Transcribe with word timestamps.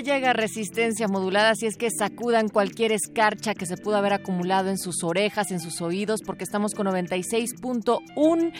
Llega 0.00 0.32
resistencia 0.32 1.08
modulada, 1.08 1.50
así 1.50 1.66
es 1.66 1.76
que 1.76 1.90
sacudan 1.90 2.48
cualquier 2.48 2.92
escarcha 2.92 3.54
que 3.54 3.66
se 3.66 3.76
pudo 3.76 3.96
haber 3.96 4.12
acumulado 4.12 4.70
en 4.70 4.78
sus 4.78 5.02
orejas, 5.02 5.50
en 5.50 5.60
sus 5.60 5.80
oídos, 5.80 6.20
porque 6.24 6.44
estamos 6.44 6.74
con 6.74 6.86
96.1 6.86 8.52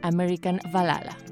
American 0.03 0.59
Valhalla. 0.73 1.24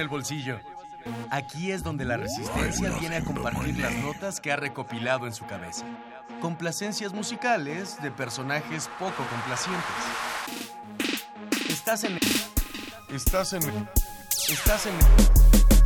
El 0.00 0.08
bolsillo? 0.08 0.58
Aquí 1.30 1.72
es 1.72 1.82
donde 1.82 2.04
la 2.04 2.16
resistencia 2.16 2.90
viene 2.98 3.16
a 3.16 3.24
compartir 3.24 3.78
las 3.78 3.94
notas 3.96 4.40
que 4.40 4.52
ha 4.52 4.56
recopilado 4.56 5.26
en 5.26 5.32
su 5.32 5.46
cabeza. 5.46 5.84
Complacencias 6.40 7.12
musicales 7.12 8.00
de 8.02 8.10
personajes 8.10 8.88
poco 8.98 9.24
complacientes. 9.28 9.84
Estás 11.68 12.04
en 12.04 12.18
Estás 13.14 13.52
en 13.52 13.62
Estás 14.48 14.86
en 14.86 14.94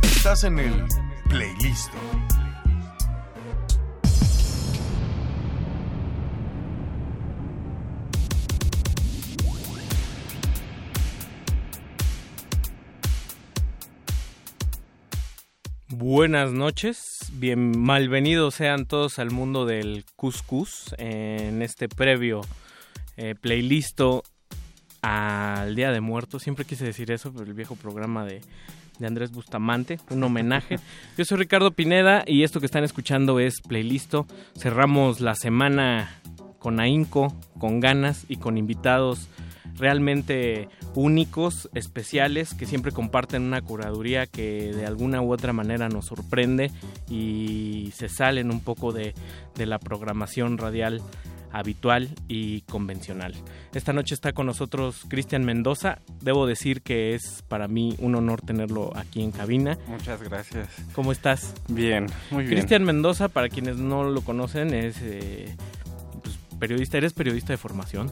Estás 0.03 0.43
en 0.43 0.59
el 0.59 0.85
playlist. 1.29 1.91
Noches, 16.65 17.31
bien 17.33 17.79
malvenidos 17.79 18.55
sean 18.55 18.87
todos 18.87 19.19
al 19.19 19.29
mundo 19.29 19.67
del 19.67 20.03
couscous 20.15 20.95
en 20.97 21.61
este 21.61 21.87
previo 21.87 22.41
eh, 23.17 23.35
playlist 23.39 24.01
al 25.03 25.75
Día 25.75 25.91
de 25.91 26.01
Muertos. 26.01 26.41
Siempre 26.41 26.65
quise 26.65 26.83
decir 26.83 27.11
eso, 27.11 27.31
pero 27.31 27.45
el 27.45 27.53
viejo 27.53 27.75
programa 27.75 28.25
de, 28.25 28.41
de 28.97 29.05
Andrés 29.05 29.29
Bustamante, 29.29 29.99
un 30.09 30.23
homenaje. 30.23 30.77
Yo 31.19 31.23
soy 31.23 31.37
Ricardo 31.37 31.69
Pineda 31.69 32.23
y 32.25 32.41
esto 32.41 32.59
que 32.59 32.65
están 32.65 32.83
escuchando 32.83 33.39
es 33.39 33.61
playlist. 33.61 34.15
Cerramos 34.57 35.19
la 35.19 35.35
semana 35.35 36.19
con 36.57 36.79
ahínco, 36.79 37.31
con 37.59 37.79
ganas 37.79 38.25
y 38.27 38.37
con 38.37 38.57
invitados 38.57 39.27
realmente 39.77 40.69
únicos, 40.93 41.69
especiales, 41.73 42.53
que 42.53 42.65
siempre 42.65 42.91
comparten 42.91 43.43
una 43.43 43.61
curaduría 43.61 44.25
que 44.27 44.71
de 44.73 44.85
alguna 44.85 45.21
u 45.21 45.31
otra 45.31 45.53
manera 45.53 45.89
nos 45.89 46.05
sorprende 46.05 46.71
y 47.09 47.91
se 47.95 48.09
salen 48.09 48.51
un 48.51 48.61
poco 48.61 48.91
de, 48.91 49.13
de 49.55 49.65
la 49.65 49.79
programación 49.79 50.57
radial 50.57 51.01
habitual 51.55 52.09
y 52.27 52.61
convencional. 52.61 53.33
Esta 53.73 53.93
noche 53.93 54.13
está 54.13 54.33
con 54.33 54.45
nosotros 54.45 55.05
Cristian 55.07 55.45
Mendoza. 55.45 55.99
Debo 56.21 56.47
decir 56.47 56.81
que 56.81 57.15
es 57.15 57.43
para 57.47 57.69
mí 57.69 57.95
un 57.99 58.15
honor 58.15 58.41
tenerlo 58.41 58.91
aquí 58.95 59.23
en 59.23 59.31
cabina. 59.31 59.77
Muchas 59.87 60.21
gracias. 60.21 60.67
¿Cómo 60.93 61.13
estás? 61.13 61.53
Bien, 61.69 62.07
muy 62.29 62.43
bien. 62.43 62.57
Cristian 62.57 62.83
Mendoza, 62.83 63.29
para 63.29 63.47
quienes 63.47 63.77
no 63.77 64.03
lo 64.03 64.21
conocen, 64.21 64.73
es 64.73 64.97
eh, 65.01 65.55
pues, 66.21 66.37
periodista. 66.59 66.97
¿Eres 66.97 67.13
periodista 67.13 67.53
de 67.53 67.57
formación? 67.57 68.11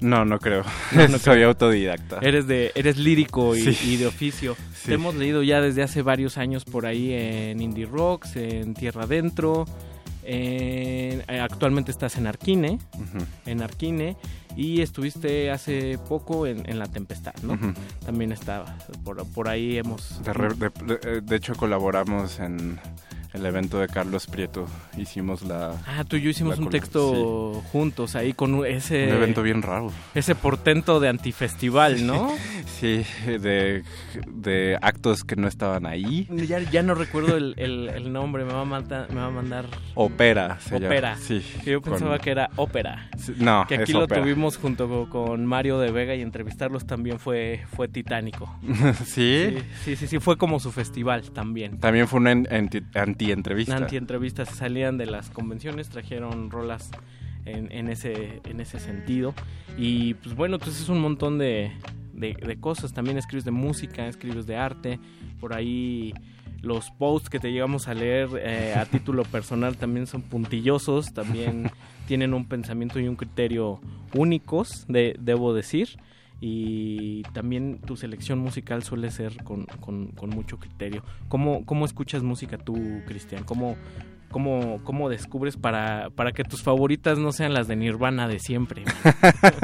No, 0.00 0.24
no 0.24 0.38
creo. 0.38 0.64
No, 0.92 1.08
no 1.08 1.18
Soy 1.18 1.42
autodidacta. 1.42 2.18
Eres 2.20 2.46
de, 2.46 2.72
eres 2.74 2.96
lírico 2.98 3.56
y, 3.56 3.74
sí. 3.74 3.92
y 3.92 3.96
de 3.96 4.06
oficio. 4.06 4.56
Sí. 4.74 4.88
Te 4.88 4.94
hemos 4.94 5.14
leído 5.14 5.42
ya 5.42 5.60
desde 5.60 5.82
hace 5.82 6.02
varios 6.02 6.38
años 6.38 6.64
por 6.64 6.86
ahí 6.86 7.12
en 7.12 7.60
Indie 7.60 7.86
Rocks, 7.86 8.36
en 8.36 8.74
Tierra 8.74 9.04
Adentro. 9.04 9.64
En, 10.22 11.22
eh, 11.28 11.40
actualmente 11.42 11.90
estás 11.90 12.16
en 12.16 12.26
Arquine, 12.26 12.78
uh 12.96 12.98
-huh. 12.98 13.26
en 13.44 13.62
Arquine, 13.62 14.16
y 14.56 14.80
estuviste 14.80 15.50
hace 15.50 15.98
poco 16.08 16.46
en, 16.46 16.68
en 16.68 16.78
La 16.78 16.86
Tempestad, 16.86 17.34
¿no? 17.42 17.52
Uh 17.54 17.56
-huh. 17.56 17.74
También 18.06 18.32
estaba, 18.32 18.76
por, 19.04 19.26
por 19.26 19.48
ahí 19.48 19.76
hemos... 19.76 20.22
De, 20.24 20.32
re, 20.32 20.48
de, 20.54 21.20
de 21.20 21.36
hecho 21.36 21.54
colaboramos 21.54 22.40
en 22.40 22.78
el 23.34 23.44
evento 23.44 23.80
de 23.80 23.88
Carlos 23.88 24.26
Prieto. 24.26 24.66
Hicimos 24.96 25.42
la. 25.42 25.72
Ah, 25.86 26.04
tú 26.04 26.16
y 26.16 26.22
yo 26.22 26.30
hicimos 26.30 26.58
un 26.58 26.70
texto 26.70 27.60
sí. 27.60 27.68
juntos 27.72 28.14
ahí 28.14 28.32
con 28.32 28.64
ese. 28.64 29.08
Un 29.08 29.14
evento 29.14 29.42
bien 29.42 29.60
raro. 29.60 29.92
Ese 30.14 30.34
portento 30.36 31.00
de 31.00 31.08
antifestival, 31.08 32.06
¿no? 32.06 32.32
Sí, 32.80 33.04
de, 33.26 33.82
de 34.26 34.78
actos 34.82 35.22
que 35.24 35.36
no 35.36 35.48
estaban 35.48 35.86
ahí. 35.86 36.28
Ya, 36.46 36.58
ya 36.58 36.82
no 36.82 36.94
recuerdo 36.94 37.36
el, 37.36 37.54
el, 37.56 37.88
el, 37.88 38.12
nombre, 38.12 38.44
me 38.44 38.52
va, 38.52 38.62
a 38.62 38.64
mandar, 38.64 39.08
me 39.10 39.20
va 39.20 39.26
a 39.26 39.30
mandar. 39.30 39.66
Ópera, 39.94 40.58
se 40.60 40.76
Ópera. 40.76 41.16
Sí. 41.16 41.42
Yo 41.64 41.80
pensaba 41.80 42.16
con... 42.16 42.24
que 42.24 42.30
era 42.30 42.50
ópera. 42.56 43.08
Sí, 43.16 43.34
no, 43.38 43.64
Que 43.68 43.76
aquí 43.76 43.92
es 43.92 43.98
lo 43.98 44.06
tuvimos 44.06 44.58
junto 44.58 45.08
con 45.08 45.46
Mario 45.46 45.78
de 45.78 45.92
Vega 45.92 46.14
y 46.14 46.20
entrevistarlos 46.20 46.84
también 46.86 47.18
fue, 47.18 47.64
fue 47.74 47.88
titánico. 47.88 48.54
¿Sí? 49.04 49.54
¿Sí? 49.54 49.58
Sí, 49.84 49.96
sí, 49.96 50.06
sí, 50.08 50.18
fue 50.18 50.36
como 50.36 50.60
su 50.60 50.72
festival 50.72 51.30
también. 51.30 51.78
También 51.78 52.08
fue 52.08 52.20
una 52.20 52.32
anti, 52.32 52.82
anti 52.94 53.23
entrevista. 53.30 53.76
Anti 53.76 53.96
entrevistas 53.96 54.48
salían 54.50 54.98
de 54.98 55.06
las 55.06 55.30
convenciones, 55.30 55.88
trajeron 55.88 56.50
rolas 56.50 56.90
en, 57.44 57.70
en, 57.72 57.88
ese, 57.88 58.40
en 58.44 58.60
ese 58.60 58.78
sentido. 58.78 59.34
Y 59.76 60.14
pues 60.14 60.34
bueno, 60.34 60.58
pues 60.58 60.80
es 60.80 60.88
un 60.88 61.00
montón 61.00 61.38
de, 61.38 61.72
de, 62.12 62.34
de, 62.34 62.60
cosas. 62.60 62.92
También 62.92 63.18
escribes 63.18 63.44
de 63.44 63.50
música, 63.50 64.06
escribes 64.06 64.46
de 64.46 64.56
arte. 64.56 64.98
Por 65.40 65.54
ahí 65.54 66.14
los 66.62 66.90
posts 66.92 67.28
que 67.28 67.38
te 67.38 67.52
llegamos 67.52 67.88
a 67.88 67.94
leer 67.94 68.28
eh, 68.38 68.74
a 68.76 68.84
título 68.90 69.24
personal 69.24 69.76
también 69.76 70.06
son 70.06 70.22
puntillosos. 70.22 71.12
También 71.12 71.70
tienen 72.06 72.34
un 72.34 72.46
pensamiento 72.46 72.98
y 73.00 73.08
un 73.08 73.16
criterio 73.16 73.80
únicos, 74.14 74.86
de, 74.88 75.16
debo 75.18 75.54
decir 75.54 75.98
y 76.46 77.22
también 77.32 77.78
tu 77.78 77.96
selección 77.96 78.38
musical 78.38 78.82
suele 78.82 79.10
ser 79.10 79.42
con, 79.44 79.64
con, 79.64 80.28
mucho 80.28 80.58
criterio. 80.58 81.02
¿Cómo, 81.28 81.64
¿Cómo, 81.64 81.86
escuchas 81.86 82.22
música 82.22 82.58
tú, 82.58 82.74
Cristian? 83.06 83.44
¿Cómo, 83.44 83.78
cómo, 84.30 84.82
cómo 84.84 85.08
descubres 85.08 85.56
para, 85.56 86.10
para 86.10 86.32
que 86.32 86.44
tus 86.44 86.62
favoritas 86.62 87.18
no 87.18 87.32
sean 87.32 87.54
las 87.54 87.66
de 87.66 87.76
Nirvana 87.76 88.28
de 88.28 88.40
siempre? 88.40 88.84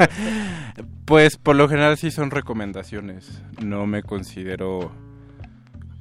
pues 1.05 1.37
por 1.37 1.55
lo 1.55 1.69
general 1.69 1.97
sí 1.97 2.09
son 2.09 2.31
recomendaciones. 2.31 3.43
No 3.63 3.85
me 3.85 4.01
considero 4.01 4.91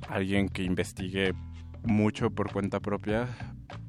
alguien 0.09 0.49
que 0.49 0.63
investigue 0.63 1.35
mucho 1.83 2.31
por 2.31 2.51
cuenta 2.51 2.81
propia, 2.81 3.29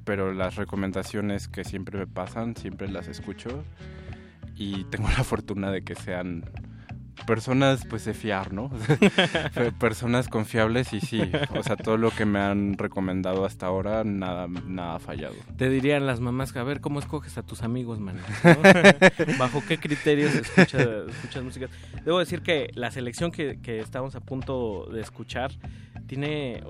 pero 0.04 0.34
las 0.34 0.58
recomendaciones 0.58 1.48
que 1.48 1.64
siempre 1.64 2.00
me 2.00 2.08
pasan, 2.08 2.58
siempre 2.58 2.90
las 2.90 3.08
escucho 3.08 3.64
y 4.58 4.84
tengo 4.92 5.08
la 5.08 5.24
fortuna 5.24 5.72
de 5.72 5.84
que 5.84 5.96
sean 5.96 6.44
personas 7.26 7.86
pues 7.90 8.06
de 8.06 8.14
fiar, 8.14 8.54
¿no? 8.54 8.72
personas 9.80 10.28
confiables 10.28 10.94
y 10.94 11.02
sí, 11.02 11.22
o 11.56 11.64
sea, 11.64 11.76
todo 11.76 11.98
lo 11.98 12.12
que 12.12 12.26
me 12.26 12.40
han 12.40 12.78
recomendado 12.78 13.46
hasta 13.46 13.68
ahora, 13.68 14.04
nada, 14.04 14.48
nada 14.48 14.96
ha 14.96 15.00
fallado. 15.00 15.36
Te 15.58 15.70
dirían 15.70 16.06
las 16.06 16.20
mamás, 16.20 16.56
a 16.56 16.64
ver, 16.64 16.82
¿cómo 16.82 17.00
escoges 17.00 17.38
a 17.38 17.44
tus 17.44 17.62
amigos, 17.64 18.00
man? 18.00 18.20
¿Bajo 19.40 19.64
qué 19.68 19.78
criterios 19.78 20.34
escuchas, 20.34 20.88
escuchas 21.10 21.44
música? 21.44 21.68
Debo 22.04 22.20
decir 22.20 22.42
que 22.42 22.70
la 22.74 22.92
selección 22.92 23.32
que, 23.32 23.60
que 23.62 23.80
estamos 23.80 24.16
a 24.16 24.22
punto 24.22 24.88
de 24.92 25.02
escuchar 25.02 25.52
tiene... 26.08 26.64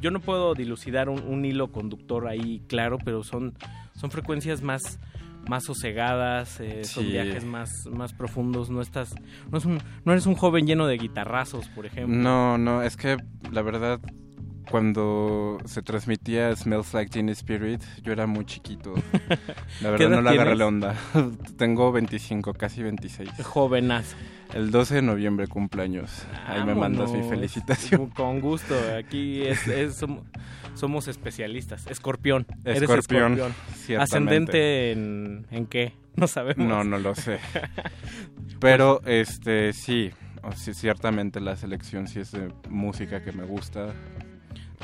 Yo 0.00 0.10
no 0.10 0.20
puedo 0.20 0.54
dilucidar 0.54 1.08
un, 1.08 1.22
un, 1.22 1.44
hilo 1.46 1.72
conductor 1.72 2.28
ahí 2.28 2.62
claro, 2.68 2.98
pero 3.02 3.24
son, 3.24 3.54
son 3.94 4.10
frecuencias 4.10 4.60
más 4.60 5.00
más 5.48 5.64
sosegadas, 5.64 6.60
eh, 6.60 6.84
sí. 6.84 6.94
son 6.94 7.06
viajes 7.06 7.44
más, 7.44 7.86
más 7.90 8.12
profundos, 8.12 8.70
no 8.70 8.80
estás, 8.80 9.14
no, 9.50 9.58
es 9.58 9.64
un, 9.64 9.78
no 10.04 10.12
eres 10.12 10.26
un 10.26 10.34
joven 10.34 10.66
lleno 10.66 10.86
de 10.86 10.96
guitarrazos, 10.96 11.68
por 11.68 11.86
ejemplo. 11.86 12.16
No, 12.16 12.58
no, 12.58 12.82
es 12.82 12.96
que 12.96 13.16
la 13.50 13.62
verdad 13.62 14.00
cuando 14.70 15.58
se 15.64 15.82
transmitía 15.82 16.54
Smells 16.54 16.92
Like 16.92 17.10
Teen 17.10 17.28
Spirit, 17.30 17.82
yo 18.02 18.12
era 18.12 18.26
muy 18.26 18.44
chiquito. 18.44 18.94
La 19.80 19.90
verdad 19.90 20.10
no 20.10 20.20
la 20.22 20.30
agarré 20.30 20.56
la 20.56 20.66
onda. 20.66 20.94
Tengo 21.56 21.92
25, 21.92 22.54
casi 22.54 22.82
26. 22.82 23.30
Jovenazo. 23.42 24.16
El 24.54 24.70
12 24.70 24.96
de 24.96 25.02
noviembre 25.02 25.48
cumpleaños. 25.48 26.24
Ahí 26.46 26.60
Vámonos. 26.60 26.66
me 26.66 26.74
mandas 26.74 27.12
mi 27.12 27.28
felicitación. 27.28 28.06
Con 28.14 28.40
gusto. 28.40 28.74
Aquí 28.96 29.42
es, 29.42 29.66
es 29.66 30.04
somos 30.74 31.08
especialistas. 31.08 31.86
Escorpión. 31.86 32.46
Escorpión. 32.64 32.76
Eres 32.76 32.82
escorpión. 32.90 34.00
¿Ascendente 34.00 34.92
en, 34.92 35.46
en 35.50 35.66
qué? 35.66 35.94
No 36.16 36.26
sabemos. 36.26 36.66
No, 36.66 36.84
no 36.84 36.98
lo 36.98 37.14
sé. 37.14 37.38
Pero 38.60 39.02
este 39.04 39.72
sí, 39.72 40.10
sí, 40.54 40.74
ciertamente 40.74 41.40
la 41.40 41.56
selección 41.56 42.06
sí 42.06 42.20
es 42.20 42.32
de 42.32 42.52
música 42.68 43.22
que 43.22 43.32
me 43.32 43.44
gusta. 43.44 43.94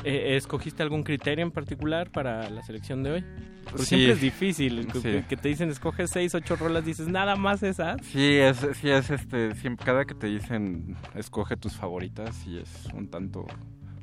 Eh, 0.03 0.35
¿Escogiste 0.35 0.83
algún 0.83 1.03
criterio 1.03 1.43
en 1.43 1.51
particular 1.51 2.11
para 2.11 2.49
la 2.49 2.61
selección 2.61 3.03
de 3.03 3.11
hoy? 3.11 3.25
Porque 3.63 3.83
sí. 3.83 3.95
siempre 3.95 4.13
es 4.13 4.21
difícil, 4.21 4.87
sí. 4.93 5.23
que, 5.29 5.37
te 5.37 5.47
dicen 5.47 5.69
escoge 5.69 6.07
seis, 6.07 6.35
ocho 6.35 6.55
rolas, 6.57 6.85
dices 6.85 7.07
nada 7.07 7.35
más 7.35 7.63
esas. 7.63 8.05
Sí, 8.05 8.35
es, 8.35 8.67
sí 8.79 8.89
es 8.89 9.09
este, 9.09 9.55
siempre, 9.55 9.85
cada 9.85 10.05
que 10.05 10.13
te 10.13 10.27
dicen 10.27 10.97
escoge 11.15 11.55
tus 11.55 11.73
favoritas, 11.73 12.35
sí 12.35 12.57
es 12.57 12.87
un 12.93 13.07
tanto 13.07 13.47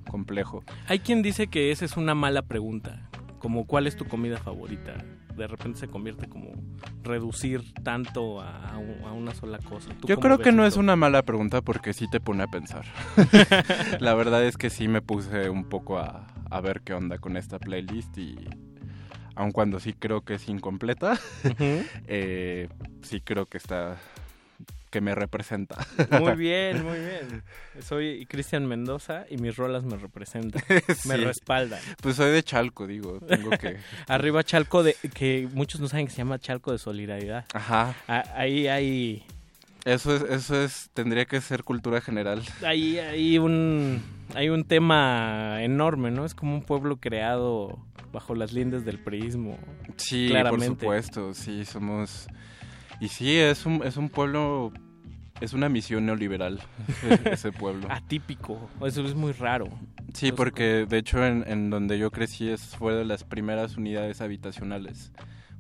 complejo. 0.09 0.65
Hay 0.89 1.01
quien 1.01 1.23
dice 1.23 1.49
que 1.49 1.71
esa 1.71 1.85
es 1.85 1.97
una 1.97 2.15
mala 2.15 2.43
pregunta, 2.43 3.09
como 3.39 3.67
cuál 3.67 3.87
es 3.87 3.97
tu 3.97 4.07
comida 4.07 4.39
favorita. 4.39 5.05
De 5.37 5.47
repente 5.47 5.79
se 5.79 5.89
convierte 5.89 6.29
como 6.29 6.53
reducir 7.03 7.73
tanto 7.83 8.41
a, 8.41 8.75
a 8.75 9.13
una 9.13 9.35
sola 9.35 9.59
cosa. 9.59 9.91
Yo 10.07 10.19
creo 10.21 10.39
que 10.39 10.53
no 10.53 10.67
es 10.67 10.77
una 10.77 10.97
mala 10.97 11.23
pregunta 11.23 11.63
porque 11.63 11.93
sí 11.93 12.07
te 12.11 12.21
pone 12.21 12.43
a 12.43 12.47
pensar. 12.47 12.85
La 14.01 14.15
verdad 14.15 14.45
es 14.45 14.57
que 14.57 14.71
sí 14.71 14.89
me 14.89 15.03
puse 15.03 15.49
un 15.51 15.65
poco 15.65 15.99
a, 15.99 16.27
a 16.51 16.61
ver 16.61 16.83
qué 16.83 16.93
onda 16.95 17.19
con 17.19 17.37
esta 17.37 17.59
playlist 17.59 18.17
y 18.19 18.37
aun 19.35 19.53
cuando 19.53 19.81
sí 19.81 19.95
creo 19.95 20.23
que 20.23 20.35
es 20.35 20.49
incompleta, 20.49 21.13
uh 21.13 21.49
-huh. 21.49 21.87
eh, 22.07 22.69
sí 23.03 23.21
creo 23.21 23.47
que 23.47 23.57
está 23.59 23.97
que 24.91 25.01
me 25.01 25.15
representa. 25.15 25.87
Muy 26.21 26.35
bien, 26.37 26.85
muy 26.85 26.99
bien. 26.99 27.43
Soy 27.81 28.27
Cristian 28.27 28.67
Mendoza 28.67 29.25
y 29.31 29.39
mis 29.39 29.57
rolas 29.57 29.85
me 29.85 29.97
representan, 29.97 30.63
me 31.07 31.17
respaldan. 31.17 31.81
Pues 32.03 32.17
soy 32.17 32.31
de 32.33 32.43
Chalco, 32.43 32.87
digo, 32.87 33.21
tengo 33.21 33.51
que... 33.51 33.79
Arriba 34.09 34.43
Chalco, 34.43 34.83
de 34.83 34.97
que 35.15 35.49
muchos 35.53 35.81
no 35.81 35.89
saben 35.89 36.07
que 36.07 36.13
se 36.13 36.19
llama 36.19 36.39
Chalco 36.39 36.73
de 36.73 36.79
Solidaridad. 36.79 37.47
Ajá. 37.55 37.95
ahí 38.35 38.67
hay... 38.67 39.25
Eso 39.87 40.15
es, 40.15 40.23
eso 40.23 40.63
es, 40.63 40.91
tendría 40.93 41.25
que 41.25 41.41
ser 41.41 41.65
cultura 41.65 42.03
general. 42.03 42.43
Ahí 42.63 42.99
hay 42.99 43.39
un, 43.39 44.03
hay 44.35 44.51
un 44.51 44.65
tema 44.65 45.63
enorme, 45.63 46.11
¿no? 46.11 46.27
Es 46.27 46.35
como 46.35 46.55
un 46.55 46.63
pueblo 46.63 46.99
creado 46.99 47.79
bajo 48.13 48.35
las 48.35 48.53
lindes 48.53 48.85
del 48.85 48.99
prismo. 48.99 49.57
Sí, 49.97 50.31
por 50.51 50.63
supuesto, 50.63 51.33
sí, 51.33 51.65
somos 51.65 52.29
y 53.01 53.09
sí, 53.09 53.37
es 53.37 53.67
un, 53.67 53.83
es 53.85 53.97
un 53.97 54.09
pueblo, 54.09 54.73
es 55.41 55.53
una 55.53 55.69
misión 55.69 56.07
neoliberal, 56.07 56.61
ese 57.25 57.53
pueblo. 57.53 57.89
Atípico, 57.91 58.71
eso 58.85 59.05
es 59.05 59.15
muy 59.15 59.33
raro. 59.33 59.69
Sí, 60.13 60.33
porque 60.33 60.87
de 60.89 60.99
hecho 60.99 61.25
en, 61.25 61.45
en 61.47 61.71
donde 61.71 61.99
yo 61.99 62.11
crecí 62.11 62.49
es, 62.49 62.77
fue 62.77 62.95
de 62.95 63.05
las 63.05 63.25
primeras 63.25 63.77
unidades 63.77 64.21
habitacionales. 64.21 65.13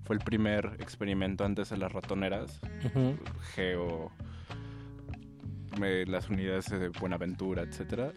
Fue 0.05 0.17
el 0.17 0.25
primer 0.25 0.77
experimento 0.81 1.45
antes 1.45 1.71
de 1.71 1.77
las 1.77 1.93
ratoneras, 1.93 2.59
geo, 3.55 4.11
las 5.79 6.29
unidades 6.29 6.67
de 6.67 6.89
Buenaventura, 6.89 7.63
etcétera, 7.63 8.13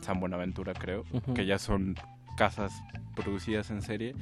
San 0.00 0.20
Buenaventura 0.20 0.72
creo, 0.72 1.04
que 1.34 1.44
ya 1.44 1.58
son 1.58 1.96
casas 2.38 2.72
producidas 3.14 3.70
en 3.70 3.82
serie. 3.82 4.14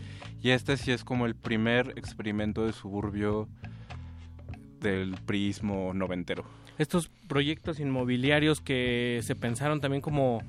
Y 0.42 0.50
este 0.50 0.76
sí 0.76 0.90
es 0.90 1.04
como 1.04 1.26
el 1.26 1.34
primer 1.34 1.94
experimento 1.96 2.66
de 2.66 2.72
suburbio 2.72 3.48
del 4.82 5.14
prismo 5.26 5.92
noventero. 5.94 6.44
Estos 6.78 7.08
proyectos 7.28 7.80
inmobiliarios 7.80 8.60
que 8.60 9.20
se 9.22 9.36
pensaron 9.36 9.80
también 9.80 10.02
como 10.02 10.42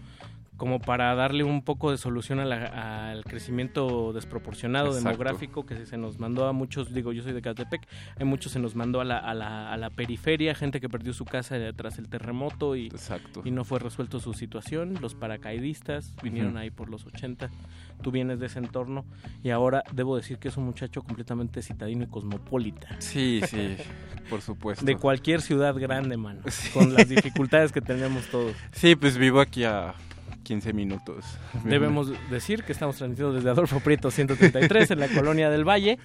como 0.57 0.79
para 0.79 1.13
darle 1.15 1.43
un 1.43 1.63
poco 1.63 1.91
de 1.91 1.97
solución 1.97 2.39
al 2.39 3.23
crecimiento 3.25 4.13
desproporcionado 4.13 4.93
demográfico 4.93 5.65
que 5.65 5.85
se 5.85 5.97
nos 5.97 6.19
mandó 6.19 6.47
a 6.47 6.53
muchos, 6.53 6.93
digo 6.93 7.11
yo 7.11 7.23
soy 7.23 7.33
de 7.33 7.41
Catepec, 7.41 7.87
hay 8.17 8.25
muchos 8.25 8.51
se 8.51 8.59
nos 8.59 8.75
mandó 8.75 9.01
a 9.01 9.03
la, 9.03 9.17
a 9.17 9.33
la, 9.33 9.73
a 9.73 9.77
la 9.77 9.89
periferia, 9.89 10.53
gente 10.53 10.79
que 10.79 10.89
perdió 10.89 11.11
su 11.13 11.25
casa 11.25 11.57
tras 11.75 11.97
el 11.97 12.07
terremoto 12.07 12.75
y, 12.75 12.91
y 13.43 13.51
no 13.51 13.65
fue 13.65 13.79
resuelto 13.79 14.19
su 14.19 14.33
situación, 14.33 14.99
los 15.01 15.15
paracaidistas 15.15 16.15
vinieron 16.21 16.55
ahí 16.57 16.69
por 16.69 16.89
los 16.89 17.05
80, 17.05 17.49
tú 18.01 18.11
vienes 18.11 18.39
de 18.39 18.47
ese 18.47 18.59
entorno 18.59 19.05
y 19.43 19.49
ahora 19.49 19.83
debo 19.91 20.15
decir 20.15 20.37
que 20.37 20.47
es 20.47 20.57
un 20.57 20.65
muchacho 20.65 21.01
completamente 21.03 21.61
citadino 21.61 22.03
y 22.03 22.07
cosmopolita. 22.07 22.95
Sí, 22.99 23.41
sí, 23.47 23.77
por 24.29 24.41
supuesto. 24.41 24.85
De 24.85 24.95
cualquier 24.95 25.41
ciudad 25.41 25.75
grande, 25.75 26.17
mano, 26.17 26.41
con 26.73 26.93
las 26.93 27.07
dificultades 27.07 27.71
que 27.71 27.81
tenemos 27.81 28.27
todos. 28.27 28.55
Sí, 28.71 28.95
pues 28.95 29.17
vivo 29.17 29.39
aquí 29.39 29.63
a 29.63 29.93
15 30.43 30.73
minutos. 30.73 31.25
Debemos 31.63 32.11
decir 32.29 32.63
que 32.63 32.71
estamos 32.71 32.97
transmitiendo 32.97 33.33
desde 33.33 33.49
Adolfo 33.49 33.79
Prieto 33.79 34.11
133 34.11 34.91
en 34.91 34.99
la 34.99 35.07
Colonia 35.15 35.49
del 35.49 35.67
Valle 35.67 35.97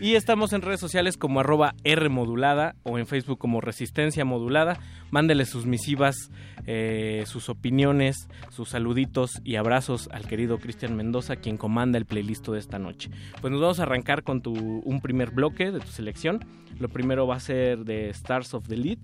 y 0.00 0.14
estamos 0.14 0.52
en 0.52 0.62
redes 0.62 0.80
sociales 0.80 1.16
como 1.16 1.40
arroba 1.40 1.74
R 1.84 2.08
modulada 2.08 2.74
o 2.82 2.98
en 2.98 3.06
Facebook 3.06 3.38
como 3.38 3.60
Resistencia 3.60 4.24
Modulada. 4.24 4.78
Mándele 5.10 5.46
sus 5.46 5.64
misivas, 5.64 6.30
eh, 6.66 7.24
sus 7.26 7.48
opiniones, 7.48 8.28
sus 8.50 8.68
saluditos 8.68 9.40
y 9.42 9.56
abrazos 9.56 10.08
al 10.12 10.26
querido 10.26 10.58
Cristian 10.58 10.96
Mendoza, 10.96 11.36
quien 11.36 11.56
comanda 11.56 11.96
el 11.96 12.04
playlist 12.04 12.46
de 12.48 12.58
esta 12.58 12.78
noche. 12.78 13.10
Pues 13.40 13.50
nos 13.50 13.60
vamos 13.60 13.80
a 13.80 13.84
arrancar 13.84 14.22
con 14.22 14.42
tu, 14.42 14.52
un 14.52 15.00
primer 15.00 15.30
bloque 15.30 15.70
de 15.70 15.80
tu 15.80 15.88
selección. 15.88 16.44
Lo 16.78 16.88
primero 16.88 17.26
va 17.26 17.36
a 17.36 17.40
ser 17.40 17.84
de 17.84 18.10
Stars 18.10 18.52
of 18.52 18.68
the 18.68 18.76
Lead 18.76 18.98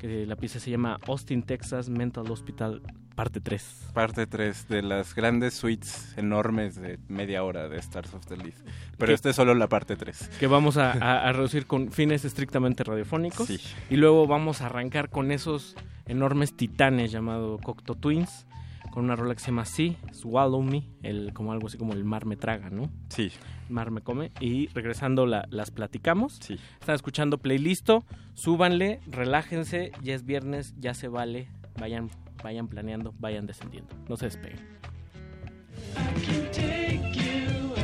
que 0.00 0.24
la 0.24 0.34
pieza 0.34 0.58
se 0.58 0.70
llama 0.70 0.98
Austin, 1.06 1.42
Texas 1.42 1.90
Mental 1.90 2.28
Hospital 2.30 2.80
parte 3.20 3.42
3. 3.42 3.90
Parte 3.92 4.26
3 4.26 4.68
de 4.68 4.80
las 4.80 5.14
grandes 5.14 5.52
suites 5.52 6.14
enormes 6.16 6.76
de 6.76 6.98
media 7.08 7.44
hora 7.44 7.68
de 7.68 7.76
Stars 7.76 8.14
of 8.14 8.24
the 8.24 8.34
Leaf. 8.34 8.54
Pero 8.96 9.12
esta 9.12 9.28
es 9.28 9.36
solo 9.36 9.54
la 9.54 9.68
parte 9.68 9.94
3. 9.94 10.38
Que 10.40 10.46
vamos 10.46 10.76
a, 10.78 11.30
reducir 11.30 11.66
con 11.66 11.92
fines 11.92 12.24
estrictamente 12.24 12.82
radiofónicos. 12.82 13.46
Sí. 13.46 13.60
Y 13.90 13.96
luego 13.96 14.26
vamos 14.26 14.62
a 14.62 14.66
arrancar 14.66 15.10
con 15.10 15.32
esos 15.32 15.76
enormes 16.06 16.56
titanes 16.56 17.12
llamado 17.12 17.58
Cocteau 17.58 17.94
Twins 17.94 18.46
con 18.90 19.04
una 19.04 19.16
rola 19.16 19.34
que 19.34 19.40
se 19.40 19.48
llama 19.48 19.66
Sí, 19.66 19.98
Swallow 20.12 20.62
Me, 20.62 20.88
el, 21.02 21.34
como 21.34 21.52
algo 21.52 21.66
así 21.66 21.76
como 21.76 21.92
el 21.92 22.04
mar 22.04 22.24
me 22.24 22.36
traga, 22.36 22.70
¿no? 22.70 22.90
Sí. 23.10 23.30
El 23.68 23.74
mar 23.74 23.90
me 23.90 24.00
come. 24.00 24.32
Y 24.40 24.68
regresando 24.68 25.26
las 25.26 25.70
platicamos. 25.70 26.38
Sí. 26.40 26.58
Están 26.80 26.94
escuchando 26.94 27.36
playlisto, 27.36 28.02
súbanle, 28.32 29.02
relájense, 29.06 29.92
ya 30.02 30.14
es 30.14 30.24
viernes, 30.24 30.74
ya 30.78 30.94
se 30.94 31.08
vale, 31.08 31.48
vayan, 31.78 32.08
vayan 32.42 32.68
planeando, 32.68 33.14
vayan 33.18 33.46
descendiendo, 33.46 33.94
no 34.08 34.16
se 34.16 34.26
despeguen. 34.26 34.60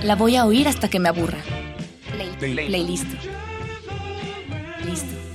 La 0.03 0.15
voy 0.15 0.37
a 0.37 0.45
oír 0.45 0.69
hasta 0.69 0.89
que 0.89 0.99
me 0.99 1.09
aburra. 1.09 1.39
Playlist. 2.39 3.07
Listo. 4.85 5.25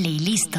Playlist. 0.00 0.56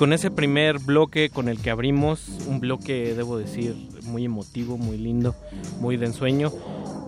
Con 0.00 0.14
ese 0.14 0.30
primer 0.30 0.78
bloque 0.78 1.28
con 1.28 1.50
el 1.50 1.60
que 1.60 1.68
abrimos, 1.68 2.26
un 2.46 2.58
bloque, 2.58 3.14
debo 3.14 3.36
decir, 3.36 3.76
muy 4.04 4.24
emotivo, 4.24 4.78
muy 4.78 4.96
lindo, 4.96 5.34
muy 5.78 5.98
de 5.98 6.06
ensueño, 6.06 6.50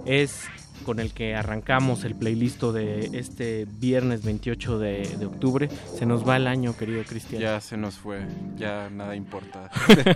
es 0.04 0.42
con 0.84 1.00
el 1.00 1.14
que 1.14 1.34
arrancamos 1.34 2.04
el 2.04 2.14
playlist 2.14 2.62
de 2.64 3.18
este 3.18 3.66
viernes 3.80 4.22
28 4.24 4.78
de, 4.78 5.08
de, 5.18 5.24
octubre. 5.24 5.70
Se 5.96 6.04
nos 6.04 6.28
va 6.28 6.36
el 6.36 6.46
año, 6.46 6.76
querido 6.76 7.02
Cristian. 7.04 7.40
Ya 7.40 7.62
se 7.62 7.78
nos 7.78 7.94
fue, 7.94 8.26
ya 8.58 8.90
nada 8.90 9.16
importa. 9.16 9.70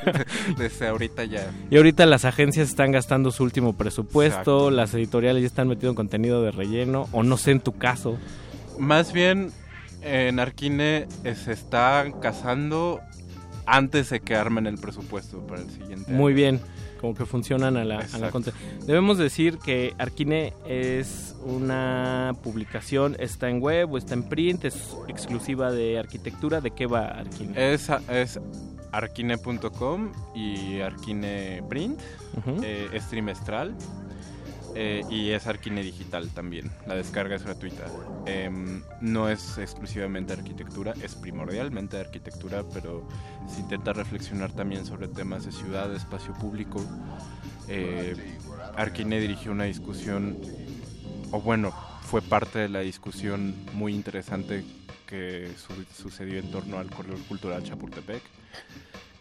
Desde 0.58 0.88
ahorita 0.88 1.24
ya. 1.24 1.50
Y 1.70 1.78
ahorita 1.78 2.04
las 2.04 2.26
agencias 2.26 2.68
están 2.68 2.92
gastando 2.92 3.30
su 3.30 3.42
último 3.42 3.72
presupuesto, 3.72 4.70
las 4.70 4.92
editoriales 4.92 5.40
ya 5.40 5.46
están 5.46 5.68
metiendo 5.68 5.94
contenido 5.94 6.42
de 6.42 6.50
relleno, 6.50 7.08
o 7.12 7.22
no 7.22 7.38
sé 7.38 7.52
en 7.52 7.60
tu 7.60 7.72
caso. 7.72 8.18
Más 8.78 9.14
bien, 9.14 9.50
en 10.06 10.38
Arquine 10.38 11.06
se 11.34 11.52
están 11.52 12.12
casando 12.20 13.00
antes 13.66 14.10
de 14.10 14.20
que 14.20 14.36
armen 14.36 14.66
el 14.66 14.78
presupuesto 14.78 15.44
para 15.46 15.62
el 15.62 15.70
siguiente. 15.70 16.12
Muy 16.12 16.32
bien, 16.32 16.60
como 17.00 17.14
que 17.14 17.26
funcionan 17.26 17.76
a 17.76 17.84
la, 17.84 18.06
a 18.12 18.18
la 18.18 18.30
contra. 18.30 18.52
Debemos 18.86 19.18
decir 19.18 19.58
que 19.58 19.94
Arquine 19.98 20.54
es 20.66 21.34
una 21.44 22.32
publicación, 22.42 23.16
está 23.18 23.48
en 23.50 23.60
web 23.60 23.92
o 23.92 23.98
está 23.98 24.14
en 24.14 24.22
print, 24.22 24.64
es 24.64 24.96
exclusiva 25.08 25.72
de 25.72 25.98
arquitectura. 25.98 26.60
¿De 26.60 26.70
qué 26.70 26.86
va 26.86 27.06
Arquine? 27.08 27.74
Es, 27.74 27.90
es 28.08 28.40
arquine.com 28.92 30.12
y 30.34 30.80
Arquine 30.80 31.62
Print, 31.68 32.00
uh 32.36 32.40
-huh. 32.40 32.60
eh, 32.64 32.88
es 32.92 33.06
trimestral. 33.08 33.74
Eh, 34.78 35.02
y 35.08 35.30
es 35.30 35.46
Arquine 35.46 35.82
Digital 35.82 36.28
también. 36.28 36.70
La 36.86 36.94
descarga 36.94 37.34
es 37.34 37.42
gratuita. 37.42 37.86
Eh, 38.26 38.50
no 39.00 39.30
es 39.30 39.56
exclusivamente 39.56 40.34
arquitectura, 40.34 40.92
es 41.02 41.14
primordialmente 41.14 41.98
arquitectura, 41.98 42.62
pero 42.74 43.08
se 43.48 43.60
intenta 43.60 43.94
reflexionar 43.94 44.52
también 44.52 44.84
sobre 44.84 45.08
temas 45.08 45.46
de 45.46 45.52
ciudad, 45.52 45.94
espacio 45.94 46.34
público. 46.34 46.84
Eh, 47.68 48.14
Arquine 48.76 49.18
dirigió 49.18 49.50
una 49.50 49.64
discusión, 49.64 50.36
o 51.30 51.40
bueno, 51.40 51.72
fue 52.02 52.20
parte 52.20 52.58
de 52.58 52.68
la 52.68 52.80
discusión 52.80 53.54
muy 53.72 53.94
interesante 53.94 54.62
que 55.06 55.50
su 55.56 55.72
sucedió 56.02 56.38
en 56.38 56.50
torno 56.50 56.78
al 56.78 56.90
corredor 56.90 57.20
cultural 57.22 57.62
Chapultepec. 57.62 58.22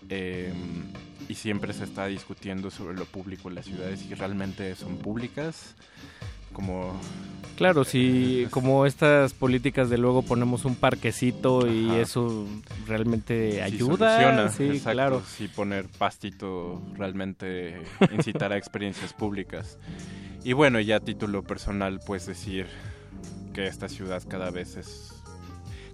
Eh, 0.09 0.53
y 1.27 1.35
siempre 1.35 1.73
se 1.73 1.83
está 1.83 2.05
discutiendo 2.05 2.69
sobre 2.69 2.95
lo 2.95 3.05
público 3.05 3.49
en 3.49 3.55
las 3.55 3.65
ciudades 3.65 3.99
si 3.99 4.13
realmente 4.13 4.75
son 4.75 4.97
públicas 4.97 5.73
como 6.53 6.93
claro 7.57 7.83
si 7.83 8.47
como 8.51 8.85
estas 8.85 9.33
políticas 9.33 9.89
de 9.89 9.97
luego 9.97 10.21
ponemos 10.21 10.63
un 10.65 10.75
parquecito 10.75 11.67
y 11.67 11.85
Ajá. 11.89 12.01
eso 12.01 12.47
realmente 12.85 13.63
ayuda 13.63 14.49
sí, 14.51 14.63
Exacto, 14.65 14.91
claro 14.91 15.23
si 15.27 15.47
poner 15.47 15.87
pastito 15.87 16.79
realmente 16.95 17.81
incitará 18.11 18.53
a 18.53 18.57
experiencias 18.59 19.13
públicas 19.13 19.79
y 20.43 20.53
bueno 20.53 20.79
ya 20.79 20.97
a 20.97 20.99
título 20.99 21.41
personal 21.41 21.99
pues 22.05 22.27
decir 22.27 22.67
que 23.53 23.65
esta 23.65 23.89
ciudad 23.89 24.21
cada 24.29 24.51
vez 24.51 24.75
es 24.75 25.15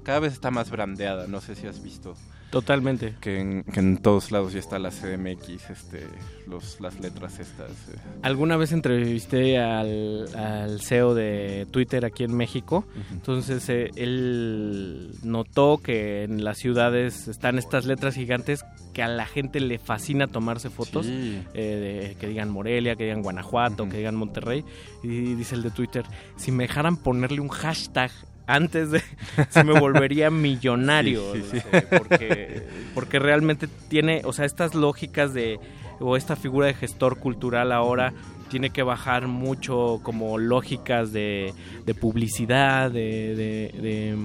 cada 0.03 0.19
vez 0.19 0.33
está 0.33 0.51
más 0.51 0.69
brandeada, 0.71 1.27
no 1.27 1.41
sé 1.41 1.55
si 1.55 1.67
has 1.67 1.81
visto. 1.81 2.15
Totalmente. 2.51 3.15
Que 3.21 3.39
en, 3.39 3.63
que 3.63 3.79
en 3.79 3.97
todos 3.97 4.31
lados 4.31 4.51
ya 4.53 4.59
está 4.59 4.77
la 4.77 4.89
CDMX, 4.91 5.69
este, 5.69 6.05
los, 6.47 6.81
las 6.81 6.99
letras 6.99 7.39
estas. 7.39 7.71
eh. 7.71 7.95
Alguna 8.23 8.57
vez 8.57 8.73
entrevisté 8.73 9.57
al, 9.57 10.27
al 10.35 10.81
CEO 10.81 11.13
de 11.15 11.65
Twitter 11.71 12.03
aquí 12.03 12.25
en 12.25 12.35
México. 12.35 12.85
Entonces 13.11 13.67
eh, 13.69 13.89
él 13.95 15.11
notó 15.23 15.79
que 15.81 16.23
en 16.23 16.43
las 16.43 16.57
ciudades 16.57 17.27
están 17.29 17.57
estas 17.57 17.85
letras 17.85 18.15
gigantes 18.15 18.65
que 18.93 19.01
a 19.01 19.07
la 19.07 19.25
gente 19.25 19.61
le 19.61 19.79
fascina 19.79 20.27
tomarse 20.27 20.69
fotos. 20.69 21.05
Sí. 21.05 21.41
eh, 21.53 22.09
de- 22.09 22.15
que 22.19 22.27
digan 22.27 22.49
Morelia, 22.49 22.95
que 22.97 23.05
digan 23.05 23.21
Guanajuato, 23.23 23.87
que 23.87 23.97
digan 23.97 24.15
Monterrey. 24.15 24.65
Y 25.03 25.35
dice 25.35 25.55
el 25.55 25.63
de 25.63 25.71
Twitter, 25.71 26.03
si 26.35 26.51
me 26.51 26.63
dejaran 26.67 26.97
ponerle 26.97 27.39
un 27.39 27.47
hashtag 27.47 28.11
antes 28.47 28.91
de... 28.91 29.01
se 29.49 29.63
me 29.63 29.79
volvería 29.79 30.29
millonario. 30.31 31.33
Sí, 31.33 31.41
sí, 31.41 31.47
sí. 31.49 31.55
dice, 31.71 31.87
Porque, 31.97 32.63
porque 32.93 33.19
realmente 33.19 33.67
tiene, 33.89 34.21
o 34.25 34.33
sea, 34.33 34.45
estas 34.45 34.75
lógicas 34.75 35.33
de... 35.33 35.59
o 35.99 36.15
esta 36.17 36.35
figura 36.35 36.67
de 36.67 36.73
gestor 36.73 37.17
cultural 37.19 37.71
ahora 37.71 38.13
tiene 38.49 38.69
que 38.71 38.83
bajar 38.83 39.27
mucho 39.27 39.99
como 40.03 40.37
lógicas 40.37 41.13
de, 41.13 41.53
de 41.85 41.93
publicidad, 41.95 42.91
de, 42.91 43.35
de, 43.35 43.81
de- 43.81 44.17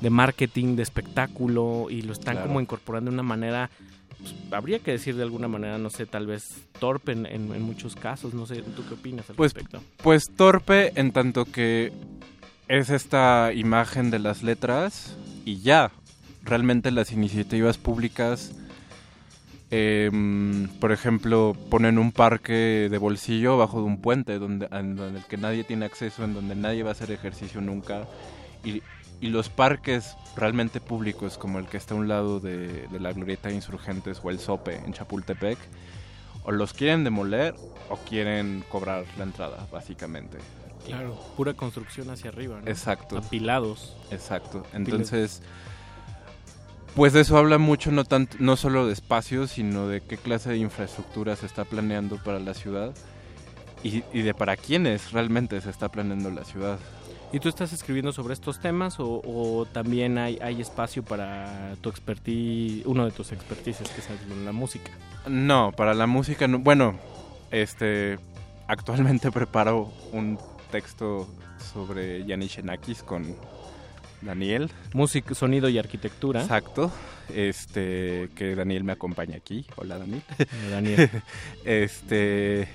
de 0.00 0.10
marketing, 0.10 0.76
de 0.76 0.82
espectáculo, 0.82 1.86
y 1.88 2.02
lo 2.02 2.12
están 2.12 2.34
Claro. 2.34 2.48
como 2.48 2.60
incorporando 2.60 3.10
de 3.10 3.14
una 3.14 3.22
manera 3.22 3.70
pues, 4.18 4.34
habría 4.52 4.78
que 4.80 4.90
decir 4.90 5.16
de 5.16 5.22
alguna 5.22 5.48
manera, 5.48 5.78
no 5.78 5.88
sé, 5.88 6.04
tal 6.04 6.26
vez 6.26 6.42
torpe 6.78 7.12
en, 7.12 7.24
en- 7.24 7.54
en 7.54 7.62
muchos 7.62 7.94
casos. 7.96 8.34
No 8.34 8.44
sé, 8.44 8.60
¿tú 8.60 8.84
qué 8.86 8.94
opinas 8.94 9.30
al 9.30 9.36
Pues, 9.36 9.54
respecto? 9.54 9.82
Pues 10.02 10.24
torpe 10.36 10.92
en 11.00 11.10
tanto 11.12 11.46
que 11.46 11.90
es 12.68 12.90
esta 12.90 13.52
imagen 13.54 14.10
de 14.10 14.18
las 14.18 14.42
letras 14.42 15.16
y 15.44 15.60
ya. 15.60 15.90
Realmente 16.42 16.90
las 16.90 17.12
iniciativas 17.12 17.78
públicas, 17.78 18.52
em, 19.70 20.68
por 20.78 20.92
ejemplo, 20.92 21.56
ponen 21.70 21.98
un 21.98 22.12
parque 22.12 22.88
de 22.90 22.98
bolsillo 22.98 23.56
bajo 23.56 23.78
de 23.78 23.84
un 23.84 24.00
puente 24.00 24.38
donde, 24.38 24.66
en 24.70 24.98
el 24.98 25.24
que 25.24 25.36
nadie 25.36 25.64
tiene 25.64 25.86
acceso, 25.86 26.24
en 26.24 26.34
donde 26.34 26.54
nadie 26.54 26.82
va 26.82 26.90
a 26.90 26.92
hacer 26.92 27.10
ejercicio 27.10 27.60
nunca. 27.60 28.06
Y, 28.64 28.82
los 29.20 29.48
parques 29.48 30.16
realmente 30.36 30.80
públicos, 30.80 31.38
como 31.38 31.58
el 31.58 31.64
que 31.64 31.78
está 31.78 31.94
a 31.94 31.96
un 31.96 32.08
lado 32.08 32.40
de, 32.40 32.88
de 32.88 33.00
la 33.00 33.10
Glorieta 33.14 33.48
de 33.48 33.54
Insurgentes 33.54 34.20
o 34.22 34.28
el 34.28 34.38
Sope 34.38 34.74
en 34.84 34.92
Chapultepec, 34.92 35.56
o 36.42 36.52
los 36.52 36.74
quieren 36.74 37.04
demoler 37.04 37.54
o 37.88 37.96
quieren 37.96 38.62
cobrar 38.68 39.04
la 39.16 39.24
entrada, 39.24 39.66
básicamente. 39.72 40.36
Claro, 40.84 41.18
pura 41.36 41.54
construcción 41.54 42.10
hacia 42.10 42.30
arriba, 42.30 42.60
¿no? 42.62 42.70
Exacto, 42.70 43.18
Apilados. 43.18 43.96
exacto. 44.10 44.64
Entonces, 44.72 45.42
pues 46.94 47.12
de 47.12 47.20
eso 47.22 47.36
habla 47.38 47.58
mucho, 47.58 47.90
no, 47.90 48.04
tanto, 48.04 48.36
no 48.38 48.56
solo 48.56 48.86
de 48.86 48.92
espacios, 48.92 49.52
sino 49.52 49.88
de 49.88 50.00
qué 50.00 50.16
clase 50.16 50.50
de 50.50 50.58
infraestructura 50.58 51.36
se 51.36 51.46
está 51.46 51.64
planeando 51.64 52.22
para 52.22 52.38
la 52.38 52.54
ciudad 52.54 52.94
y, 53.82 54.04
y 54.12 54.22
de 54.22 54.34
para 54.34 54.56
quiénes 54.56 55.12
realmente 55.12 55.60
se 55.60 55.70
está 55.70 55.88
planeando 55.88 56.30
la 56.30 56.44
ciudad. 56.44 56.78
¿Y 57.34 57.40
tú 57.40 57.48
estás 57.48 57.72
escribiendo 57.72 58.12
sobre 58.12 58.32
estos 58.32 58.60
temas 58.60 59.00
o, 59.00 59.20
o 59.24 59.66
también 59.66 60.18
hay, 60.18 60.38
hay 60.40 60.60
espacio 60.60 61.02
para 61.02 61.74
tu 61.80 61.88
expertise, 61.88 62.86
uno 62.86 63.04
de 63.06 63.10
tus 63.10 63.32
expertices, 63.32 63.90
que 63.90 64.00
es 64.00 64.08
la 64.44 64.52
música? 64.52 64.92
No, 65.26 65.72
para 65.72 65.94
la 65.94 66.06
música, 66.06 66.46
no. 66.46 66.60
bueno, 66.60 66.94
este, 67.50 68.20
actualmente 68.68 69.30
preparo 69.32 69.92
un 70.12 70.38
texto 70.78 71.28
sobre 71.72 72.24
Yanis 72.26 72.52
Xenakis 72.56 73.04
con 73.04 73.36
Daniel. 74.22 74.70
Música, 74.92 75.32
sonido 75.34 75.68
y 75.68 75.78
arquitectura. 75.78 76.40
Exacto. 76.42 76.90
Este, 77.32 78.28
que 78.34 78.56
Daniel 78.56 78.82
me 78.82 78.90
acompaña 78.92 79.36
aquí. 79.36 79.64
Hola, 79.76 79.98
Daniel. 79.98 80.22
Eh, 80.38 80.46
Daniel. 80.70 81.10
Este, 81.64 82.66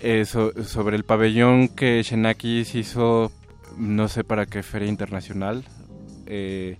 eh, 0.00 0.24
so- 0.24 0.52
sobre 0.64 0.96
el 0.96 1.04
pabellón 1.04 1.68
que 1.68 2.02
Xenakis 2.02 2.74
hizo, 2.74 3.30
no 3.76 4.08
sé 4.08 4.24
para 4.24 4.46
qué 4.46 4.64
feria 4.64 4.88
internacional. 4.88 5.64
eh, 6.26 6.78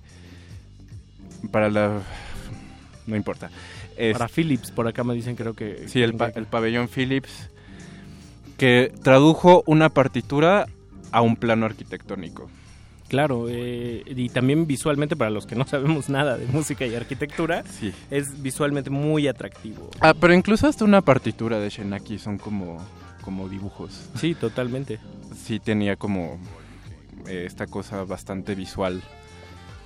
para 1.53 1.71
la. 1.71 2.03
No 3.07 3.15
importa. 3.15 3.51
Es- 3.97 4.15
Para 4.15 4.29
Philips, 4.29 4.73
por 4.73 4.89
acá 4.89 5.05
me 5.05 5.15
dicen 5.15 5.37
creo 5.37 5.55
que... 5.55 5.87
Sí, 5.89 6.03
el, 6.03 6.15
pa- 6.15 6.33
el 6.35 6.47
pabellón 6.47 6.89
Philips, 6.89 7.49
que 8.59 8.93
tradujo 9.03 9.63
una 9.67 9.89
partitura 9.89 10.67
a 11.13 11.23
un 11.23 11.37
plano 11.37 11.65
arquitectónico. 11.65 12.51
Claro, 13.09 13.47
eh, 13.49 14.03
y 14.05 14.29
también 14.29 14.67
visualmente, 14.67 15.17
para 15.17 15.31
los 15.31 15.47
que 15.47 15.55
no 15.57 15.67
sabemos 15.67 16.11
nada 16.11 16.37
de 16.37 16.45
música 16.47 16.85
y 16.85 16.95
arquitectura, 16.95 17.65
Sí. 17.81 17.91
es 18.11 18.43
visualmente 18.43 18.91
muy 18.91 19.27
atractivo. 19.29 19.89
Ah, 20.01 20.13
pero 20.21 20.35
incluso 20.35 20.67
hasta 20.67 20.85
una 20.85 21.01
partitura 21.01 21.59
de 21.59 21.71
Shenaki 21.71 22.19
son 22.19 22.37
como, 22.37 22.85
como 23.23 23.49
dibujos. 23.49 24.11
Sí, 24.17 24.35
totalmente. 24.35 24.99
Sí 25.43 25.59
tenía 25.59 25.97
como 25.97 26.39
eh, 27.27 27.45
esta 27.47 27.67
cosa 27.67 28.05
bastante 28.05 28.55
visual 28.55 29.01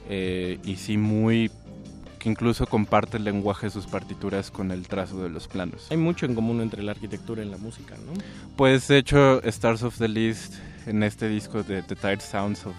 eh, 0.08 0.58
y 0.64 0.74
sí 0.76 0.96
muy... 0.96 1.50
que 2.22 2.28
incluso 2.28 2.66
comparte 2.66 3.16
el 3.16 3.24
lenguaje 3.24 3.66
de 3.66 3.70
sus 3.72 3.86
partituras 3.86 4.52
con 4.52 4.70
el 4.70 4.86
trazo 4.86 5.20
de 5.24 5.28
los 5.28 5.48
planos. 5.48 5.88
Hay 5.90 5.96
mucho 5.96 6.24
en 6.24 6.36
común 6.36 6.60
entre 6.60 6.82
la 6.84 6.92
arquitectura 6.92 7.42
y 7.42 7.46
la 7.48 7.56
música, 7.56 7.96
¿no? 7.96 8.12
Pues 8.56 8.86
de 8.86 8.98
hecho, 8.98 9.42
Stars 9.42 9.82
of 9.82 9.98
the 9.98 10.06
List, 10.06 10.54
en 10.86 11.02
este 11.02 11.28
disco 11.28 11.64
de 11.64 11.82
The 11.82 11.96
Tired 11.96 12.20
Sounds 12.20 12.64
of, 12.66 12.74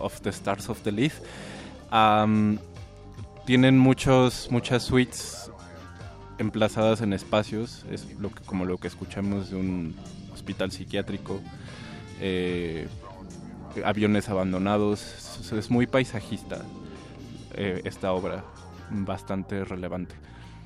of 0.00 0.20
the 0.20 0.30
Stars 0.30 0.68
of 0.68 0.80
the 0.82 0.92
List, 0.92 1.16
am, 1.90 2.58
tienen 3.46 3.76
muchos, 3.78 4.48
muchas 4.52 4.84
suites 4.84 5.50
emplazadas 6.38 7.00
en 7.00 7.12
espacios, 7.12 7.84
es 7.90 8.06
lo 8.20 8.30
que, 8.30 8.42
como 8.44 8.64
lo 8.64 8.78
que 8.78 8.86
escuchamos 8.88 9.50
de 9.50 9.56
un 9.56 9.96
hospital 10.32 10.70
psiquiátrico, 10.70 11.40
eh, 12.20 12.86
aviones 13.84 14.28
abandonados, 14.28 15.02
es- 15.40 15.52
es 15.52 15.68
muy 15.70 15.86
paisajista 15.88 16.62
eh, 17.56 17.82
esta 17.84 18.12
obra, 18.12 18.44
bastante 18.90 19.64
relevante. 19.64 20.14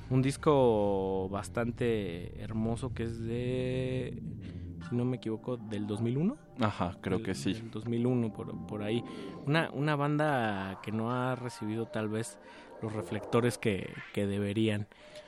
Un 0.09 0.21
disco 0.21 1.29
bastante 1.29 2.41
hermoso 2.41 2.93
que 2.93 3.03
es 3.03 3.19
de, 3.19 4.21
si 4.89 4.95
no 4.95 5.05
me 5.05 5.17
equivoco, 5.17 5.57
del 5.57 5.85
2001. 5.85 6.35
Ajá, 6.59 6.97
creo 7.01 7.17
Del- 7.19 7.25
que 7.27 7.35
sí. 7.35 7.53
del 7.53 7.69
2001, 7.69 8.33
por, 8.33 8.57
por 8.65 8.81
ahí. 8.81 9.03
Una, 9.45 9.69
una 9.71 9.95
banda 9.95 10.79
que 10.81 10.91
no 10.91 11.11
ha 11.11 11.35
recibido 11.35 11.85
tal 11.85 12.09
vez 12.09 12.39
los 12.81 12.91
reflectores 12.93 13.57
que, 13.57 13.93
que 14.13 14.25
deberían 14.25 14.87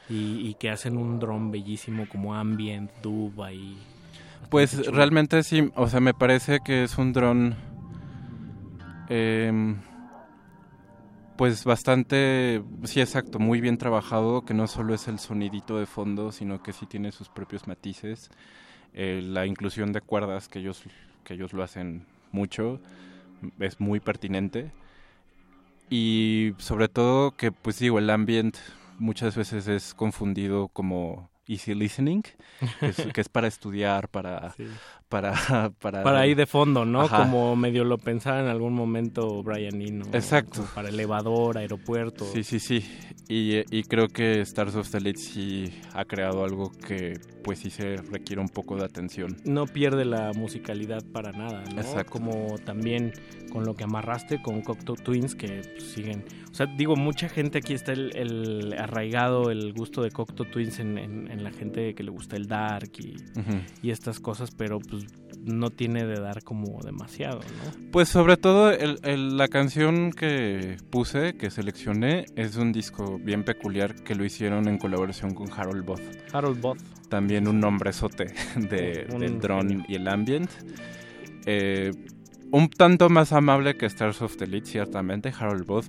y, 0.10 0.48
y 0.48 0.56
que 0.56 0.70
hacen 0.72 0.98
un 0.98 1.20
drum 1.20 1.52
bellísimo 1.52 2.08
como 2.10 2.34
ambient, 2.36 2.90
duba 3.04 3.54
y... 3.54 3.78
Pues 4.50 4.86
realmente 4.88 5.44
sí, 5.44 5.72
o 5.76 5.88
sea, 5.88 6.00
me 6.02 6.14
parece 6.14 6.60
que 6.66 6.84
es 6.84 6.98
un 6.98 7.14
dron 7.14 7.56
pues 11.38 11.64
bastante, 11.66 12.64
sí 12.84 13.02
exacto, 13.02 13.40
muy 13.40 13.62
bien 13.62 13.78
trabajado, 13.78 14.44
que 14.44 14.54
no 14.54 14.68
solo 14.68 14.94
es 14.94 15.08
el 15.08 15.20
sonidito 15.20 15.80
de 15.80 15.86
fondo, 15.88 16.32
sino 16.32 16.62
que 16.62 16.74
sí 16.74 16.86
tiene 16.86 17.12
sus 17.12 17.30
propios 17.30 17.68
matices, 17.68 18.30
Eh, 18.94 19.22
la 19.24 19.46
inclusión 19.48 19.94
de 19.94 20.02
cuerdas 20.02 20.50
que 20.50 20.60
ellos, 20.60 20.84
que 21.24 21.36
ellos 21.36 21.54
lo 21.54 21.64
hacen 21.64 22.06
mucho, 22.32 22.80
es 23.60 23.80
muy 23.80 24.00
pertinente. 24.02 24.72
Y 25.90 26.54
sobre 26.58 26.88
todo 26.90 27.32
que 27.32 27.52
pues 27.52 27.80
digo, 27.80 28.00
el 28.00 28.10
ambient 28.10 28.58
muchas 29.00 29.36
veces 29.36 29.68
es 29.68 29.94
confundido 29.96 30.70
como 30.70 31.31
easy 31.48 31.74
listening, 31.74 32.22
que 32.80 32.88
es, 32.88 33.08
que 33.14 33.22
es 33.22 33.30
para 33.30 33.48
estudiar, 33.48 34.08
para, 34.10 34.52
Sí. 34.58 34.66
para, 35.10 35.72
para, 35.80 36.04
Para 36.04 36.20
ahí 36.22 36.34
de 36.34 36.46
fondo, 36.46 36.86
¿no? 36.86 37.02
Ajá. 37.02 37.20
Como 37.20 37.56
medio 37.56 37.84
lo 37.84 37.98
pensaba 37.98 38.40
en 38.40 38.48
algún 38.48 38.74
momento 38.74 39.44
Brian 39.44 39.82
Eno. 39.82 40.06
Exacto. 40.14 40.66
Para 40.74 40.90
elevador, 40.90 41.58
aeropuerto. 41.58 42.26
Sí, 42.26 42.44
sí, 42.44 42.60
sí. 42.60 42.86
Y, 43.34 43.64
y 43.72 43.84
creo 43.84 44.10
que 44.10 44.42
Stars 44.42 44.76
of 44.76 44.90
the 44.92 45.00
Late 45.00 45.18
sí 45.18 45.72
ha 45.94 46.04
creado 46.04 46.44
algo 46.44 46.70
que 46.72 47.14
pues 47.44 47.60
sí 47.60 47.70
se 47.70 47.96
requiere 47.96 48.42
un 48.42 48.50
poco 48.50 48.76
de 48.76 48.84
atención. 48.84 49.38
no 49.46 49.66
pierde 49.66 50.04
la 50.04 50.32
musicalidad 50.36 51.02
para 51.14 51.32
nada, 51.32 51.64
¿no? 51.74 51.80
Exacto. 51.82 52.12
Como 52.12 52.58
también 52.66 53.14
con 53.52 53.64
lo 53.64 53.74
que 53.74 53.86
amarraste 53.86 54.42
con 54.42 54.62
Cocteau 54.62 54.96
Twins, 54.98 55.34
que 55.36 55.62
pues, 55.78 55.92
siguen... 55.92 56.26
O 56.52 56.54
sea, 56.54 56.66
digo, 56.66 56.96
mucha 56.98 57.30
gente 57.30 57.60
aquí 57.60 57.74
está 57.74 57.94
el, 57.94 58.16
el 58.18 58.74
arraigado, 58.78 59.50
el 59.50 59.72
gusto 59.74 60.02
de 60.04 60.12
Cocteau 60.12 60.50
Twins 60.52 60.80
en, 60.80 60.98
en- 60.98 61.32
en 61.32 61.44
la 61.44 61.52
gente 61.52 61.94
que 61.96 62.04
le 62.04 62.12
gusta 62.12 62.36
el 62.36 62.48
dark 62.48 62.92
y, 63.00 63.16
Ujú. 63.40 63.60
y 63.82 63.92
estas 63.92 64.20
cosas, 64.20 64.52
pero 64.52 64.80
pues 64.80 65.06
no 65.44 65.70
tiene 65.70 66.06
de 66.06 66.20
dar 66.20 66.44
como 66.44 66.80
demasiado, 66.84 67.40
¿no? 67.40 67.92
Pues 67.92 68.10
sobre 68.10 68.38
todo 68.38 68.72
el- 68.72 69.00
el- 69.04 69.38
la 69.38 69.48
canción 69.48 70.12
que 70.12 70.78
puse, 70.90 71.34
que 71.36 71.50
seleccioné, 71.50 72.26
es 72.36 72.56
un 72.58 72.72
disco 72.72 73.18
bien 73.20 73.44
peculiar 73.44 73.96
que 74.04 74.16
lo 74.16 74.24
hicieron 74.26 74.68
en 74.68 74.78
colaboración 74.78 75.34
con 75.34 75.52
Harold 75.52 75.84
Both. 75.86 76.02
Harold 76.34 76.62
Both. 76.62 76.82
También 77.10 77.48
un 77.48 77.60
nombrezote 77.60 78.34
de, 78.56 79.08
Un 79.14 79.20
del 79.22 79.40
drone 79.40 79.84
y 79.88 79.96
el 79.96 80.08
ambient. 80.08 80.50
Eh, 81.46 81.92
un 82.52 82.70
tanto 82.70 83.10
más 83.10 83.32
amable 83.34 83.76
que 83.78 83.86
Stars 83.86 84.22
of 84.22 84.38
the 84.38 84.48
Lead, 84.48 84.66
ciertamente. 84.66 85.32
Harold 85.38 85.66
Both 85.66 85.88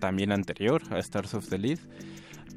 también 0.00 0.32
anterior 0.32 0.82
a 0.90 0.98
Stars 0.98 1.34
of 1.34 1.48
the 1.48 1.58
Lead. 1.58 1.78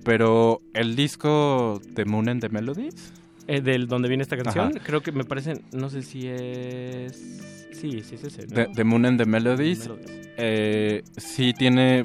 Pero 0.03 0.61
el 0.73 0.95
disco 0.95 1.81
de 1.89 2.05
Moon 2.05 2.29
and 2.29 2.41
the 2.41 2.49
Melodies. 2.49 3.13
Eh, 3.47 3.61
del 3.61 3.87
donde 3.87 4.09
viene 4.09 4.23
esta 4.23 4.35
canción, 4.35 4.73
creo 4.83 5.01
que 5.01 5.11
me 5.13 5.23
parece, 5.23 5.61
no 5.71 5.89
sé 5.89 6.01
si 6.01 6.27
es... 6.27 7.69
Sí, 7.71 8.01
sí 8.03 8.15
es 8.15 8.23
ese. 8.23 8.45
De, 8.45 8.83
Moon 8.83 9.05
and 9.05 9.19
the 9.19 9.25
Melodies. 9.25 9.89
Eh, 10.37 11.03
sí 11.15 11.53
tiene... 11.53 12.03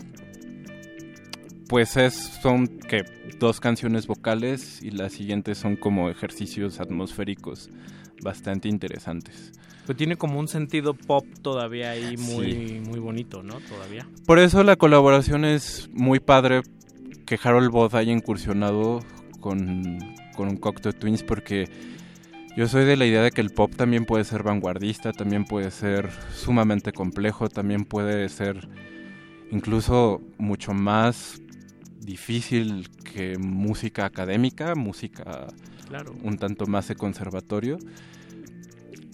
Pues 1.68 1.96
es, 1.96 2.14
son 2.14 2.68
que 2.68 3.05
dos 3.38 3.59
canciones 3.59 4.07
vocales 4.07 4.83
y 4.83 4.90
las 4.90 5.14
siguientes 5.14 5.59
son 5.59 5.76
como 5.76 6.11
ejercicios 6.11 6.81
atmosféricos 6.81 7.70
bastante 8.22 8.68
interesantes. 8.68 9.52
Pues 9.87 9.98
tiene 9.98 10.16
como 10.16 10.38
un 10.38 10.46
sentido 10.46 10.94
pop 10.94 11.24
todavía 11.40 11.90
ahí 11.90 12.16
muy, 12.16 12.81
muy 12.87 13.00
bonito, 13.00 13.42
¿no? 13.42 13.59
Todavía. 13.61 14.07
Por 14.26 14.38
eso 14.38 14.62
la 14.62 14.76
colaboración 14.76 15.44
es 15.44 15.90
muy 15.92 16.20
padre 16.20 16.62
que 17.26 17.38
Harold 17.42 17.70
Both 17.70 17.94
haya 17.94 18.12
incursionado 18.12 19.00
con, 19.40 19.98
con 20.35 20.57
Cocteau 20.57 20.92
Twins 20.92 21.23
porque 21.23 21.68
yo 22.57 22.68
soy 22.68 22.85
de 22.85 22.97
la 22.97 23.07
idea 23.07 23.23
de 23.23 23.31
que 23.31 23.40
el 23.40 23.51
pop 23.51 23.75
también 23.75 24.05
puede 24.05 24.25
ser 24.25 24.42
vanguardista, 24.42 25.12
también 25.12 25.45
puede 25.45 25.71
ser 25.71 26.11
sumamente 26.35 26.92
complejo, 26.92 27.49
también 27.49 27.85
puede 27.85 28.29
ser 28.29 28.68
incluso 29.51 30.21
mucho 30.38 30.75
más 30.75 31.40
difícil 32.01 32.90
que 33.14 33.38
música 33.38 34.05
académica, 34.05 34.75
música 34.75 35.47
claro. 35.88 36.14
un 36.23 36.37
tanto 36.37 36.66
más 36.66 36.88
de 36.88 36.97
conservatorio. 36.97 37.79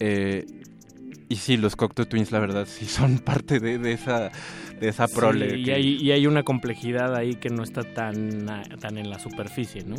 Eh, 0.00 0.46
y 1.28 1.36
sí, 1.36 1.56
los 1.56 1.76
Cocteau 1.76 2.06
Twins, 2.06 2.32
la 2.32 2.40
verdad, 2.40 2.66
sí 2.66 2.86
son 2.86 3.18
parte 3.24 3.60
de, 3.60 3.92
esa, 3.92 4.30
de 4.80 4.88
esa 4.88 5.06
prole. 5.06 5.58
y, 5.58 5.70
hay, 5.70 5.96
y 5.96 6.10
hay 6.10 6.26
una 6.26 6.42
complejidad 6.42 7.14
ahí 7.14 7.34
que 7.34 7.50
no 7.50 7.62
está 7.62 7.82
tan, 7.82 8.46
tan 8.80 8.98
en 8.98 9.10
la 9.10 9.18
superficie, 9.18 9.84
¿no? 9.84 9.96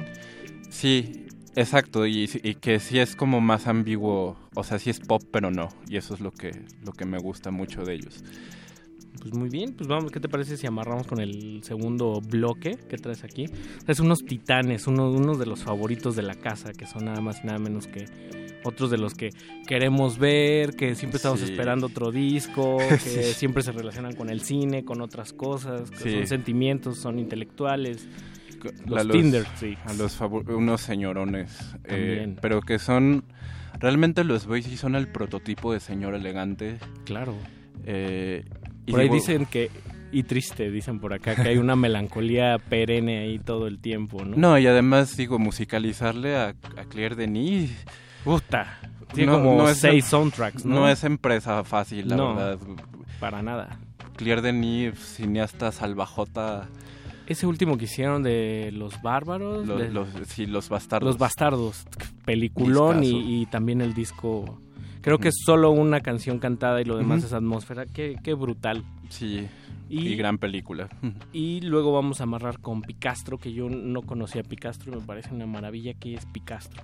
Sí, 0.70 1.28
exacto, 1.56 2.06
y, 2.06 2.28
que 2.62 2.80
sí 2.80 3.00
es 3.00 3.16
como 3.16 3.42
más 3.42 3.68
ambiguo, 3.68 4.38
o 4.56 4.64
sea, 4.64 4.80
sí 4.80 4.90
es 4.90 5.00
pop, 5.00 5.22
pero 5.32 5.52
no, 5.52 5.70
y 5.88 5.98
eso 5.98 6.14
es 6.14 6.22
lo 6.22 6.32
que, 6.32 6.52
lo 6.86 6.94
que 6.94 7.06
me 7.06 7.18
gusta 7.18 7.52
mucho 7.52 7.84
de 7.84 7.96
ellos. 7.96 8.24
Pues 9.22 9.34
muy 9.34 9.50
bien, 9.50 9.74
pues 9.74 9.88
vamos, 9.88 10.12
¿qué 10.12 10.22
te 10.22 10.30
parece 10.30 10.56
si 10.56 10.66
amarramos 10.66 11.06
con 11.06 11.20
el 11.20 11.62
segundo 11.64 12.22
bloque 12.22 12.78
que 12.88 12.98
traes 12.98 13.26
aquí? 13.26 13.48
Es 13.86 14.00
unos 14.00 14.20
titanes, 14.20 14.88
uno, 14.88 15.12
uno 15.12 15.36
de 15.36 15.46
los 15.46 15.64
favoritos 15.64 16.16
de 16.16 16.22
la 16.22 16.36
casa, 16.36 16.72
que 16.72 16.86
son 16.86 17.06
nada 17.06 17.20
más 17.20 17.44
y 17.44 17.48
nada 17.48 17.60
menos 17.60 17.88
que 17.88 18.06
otros 18.64 18.90
de 18.92 18.98
los 18.98 19.14
que 19.14 19.32
queremos 19.68 20.18
ver, 20.20 20.76
que 20.76 20.96
siempre 20.96 21.18
estamos 21.18 21.42
esperando 21.42 21.88
otro 21.88 22.12
disco, 22.12 22.78
que 23.04 23.34
siempre 23.34 23.64
se 23.64 23.72
relacionan 23.72 24.16
con 24.16 24.30
el 24.30 24.42
cine, 24.42 24.86
con 24.86 25.02
otras 25.02 25.34
cosas, 25.34 25.90
que 25.92 26.12
son 26.12 26.28
sentimientos, 26.28 26.98
son 26.98 27.20
intelectuales. 27.20 28.08
Los, 28.86 29.08
Tinder, 29.10 29.46
sí. 29.56 29.78
A 29.86 29.94
los 29.94 30.20
unos 30.22 30.82
señorones. 30.82 31.76
Eh, 31.86 32.36
pero 32.42 32.62
que 32.62 32.80
son. 32.80 33.24
Realmente 33.80 34.24
los 34.24 34.46
boys 34.46 34.66
sí 34.66 34.78
son 34.78 34.96
el 34.96 35.08
prototipo 35.08 35.72
de 35.72 35.80
señor 35.80 36.14
elegante. 36.14 36.78
Claro. 37.06 37.36
Eh, 37.86 38.46
por 38.90 39.00
ahí 39.00 39.10
dicen 39.10 39.46
que 39.46 39.70
y 40.12 40.24
triste, 40.24 40.72
dicen 40.72 41.00
por 41.00 41.14
acá, 41.14 41.36
que 41.36 41.48
hay 41.50 41.58
una 41.58 41.76
melancolía 41.78 42.58
perenne 42.58 43.20
ahí 43.20 43.40
todo 43.40 43.68
el 43.68 43.80
tiempo, 43.80 44.26
¿no? 44.26 44.36
No, 44.36 44.58
y 44.58 44.66
además, 44.68 45.16
digo, 45.16 45.38
musicalizarle 45.40 46.36
a, 46.36 46.48
a 46.50 46.86
Claire 46.90 47.16
Denis 47.16 47.72
Puta. 48.24 48.80
Tiene 49.14 49.32
como 49.32 49.68
seis 49.74 50.06
soundtracks, 50.06 50.66
¿no? 50.66 50.76
No 50.76 50.90
es 50.90 51.04
empresa 51.04 51.64
fácil, 51.64 52.10
la 52.10 52.16
verdad. 52.16 52.60
Para 53.20 53.42
nada. 53.42 53.80
Claire 54.16 54.42
Denis, 54.42 55.00
cineasta 55.00 55.72
salvajota. 55.72 56.68
Ese 57.30 57.46
último 57.46 57.78
que 57.78 57.86
hicieron 57.86 58.24
de 58.24 58.72
Los 58.74 59.02
Bárbaros. 59.04 59.66
Los, 59.68 60.08
sí, 60.28 60.48
Los 60.48 60.68
Bastardos. 60.68 61.06
Los 61.08 61.18
Bastardos. 61.20 61.86
Peliculón 62.26 63.04
y, 63.04 63.46
también 63.46 63.82
el 63.82 63.94
disco. 63.94 64.60
Creo 65.02 65.20
que 65.20 65.30
es 65.30 65.36
solo 65.46 65.70
una 65.70 66.02
canción 66.02 66.40
cantada 66.40 66.82
y 66.82 66.86
lo 66.86 66.98
demás 66.98 67.24
es 67.24 67.32
atmósfera. 67.32 67.86
Qué, 67.86 68.16
qué 68.24 68.34
brutal. 68.34 68.84
Sí. 69.10 69.48
Y, 69.90 70.16
gran 70.16 70.40
película. 70.40 70.90
Y 71.32 71.62
luego 71.62 71.94
vamos 71.94 72.20
a 72.20 72.24
amarrar 72.24 72.60
con 72.60 72.82
Picastro, 72.82 73.38
que 73.38 73.54
yo 73.54 73.70
no 73.70 74.02
conocía 74.02 74.42
a 74.42 74.44
Picastro 74.44 74.92
y 74.92 74.96
me 74.96 75.02
parece 75.02 75.34
una 75.34 75.46
maravilla 75.46 75.94
que 75.94 76.16
es 76.16 76.26
Picastro. 76.26 76.84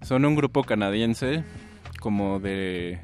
Son 0.00 0.24
un 0.24 0.34
grupo 0.34 0.62
canadiense, 0.64 1.44
como 2.00 2.40
de, 2.40 3.00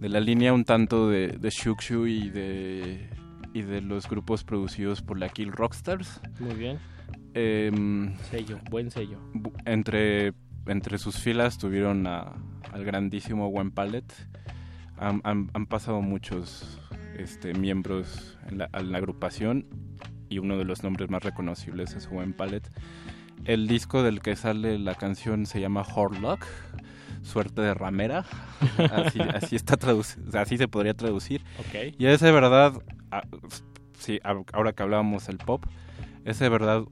de 0.00 0.08
la 0.10 0.20
línea 0.20 0.52
un 0.52 0.64
tanto 0.64 1.08
de, 1.08 1.28
de 1.28 1.50
Shukshu 1.50 2.06
y 2.06 2.28
de, 2.28 3.08
y 3.56 3.62
de 3.62 3.80
los 3.80 4.06
grupos 4.06 4.44
producidos 4.44 5.00
por 5.00 5.18
la 5.18 5.30
Kill 5.30 5.50
Rockstars. 5.50 6.20
Muy 6.40 6.54
bien. 6.54 6.78
Em, 7.32 8.14
sello, 8.30 8.58
buen 8.68 8.90
sello. 8.90 9.18
Entre, 9.64 10.34
entre 10.66 10.98
sus 10.98 11.16
filas 11.18 11.56
tuvieron 11.56 12.06
al 12.06 12.84
grandísimo 12.84 13.48
One 13.48 13.70
Pallet. 13.70 14.04
Han, 14.98 15.22
han, 15.24 15.66
pasado 15.66 16.02
muchos 16.02 16.82
este, 17.16 17.54
miembros 17.54 18.38
en 18.46 18.58
la, 18.58 18.68
la, 18.72 18.98
agrupación 18.98 19.66
y 20.28 20.38
uno 20.38 20.58
de 20.58 20.64
los 20.64 20.82
nombres 20.82 21.08
más 21.08 21.22
reconocibles 21.22 21.94
es 21.94 22.08
One 22.12 22.34
Pallet. 22.34 22.62
El 23.46 23.68
disco 23.68 24.02
del 24.02 24.20
que 24.20 24.36
sale 24.36 24.78
la 24.78 24.96
canción 24.96 25.46
se 25.46 25.62
llama 25.62 25.80
Horlock, 25.80 26.44
suerte 27.26 27.60
de 27.60 27.74
ramera. 27.74 28.24
Así, 29.42 29.56
está 29.56 29.76
traducido, 29.76 30.38
así 30.38 30.56
se 30.56 30.68
podría 30.68 30.94
traducir. 30.94 31.42
Y 31.98 32.06
es 32.06 32.20
de 32.20 32.32
verdad, 32.32 32.72
ah, 33.10 33.22
sí, 33.98 34.20
ahora 34.52 34.72
que 34.72 34.82
hablábamos 34.82 35.26
del 35.26 35.38
pop, 35.38 35.64
es 36.24 36.38
de 36.38 36.48
verdad 36.48 36.84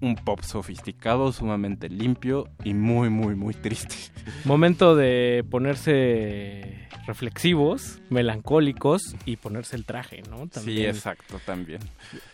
un 0.00 0.14
pop 0.16 0.40
sofisticado, 0.42 1.32
sumamente 1.32 1.88
limpio 1.88 2.48
y 2.64 2.74
muy, 2.74 3.08
muy, 3.10 3.34
muy 3.34 3.54
triste. 3.54 3.96
Momento 4.44 4.94
de 4.94 5.44
ponerse 5.50 6.88
reflexivos, 7.06 8.00
melancólicos 8.10 9.14
y 9.24 9.36
ponerse 9.36 9.76
el 9.76 9.84
traje, 9.84 10.22
¿no? 10.28 10.48
Sí, 10.60 10.84
exacto, 10.84 11.40
también. 11.44 11.80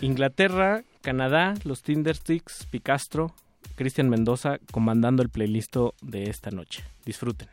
Inglaterra, 0.01 0.83
Canadá, 1.03 1.55
los 1.65 1.83
Tindersticks, 1.83 2.67
Picastro, 2.71 3.35
Cristian 3.75 4.09
Mendoza 4.09 4.59
comandando 4.71 5.23
el 5.23 5.29
playlist 5.29 5.77
de 6.01 6.25
esta 6.25 6.51
noche. 6.51 6.85
Disfruten. 7.05 7.49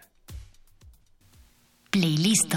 Playlist. 1.92 2.56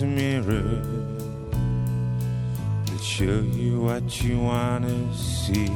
Those 0.00 0.08
mirrors 0.08 0.86
that 2.86 3.02
show 3.02 3.40
you 3.40 3.80
what 3.80 4.22
you 4.22 4.38
wanna 4.40 5.14
see. 5.14 5.68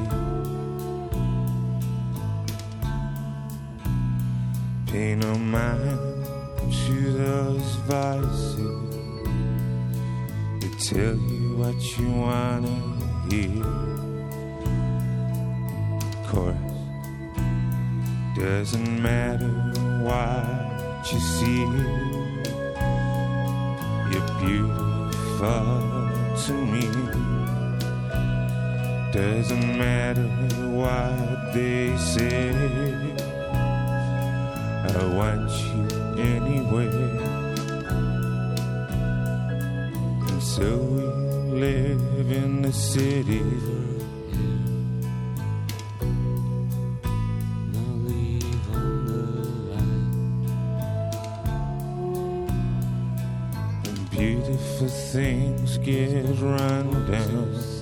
Pay 4.86 5.14
no 5.16 5.34
mind 5.36 6.26
to 6.86 7.12
those 7.12 7.74
voices 7.86 8.58
that 10.60 10.74
tell 10.78 11.16
you 11.16 11.56
what 11.56 11.98
you 11.98 12.08
wanna 12.10 12.76
hear. 13.28 13.64
Of 16.08 16.26
course, 16.28 16.74
doesn't 18.36 19.02
matter 19.02 19.52
what 20.02 21.12
you 21.12 21.20
see 21.20 22.03
beautiful 24.44 26.10
to 26.44 26.52
me. 26.52 26.88
Doesn't 29.12 29.78
matter 29.78 30.28
what 30.68 31.52
they 31.54 31.96
say, 31.96 32.50
I 34.86 35.04
want 35.14 35.50
you 35.50 35.86
anyway. 36.20 36.90
And 40.28 40.42
so 40.42 41.13
things 54.88 55.78
get 55.78 56.24
run 56.40 57.10
down. 57.10 57.73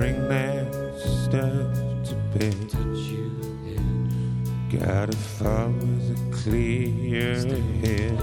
bring 0.00 0.28
that 0.30 0.66
stuff 0.96 1.74
to 2.08 2.14
bed. 2.32 2.70
Gotta 4.72 5.14
follow 5.14 5.74
the 6.08 6.16
clear 6.32 7.34
head. 7.82 8.18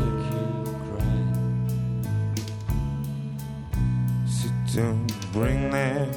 So 4.27 4.47
don't 4.75 5.07
bring 5.31 5.69
that 5.69 6.09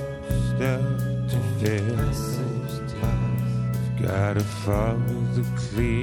stuff 0.48 0.84
to 1.30 1.38
bed. 1.60 1.92
Gotta 4.00 4.44
follow 4.64 5.20
the 5.34 5.44
clear. 5.58 5.99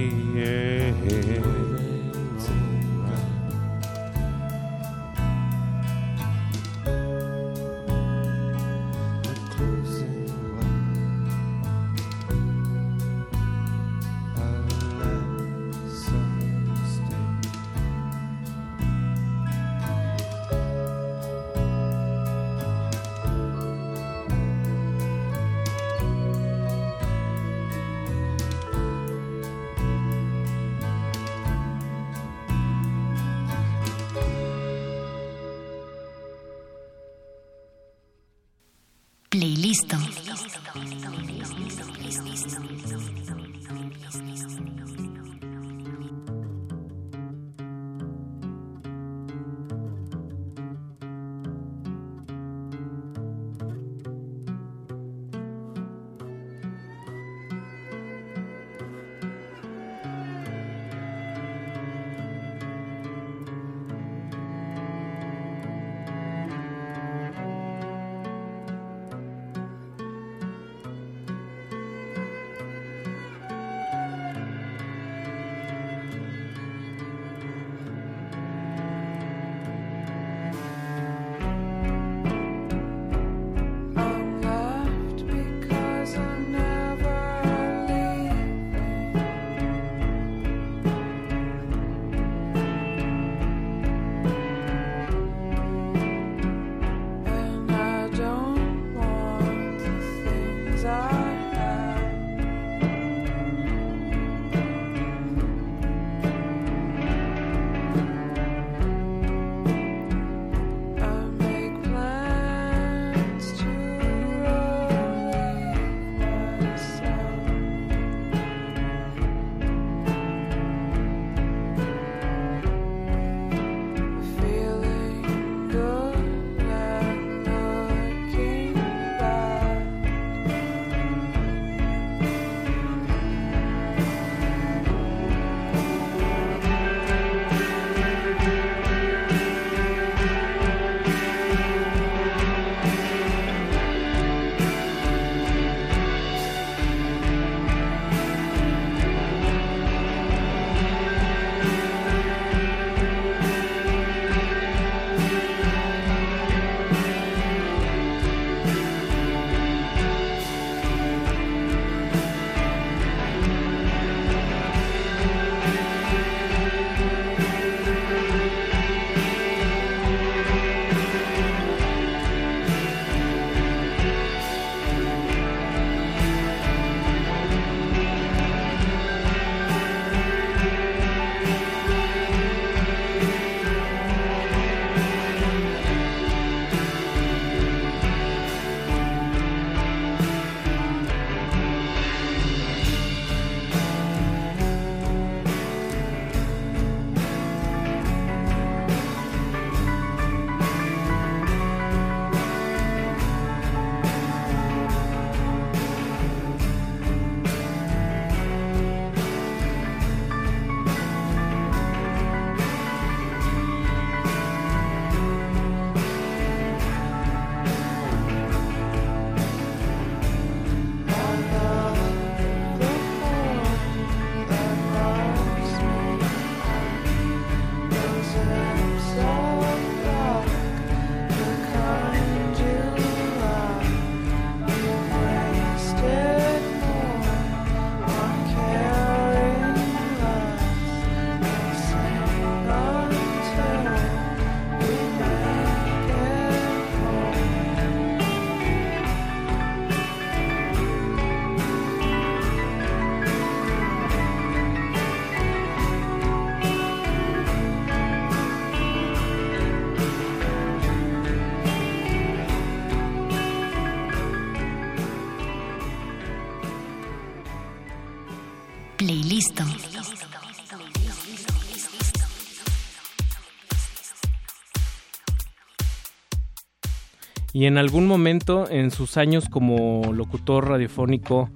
Y 277.57 277.65
en 277.65 277.79
algún 277.79 278.05
momento, 278.05 278.69
en 278.69 278.91
sus 278.91 279.17
años 279.17 279.49
como 279.49 280.13
locutor 280.13 280.69
radiofónico, 280.69 281.49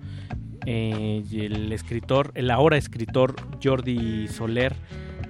eh, 0.65 1.23
y 1.29 1.41
el 1.41 1.71
escritor, 1.71 2.31
el 2.33 2.49
ahora 2.49 2.75
escritor 2.75 3.35
Jordi 3.63 4.27
Soler, 4.27 4.73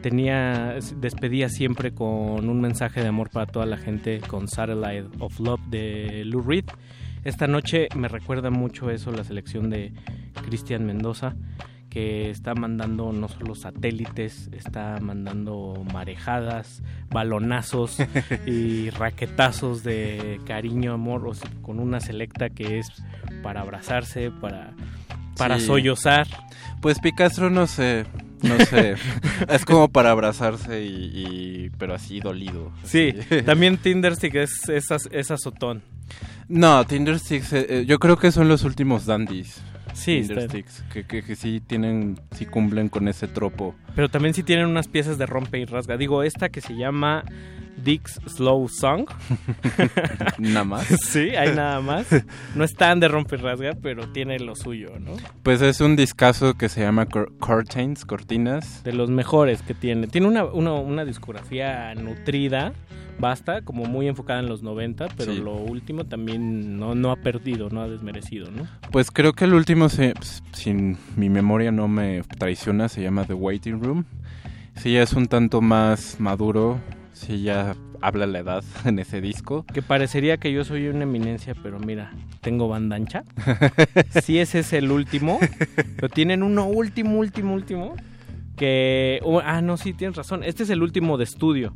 tenía, 0.01 0.78
despedía 0.95 1.49
siempre 1.49 1.93
con 1.93 2.47
un 2.47 2.61
mensaje 2.61 3.01
de 3.01 3.09
amor 3.09 3.30
para 3.32 3.47
toda 3.47 3.65
la 3.65 3.76
gente 3.76 4.22
con 4.22 4.47
Satellite 4.47 5.09
of 5.19 5.41
Love 5.41 5.59
de 5.69 6.24
Lou 6.24 6.39
Reed. 6.39 6.63
Esta 7.26 7.47
noche 7.47 7.89
me 7.93 8.07
recuerda 8.07 8.49
mucho 8.49 8.89
eso, 8.91 9.11
la 9.11 9.26
selección 9.26 9.69
de 9.69 9.91
Cristian 10.45 10.86
Mendoza, 10.86 11.36
que 11.92 12.32
está 12.32 12.56
mandando 12.56 13.12
no 13.12 13.28
solo 13.28 13.54
satélites, 13.54 14.50
está 14.54 14.98
mandando 15.02 15.84
marejadas, 15.94 16.82
balonazos 17.10 17.98
y 18.48 18.89
raquetazos 18.92 19.84
de 19.84 20.39
cariño, 20.48 20.94
amor, 20.94 21.28
o 21.28 21.34
sea, 21.36 21.50
con 21.62 21.80
una 21.80 22.00
selecta 22.00 22.50
que 22.50 22.80
es 22.80 22.88
para 23.44 23.62
abrazarse, 23.62 24.32
para, 24.32 24.74
para 25.38 25.60
Sí. 25.60 25.66
sollozar. 25.68 26.28
Pues 26.82 27.00
Picasso 27.00 27.50
no 27.50 27.68
sé, 27.68 28.06
no 28.42 28.58
sé. 28.66 28.96
es 29.50 29.66
como 29.66 29.89
para 29.89 30.12
abrazarse 30.12 30.84
y, 30.86 30.88
y- 31.14 31.70
pero 31.78 31.94
así 31.94 32.22
dolido. 32.22 32.72
Sí, 32.86 33.14
así. 33.20 33.42
también 33.46 33.78
Tinderstick 33.78 34.34
es, 34.36 34.70
es, 34.70 34.89
az- 34.92 35.10
es 35.12 35.30
azotón. 35.30 35.84
No, 36.48 36.86
Tindersticks, 36.86 37.54
eh, 37.54 37.66
eh, 37.70 37.86
yo 37.86 38.00
creo 38.00 38.18
que 38.18 38.32
son 38.32 38.48
los 38.48 38.64
últimos 38.64 39.06
dandies. 39.06 39.62
Sí, 39.94 40.28
que, 40.94 41.04
que, 41.06 41.24
que 41.24 41.36
sí 41.36 41.62
tienen, 41.66 42.20
sí 42.36 42.46
cumplen 42.46 42.89
con 42.89 43.08
ese 43.08 43.28
tropo. 43.28 43.76
Pero 43.96 44.10
también 44.10 44.34
sí 44.34 44.44
tienen 44.44 44.68
unas 44.68 44.88
piezas 44.88 45.18
de 45.18 45.26
rompe 45.26 45.60
y 45.60 45.66
rasga. 45.66 45.98
Digo, 45.98 46.24
esta 46.24 46.50
que 46.50 46.62
se 46.62 46.76
llama 46.76 47.24
Dick's 47.84 48.19
Slow 48.27 48.67
Song. 48.69 49.05
Nada 50.38 50.63
más. 50.63 50.86
sí, 51.01 51.36
hay 51.36 51.55
nada 51.55 51.82
más. 51.82 52.07
No 52.55 52.63
es 52.63 52.73
tan 52.73 52.99
de 52.99 53.07
rompe 53.07 53.36
y 53.36 53.39
rasga, 53.39 53.71
pero 53.82 54.07
tiene 54.11 54.39
lo 54.39 54.55
suyo, 54.55 54.91
¿no? 54.99 55.11
Pues 55.43 55.61
es 55.61 55.82
un 55.82 55.95
discazo 55.95 56.53
que 56.55 56.69
se 56.69 56.82
llama 56.82 57.07
Cur- 57.07 57.38
Curtains, 57.39 58.05
Cortinas. 58.05 58.84
De 58.84 58.93
los 58.93 59.09
mejores 59.09 59.61
que 59.61 59.73
tiene. 59.73 60.07
Tiene 60.07 60.27
una, 60.27 60.45
una, 60.45 60.73
una 60.73 61.05
discografía 61.05 61.93
nutrida, 61.95 62.73
basta, 63.19 63.61
como 63.61 63.86
muy 63.86 64.07
enfocada 64.07 64.39
en 64.39 64.47
los 64.47 64.63
90, 64.63 65.07
pero 65.17 65.34
Sí. 65.34 65.39
lo 65.39 65.53
último 65.55 66.05
también 66.05 66.79
no, 66.79 66.95
no 66.95 67.11
ha 67.11 67.15
perdido, 67.17 67.69
no 67.69 67.82
ha 67.82 67.88
desmerecido, 67.88 68.49
¿no? 68.51 68.67
Pues 68.91 69.11
creo 69.11 69.34
que 69.34 69.45
el 69.45 69.53
último, 69.53 69.89
se, 69.89 70.13
sin 70.53 70.97
mi 71.15 71.29
memoria 71.29 71.71
no 71.71 71.88
me 71.88 72.23
traiciona, 72.38 72.89
se 72.89 73.01
llama 73.01 73.25
The 73.25 73.34
Waiting 73.34 73.82
Room. 73.84 74.05
Sí, 74.75 74.93
ya 74.93 75.03
es 75.03 75.13
un 75.13 75.27
tanto 75.27 75.61
más 75.61 76.15
maduro, 76.19 76.79
sí 77.22 77.43
ya 77.43 77.76
habla 78.01 78.26
la 78.26 78.39
edad 78.39 78.63
en 78.86 78.99
ese 78.99 79.22
disco. 79.22 79.65
Que 79.74 79.82
parecería 79.82 80.38
que 80.38 80.51
yo 80.51 80.63
soy 80.63 80.88
una 80.88 81.03
eminencia, 81.03 81.55
pero 81.61 81.80
mira, 81.80 82.11
tengo 82.41 82.67
banda 82.67 82.95
ancha. 82.95 83.24
Sí, 84.24 84.39
ese 84.39 84.59
es 84.59 84.74
el 84.74 84.91
último. 84.91 85.39
Pero 85.95 86.09
tienen 86.09 86.43
uno 86.43 86.65
último, 86.65 87.17
último, 87.19 87.53
último. 87.53 87.95
Que. 88.62 89.20
oh, 89.24 89.41
ah, 89.43 89.59
no, 89.64 89.76
sí, 89.76 89.91
tienes 89.91 90.16
razón. 90.16 90.43
Este 90.43 90.62
es 90.62 90.70
el 90.70 90.84
último 90.84 91.18
de 91.18 91.24
estudio. 91.24 91.74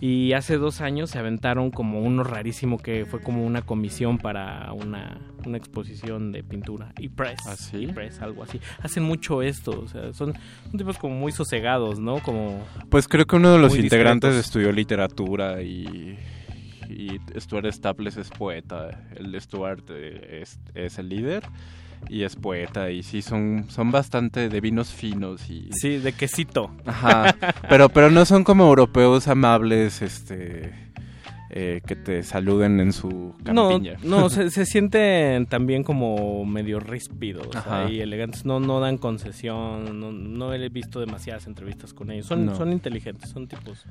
Y 0.00 0.32
hace 0.32 0.56
dos 0.56 0.80
años 0.80 1.10
se 1.10 1.18
aventaron 1.18 1.70
como 1.70 2.00
uno 2.00 2.24
rarísimo 2.24 2.78
que 2.78 3.04
fue 3.04 3.20
como 3.20 3.44
una 3.44 3.60
comisión 3.60 4.16
para 4.16 4.72
una, 4.72 5.20
una 5.44 5.58
exposición 5.58 6.32
de 6.32 6.42
pintura. 6.42 6.94
Y 6.98 7.10
press. 7.10 7.40
¿Ah, 7.46 7.56
sí? 7.56 7.76
Y 7.76 7.86
press, 7.88 8.22
algo 8.22 8.42
así. 8.42 8.58
Hacen 8.80 9.02
mucho 9.02 9.42
esto. 9.42 9.78
O 9.78 9.86
sea, 9.86 10.14
son, 10.14 10.32
son 10.70 10.78
tipos 10.78 10.96
como 10.96 11.14
muy 11.14 11.30
sosegados, 11.30 11.98
¿no? 11.98 12.20
Como. 12.20 12.66
Pues 12.88 13.06
creo 13.06 13.26
que 13.26 13.36
uno 13.36 13.52
de 13.52 13.58
los 13.58 13.76
integrantes 13.76 14.30
discretos. 14.30 14.46
estudió 14.46 14.72
literatura 14.72 15.60
y, 15.60 16.18
y 16.88 17.20
Stuart 17.38 17.70
Staples 17.70 18.16
es 18.16 18.30
poeta. 18.30 18.98
El 19.14 19.38
Stuart 19.38 19.84
eh, 19.90 20.40
es, 20.40 20.58
es 20.74 20.98
el 20.98 21.10
líder 21.10 21.42
y 22.08 22.22
es 22.22 22.36
poeta 22.36 22.90
y 22.90 23.02
sí 23.02 23.22
son, 23.22 23.66
son 23.68 23.90
bastante 23.90 24.48
de 24.48 24.60
vinos 24.60 24.90
finos 24.92 25.48
y... 25.50 25.68
Sí, 25.72 25.98
de 25.98 26.12
quesito. 26.12 26.70
Ajá, 26.86 27.34
pero, 27.68 27.88
pero 27.88 28.10
no 28.10 28.24
son 28.24 28.44
como 28.44 28.64
europeos 28.66 29.26
amables, 29.28 30.02
este... 30.02 30.72
eh, 31.50 31.80
que 31.86 31.94
te 31.96 32.22
saluden 32.24 32.80
en 32.80 32.92
su 32.92 33.34
No, 33.52 33.68
campiña. 33.70 33.96
no 34.02 34.28
se, 34.30 34.50
se 34.50 34.66
sienten 34.66 35.46
también 35.46 35.84
como 35.84 36.44
medio 36.44 36.80
ríspidos 36.80 37.54
Ajá. 37.54 37.88
y 37.90 38.00
elegantes. 38.00 38.44
No, 38.44 38.58
no 38.60 38.80
dan 38.80 38.98
concesión. 38.98 40.00
No, 40.00 40.10
no 40.10 40.52
he 40.52 40.68
visto 40.68 40.98
demasiadas 41.00 41.46
entrevistas 41.46 41.94
con 41.94 42.10
ellos. 42.10 42.26
Son, 42.26 42.44
No. 42.46 42.56
son 42.56 42.72
inteligentes, 42.72 43.30
son 43.30 43.46
tipos 43.46 43.84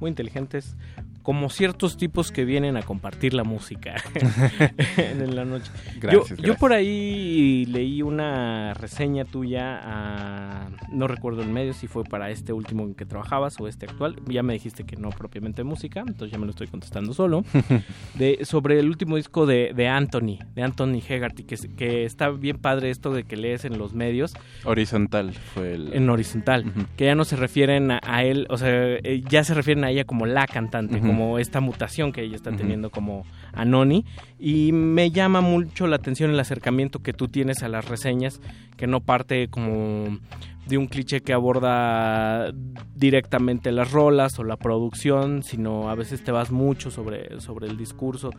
muy 0.00 0.08
inteligentes. 0.10 0.76
Como 1.24 1.50
ciertos 1.50 1.96
tipos 1.96 2.30
que 2.30 2.44
vienen 2.44 2.76
a 2.76 2.82
compartir 2.82 3.34
la 3.34 3.42
música 3.42 3.96
en 4.96 5.34
la 5.34 5.44
noche. 5.44 5.70
Gracias, 5.98 6.12
yo, 6.12 6.18
gracias. 6.20 6.38
yo 6.40 6.54
por 6.56 6.72
ahí 6.72 7.64
leí 7.66 8.02
una 8.02 8.74
reseña 8.74 9.24
tuya, 9.24 9.80
a- 9.82 10.68
no 10.92 11.08
recuerdo 11.08 11.42
el 11.42 11.48
medio 11.48 11.72
si 11.72 11.86
fue 11.88 12.04
para 12.04 12.30
este 12.30 12.52
último 12.52 12.84
en 12.84 12.94
que 12.94 13.06
trabajabas 13.06 13.58
o 13.60 13.66
este 13.68 13.86
actual. 13.86 14.16
Ya 14.26 14.42
me 14.42 14.52
dijiste 14.52 14.84
que 14.84 14.96
no 14.96 15.08
propiamente 15.10 15.64
música, 15.64 16.00
entonces 16.00 16.30
ya 16.30 16.38
me 16.38 16.44
lo 16.44 16.50
estoy 16.50 16.66
contestando 16.68 17.12
solo. 17.14 17.42
de, 18.14 18.40
sobre 18.44 18.78
el 18.78 18.88
último 18.88 19.16
disco 19.16 19.46
de, 19.46 19.72
de 19.74 19.88
Anthony, 19.88 20.38
de 20.54 20.62
Anthony 20.62 21.00
Hegarty, 21.08 21.44
que, 21.44 21.54
es- 21.54 21.68
que 21.76 22.04
está 22.04 22.28
bien 22.30 22.58
padre 22.58 22.90
esto 22.90 23.12
de 23.12 23.24
que 23.24 23.36
lees 23.36 23.64
en 23.64 23.78
los 23.78 23.94
medios 23.94 24.34
Horizontal 24.64 25.32
fue 25.32 25.74
el... 25.74 25.94
en 25.94 26.10
horizontal, 26.10 26.64
que 26.96 27.06
ya 27.06 27.14
no 27.14 27.24
se 27.24 27.36
refieren 27.36 27.90
a, 27.90 28.00
a 28.02 28.24
él, 28.24 28.46
o 28.50 28.58
sea, 28.58 28.68
eh, 28.74 29.22
ya 29.28 29.42
se 29.42 29.54
refieren 29.54 29.84
a 29.84 29.90
ella 29.90 30.04
como 30.04 30.26
la 30.26 30.46
cantante, 30.46 30.98
como 31.00 31.13
esta 31.38 31.60
mutación 31.60 32.12
que 32.12 32.22
ella 32.22 32.36
está 32.36 32.50
teniendo 32.56 32.90
como 32.90 33.24
Anoni, 33.52 34.04
y 34.38 34.72
me 34.72 35.10
llama 35.10 35.40
mucho 35.40 35.86
la 35.86 35.96
atención 35.96 36.30
el 36.30 36.40
acercamiento 36.40 37.00
que 37.00 37.12
tú 37.12 37.28
tienes 37.28 37.62
a 37.62 37.68
las 37.68 37.88
reseñas, 37.88 38.40
que 38.76 38.86
no 38.86 39.00
parte 39.00 39.48
como 39.48 40.18
de 40.66 40.78
un 40.78 40.86
cliché 40.86 41.20
que 41.20 41.34
aborda 41.34 42.50
directamente 42.94 43.70
las 43.70 43.92
rolas 43.92 44.38
o 44.38 44.44
la 44.44 44.56
producción, 44.56 45.42
sino 45.42 45.90
a 45.90 45.94
veces 45.94 46.24
te 46.24 46.32
vas 46.32 46.50
mucho 46.50 46.90
sobre, 46.90 47.40
sobre 47.40 47.66
el 47.68 47.76
discurso. 47.76 48.30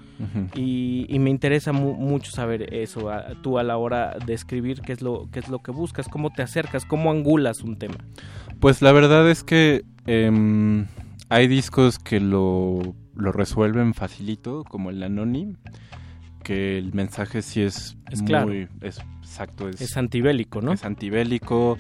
Y, 0.56 1.06
y 1.08 1.20
me 1.20 1.30
interesa 1.30 1.72
mu- 1.72 1.94
mucho 1.96 2.32
saber 2.32 2.74
eso, 2.74 3.10
a- 3.12 3.26
tú 3.44 3.60
a 3.60 3.64
la 3.64 3.78
hora 3.78 4.18
de 4.26 4.34
escribir, 4.34 4.82
qué 4.82 4.94
es, 4.94 5.02
lo, 5.02 5.30
qué 5.32 5.40
es 5.40 5.50
lo 5.50 5.60
que 5.60 5.72
buscas, 5.72 6.08
cómo 6.10 6.32
te 6.32 6.42
acercas, 6.42 6.84
cómo 6.86 7.12
angulas 7.12 7.62
un 7.62 7.78
tema. 7.78 7.98
Pues 8.60 8.82
la 8.82 8.92
verdad 8.92 9.30
es 9.30 9.44
que 9.44 9.84
em, 10.08 10.86
hay 11.30 11.48
discos 11.48 12.00
que 12.00 12.20
lo, 12.20 12.96
lo 13.16 13.32
resuelven 13.32 13.94
facilito, 13.94 14.64
como 14.64 14.90
el 14.90 15.02
Anony, 15.04 15.56
que 16.44 16.78
el 16.78 16.94
mensaje 16.94 17.42
sí 17.42 17.62
es, 17.62 17.98
Es 18.12 18.22
muy... 18.22 18.28
claro. 18.28 18.52
Es, 18.82 19.00
exacto, 19.22 19.68
es, 19.70 19.82
Es 19.82 19.98
antibélico, 19.98 20.62
¿no? 20.62 20.74
es 20.74 20.86
antibélico, 20.86 21.78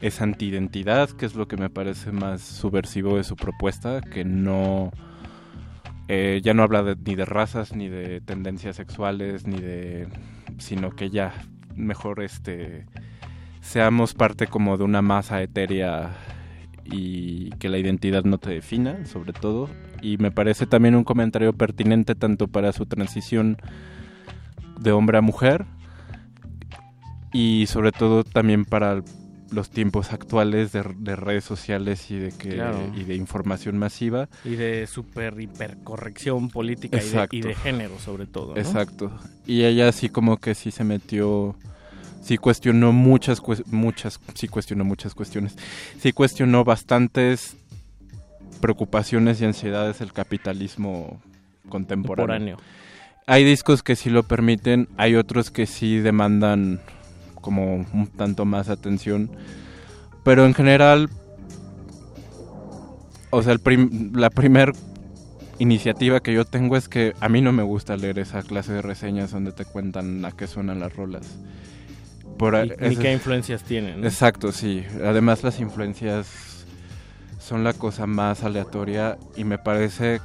es 0.00 0.20
antiidentidad, 0.20 1.10
que 1.10 1.26
es 1.26 1.34
lo 1.34 1.46
que 1.46 1.56
me 1.56 1.70
parece 1.70 2.10
más 2.12 2.40
subversivo 2.40 3.16
de 3.16 3.24
su 3.24 3.36
propuesta, 3.36 4.00
que 4.00 4.24
no... 4.24 4.90
eh, 6.08 6.40
ya 6.42 6.54
no 6.54 6.62
habla 6.64 6.82
de- 6.82 6.96
ni 6.96 7.14
de 7.14 7.24
razas, 7.24 7.74
ni 7.74 7.88
de 7.88 8.20
tendencias 8.20 8.76
sexuales, 8.76 9.46
ni 9.46 9.60
de... 9.60 10.08
sino 10.58 10.90
que 10.90 11.10
ya 11.10 11.32
mejor 11.76 12.22
este 12.22 12.86
seamos 13.60 14.14
parte 14.14 14.46
como 14.48 14.76
de 14.76 14.84
una 14.84 15.02
masa 15.02 15.40
etérea 15.42 16.10
y 16.90 17.50
que 17.58 17.68
la 17.68 17.78
identidad 17.78 18.24
no 18.24 18.38
te 18.38 18.50
defina, 18.50 19.04
sobre 19.06 19.32
todo. 19.32 19.68
Y 20.02 20.16
me 20.18 20.30
parece 20.30 20.66
también 20.66 20.94
un 20.94 21.04
comentario 21.04 21.52
pertinente 21.52 22.14
tanto 22.14 22.48
para 22.48 22.72
su 22.72 22.86
transición 22.86 23.56
de 24.80 24.92
hombre 24.92 25.18
a 25.18 25.20
mujer 25.20 25.66
y 27.32 27.66
sobre 27.68 27.92
todo 27.92 28.24
también 28.24 28.64
para 28.64 29.02
los 29.52 29.68
tiempos 29.70 30.12
actuales 30.12 30.70
de, 30.72 30.84
de 30.98 31.16
redes 31.16 31.42
sociales 31.44 32.10
y 32.10 32.16
de 32.16 32.30
que 32.30 32.50
Claro. 32.50 32.78
y 32.96 33.02
de 33.04 33.16
información 33.16 33.78
masiva. 33.78 34.28
Y 34.44 34.50
de 34.50 34.86
super 34.86 35.40
hipercorrección 35.40 36.50
política 36.50 36.98
y 36.98 37.00
de, 37.00 37.06
Exacto. 37.06 37.36
y 37.36 37.40
de 37.42 37.54
género 37.56 37.98
sobre 37.98 38.26
todo. 38.26 38.54
¿no? 38.54 38.60
Exacto. 38.60 39.10
Y 39.46 39.64
ella 39.64 39.88
así 39.88 40.08
como 40.08 40.36
que 40.38 40.54
sí 40.54 40.70
se 40.70 40.84
metió, 40.84 41.56
sí 42.22 42.36
cuestionó 42.38 42.92
muchas, 42.92 43.40
muchas, 43.66 44.20
sí 44.34 44.48
cuestionó 44.48 44.84
muchas 44.84 45.14
cuestiones. 45.14 45.56
Sí 46.00 46.12
cuestionó 46.12 46.64
bastantes 46.64 47.56
preocupaciones 48.60 49.40
y 49.40 49.46
ansiedades 49.46 49.98
del 50.00 50.12
capitalismo 50.12 51.20
contemporáneo. 51.68 52.58
Hay 53.26 53.44
discos 53.44 53.82
que 53.82 53.96
sí 53.96 54.10
lo 54.10 54.22
permiten, 54.24 54.88
hay 54.96 55.14
otros 55.14 55.50
que 55.50 55.66
sí 55.66 55.98
demandan 55.98 56.80
como 57.40 57.76
un 57.76 58.06
tanto 58.16 58.44
más 58.44 58.68
atención, 58.68 59.30
pero 60.24 60.44
en 60.44 60.52
general, 60.52 61.08
o 63.30 63.42
sea, 63.42 63.52
el 63.52 63.60
prim- 63.60 64.12
la 64.14 64.30
primer 64.30 64.72
iniciativa 65.58 66.20
que 66.20 66.32
yo 66.32 66.44
tengo 66.44 66.76
es 66.76 66.88
que 66.88 67.14
a 67.20 67.28
mí 67.28 67.40
no 67.40 67.52
me 67.52 67.62
gusta 67.62 67.96
leer 67.96 68.18
esa 68.18 68.42
clase 68.42 68.72
de 68.72 68.82
reseñas 68.82 69.30
donde 69.30 69.52
te 69.52 69.64
cuentan 69.64 70.24
a 70.24 70.32
qué 70.32 70.46
suenan 70.46 70.80
las 70.80 70.94
rolas. 70.96 71.38
Por 72.38 72.54
Y, 72.56 72.96
qué 72.96 73.12
influencias 73.12 73.62
tienen. 73.62 74.00
¿no? 74.00 74.06
Exacto, 74.06 74.52
sí. 74.52 74.84
Además 75.04 75.42
las 75.42 75.60
influencias 75.60 76.66
son 77.38 77.64
la 77.64 77.72
cosa 77.72 78.06
más 78.06 78.44
aleatoria 78.44 79.18
y 79.36 79.44
me 79.44 79.58
parece 79.58 80.20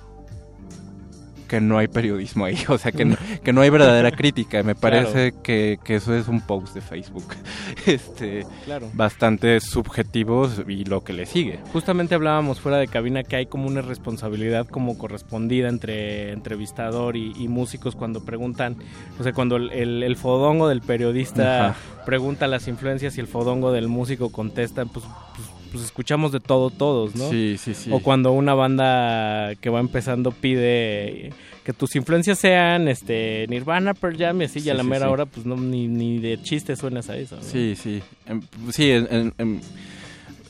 que 1.45 1.61
no 1.61 1.77
hay 1.77 1.87
periodismo 1.87 2.45
ahí, 2.45 2.57
o 2.67 2.77
sea, 2.77 2.91
que 2.91 3.05
no, 3.05 3.15
que 3.43 3.53
no 3.53 3.61
hay 3.61 3.69
verdadera 3.69 4.11
crítica. 4.11 4.63
Me 4.63 4.75
parece 4.75 5.33
que, 5.43 5.79
que, 5.83 5.95
eso 5.95 6.13
es 6.15 6.27
un 6.27 6.41
post 6.41 6.73
de 6.73 6.81
Facebook 6.81 7.25
este, 7.85 8.45
claro. 8.65 8.89
bastante 8.93 9.59
subjetivo 9.59 10.49
y 10.67 10.85
lo 10.85 11.03
que 11.03 11.13
le 11.13 11.25
sigue. 11.25 11.59
Justamente 11.71 12.15
hablábamos 12.15 12.59
fuera 12.59 12.77
de 12.77 12.87
cabina 12.87 13.23
que 13.23 13.35
hay 13.35 13.45
como 13.45 13.67
una 13.67 13.81
responsabilidad 13.81 14.67
como 14.67 14.97
correspondida 14.97 15.69
entre 15.69 16.31
entrevistador 16.31 17.15
y, 17.15 17.45
músicos 17.45 17.95
cuando 17.95 18.25
preguntan, 18.25 18.75
o 19.19 19.23
sea, 19.23 19.31
cuando 19.31 19.55
el, 19.55 20.03
el, 20.03 20.15
fodongo 20.17 20.67
del 20.67 20.81
periodista 20.81 21.75
pregunta 22.05 22.47
las 22.47 22.67
influencias 22.67 23.17
y 23.17 23.21
el 23.21 23.27
fodongo 23.27 23.71
del 23.71 23.87
músico 23.87 24.31
contesta, 24.31 24.85
pues, 24.85 25.05
pues 25.35 25.54
pues 25.71 25.83
escuchamos 25.83 26.31
de 26.31 26.39
todo 26.39 26.69
todos, 26.69 27.15
¿no? 27.15 27.29
Sí, 27.29 27.57
sí, 27.57 27.73
sí. 27.73 27.89
O 27.91 27.99
cuando 27.99 28.31
una 28.31 28.53
banda 28.53 29.55
que 29.55 29.69
va 29.69 29.79
empezando 29.79 30.31
pide 30.31 31.31
que 31.63 31.73
tus 31.73 31.95
influencias 31.95 32.37
sean 32.37 32.87
este 32.87 33.45
Nirvana, 33.49 33.93
Pearl 33.93 34.17
Jam 34.17 34.41
y 34.41 34.45
así, 34.45 34.59
y 34.59 34.69
a 34.69 34.73
la 34.73 34.83
mera 34.83 35.09
hora 35.09 35.25
pues 35.25 35.45
no 35.45 35.55
ni, 35.55 35.87
ni 35.87 36.19
de 36.19 36.41
chiste 36.41 36.75
suenas 36.75 37.09
a 37.09 37.17
eso. 37.17 37.37
Sí, 37.41 37.75
sí. 37.75 38.01
Em, 38.27 38.41
sí, 38.71 38.91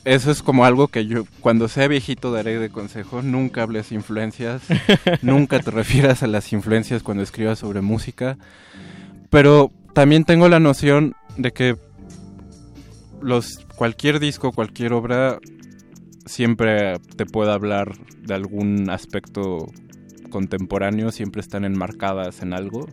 eso 0.04 0.30
es 0.30 0.40
como 0.40 0.64
algo 0.64 0.86
que 0.86 1.06
yo, 1.06 1.24
cuando 1.40 1.66
sea 1.66 1.88
viejito, 1.88 2.30
daré 2.30 2.60
de 2.60 2.70
consejo. 2.70 3.22
Nunca 3.22 3.62
hables 3.62 3.90
influencias, 3.90 4.62
nunca 5.22 5.58
te 5.58 5.72
refieras 5.72 6.22
a 6.22 6.28
las 6.28 6.52
influencias 6.52 7.02
cuando 7.02 7.24
escribas 7.24 7.58
sobre 7.58 7.80
música. 7.80 8.38
Pero 9.30 9.72
también 9.94 10.24
tengo 10.24 10.48
la 10.48 10.60
noción 10.60 11.14
de 11.36 11.52
que 11.52 11.76
los 13.20 13.65
cualquier 13.76 14.18
disco, 14.18 14.52
cualquier 14.52 14.92
obra 14.92 15.38
siempre 16.24 16.98
te 17.16 17.26
puede 17.26 17.52
hablar 17.52 17.92
de 18.22 18.34
algún 18.34 18.90
aspecto 18.90 19.66
contemporáneo, 20.30 21.12
siempre 21.12 21.40
están 21.40 21.64
enmarcadas 21.64 22.42
en 22.42 22.52
algo 22.52 22.86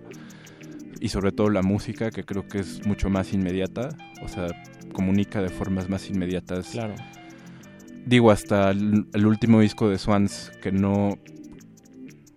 y 0.99 1.09
sobre 1.09 1.31
todo 1.31 1.49
la 1.49 1.63
música 1.63 2.11
que 2.11 2.23
creo 2.23 2.47
que 2.47 2.59
es 2.59 2.85
mucho 2.85 3.09
más 3.09 3.33
inmediata, 3.33 3.89
o 4.23 4.27
sea, 4.27 4.47
comunica 4.93 5.41
de 5.41 5.49
formas 5.49 5.89
más 5.89 6.09
inmediatas. 6.09 6.67
Claro. 6.67 6.95
Digo 8.05 8.31
hasta 8.31 8.69
el, 8.69 9.07
el 9.13 9.25
último 9.25 9.61
disco 9.61 9.89
de 9.89 9.97
Swans 9.97 10.51
que 10.61 10.71
no 10.71 11.17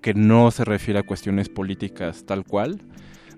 que 0.00 0.14
no 0.14 0.52
se 0.52 0.64
refiere 0.64 1.00
a 1.00 1.02
cuestiones 1.02 1.48
políticas 1.48 2.24
tal 2.24 2.44
cual. 2.44 2.80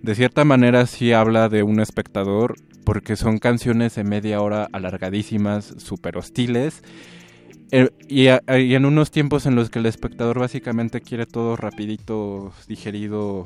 De 0.03 0.15
cierta 0.15 0.45
manera 0.45 0.85
sí 0.85 1.13
habla 1.13 1.49
de 1.49 1.63
un 1.63 1.81
espectador 1.81 2.57
porque 2.89 3.17
son 3.17 3.37
canciones 3.37 3.97
de 3.97 4.03
media 4.03 4.41
hora 4.41 4.67
alargadísimas, 4.73 5.75
súper 5.77 6.17
hostiles. 6.17 6.83
Eh, 7.71 7.91
y, 8.09 8.29
en 8.29 8.87
unos 8.87 9.11
tiempos 9.11 9.45
en 9.45 9.57
los 9.57 9.69
que 9.69 9.79
el 9.79 9.85
espectador 9.85 10.39
básicamente 10.39 11.03
quiere 11.03 11.27
todo 11.27 11.55
rapidito, 11.55 12.51
digerido, 12.67 13.45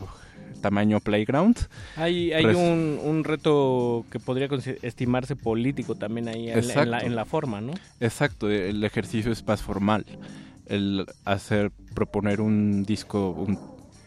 tamaño 0.61 1.01
playground. 1.01 1.59
Hay, 1.97 2.33
hay 2.33 2.45
un, 2.45 3.25
reto 3.25 4.07
que 4.13 4.21
podría 4.21 4.49
estimarse 4.81 5.35
político 5.35 5.97
también 5.97 6.29
ahí 6.29 6.49
en 6.49 6.69
la, 6.93 7.01
en 7.01 7.17
la, 7.17 7.25
forma, 7.25 7.61
¿no? 7.61 7.73
Exacto, 7.99 8.49
el 8.49 8.85
ejercicio 8.85 9.33
es 9.33 9.45
más 9.45 9.61
formal. 9.61 10.07
El 10.67 11.05
hacer, 11.25 11.73
proponer 11.97 12.41
un 12.41 12.85
disco, 12.85 13.45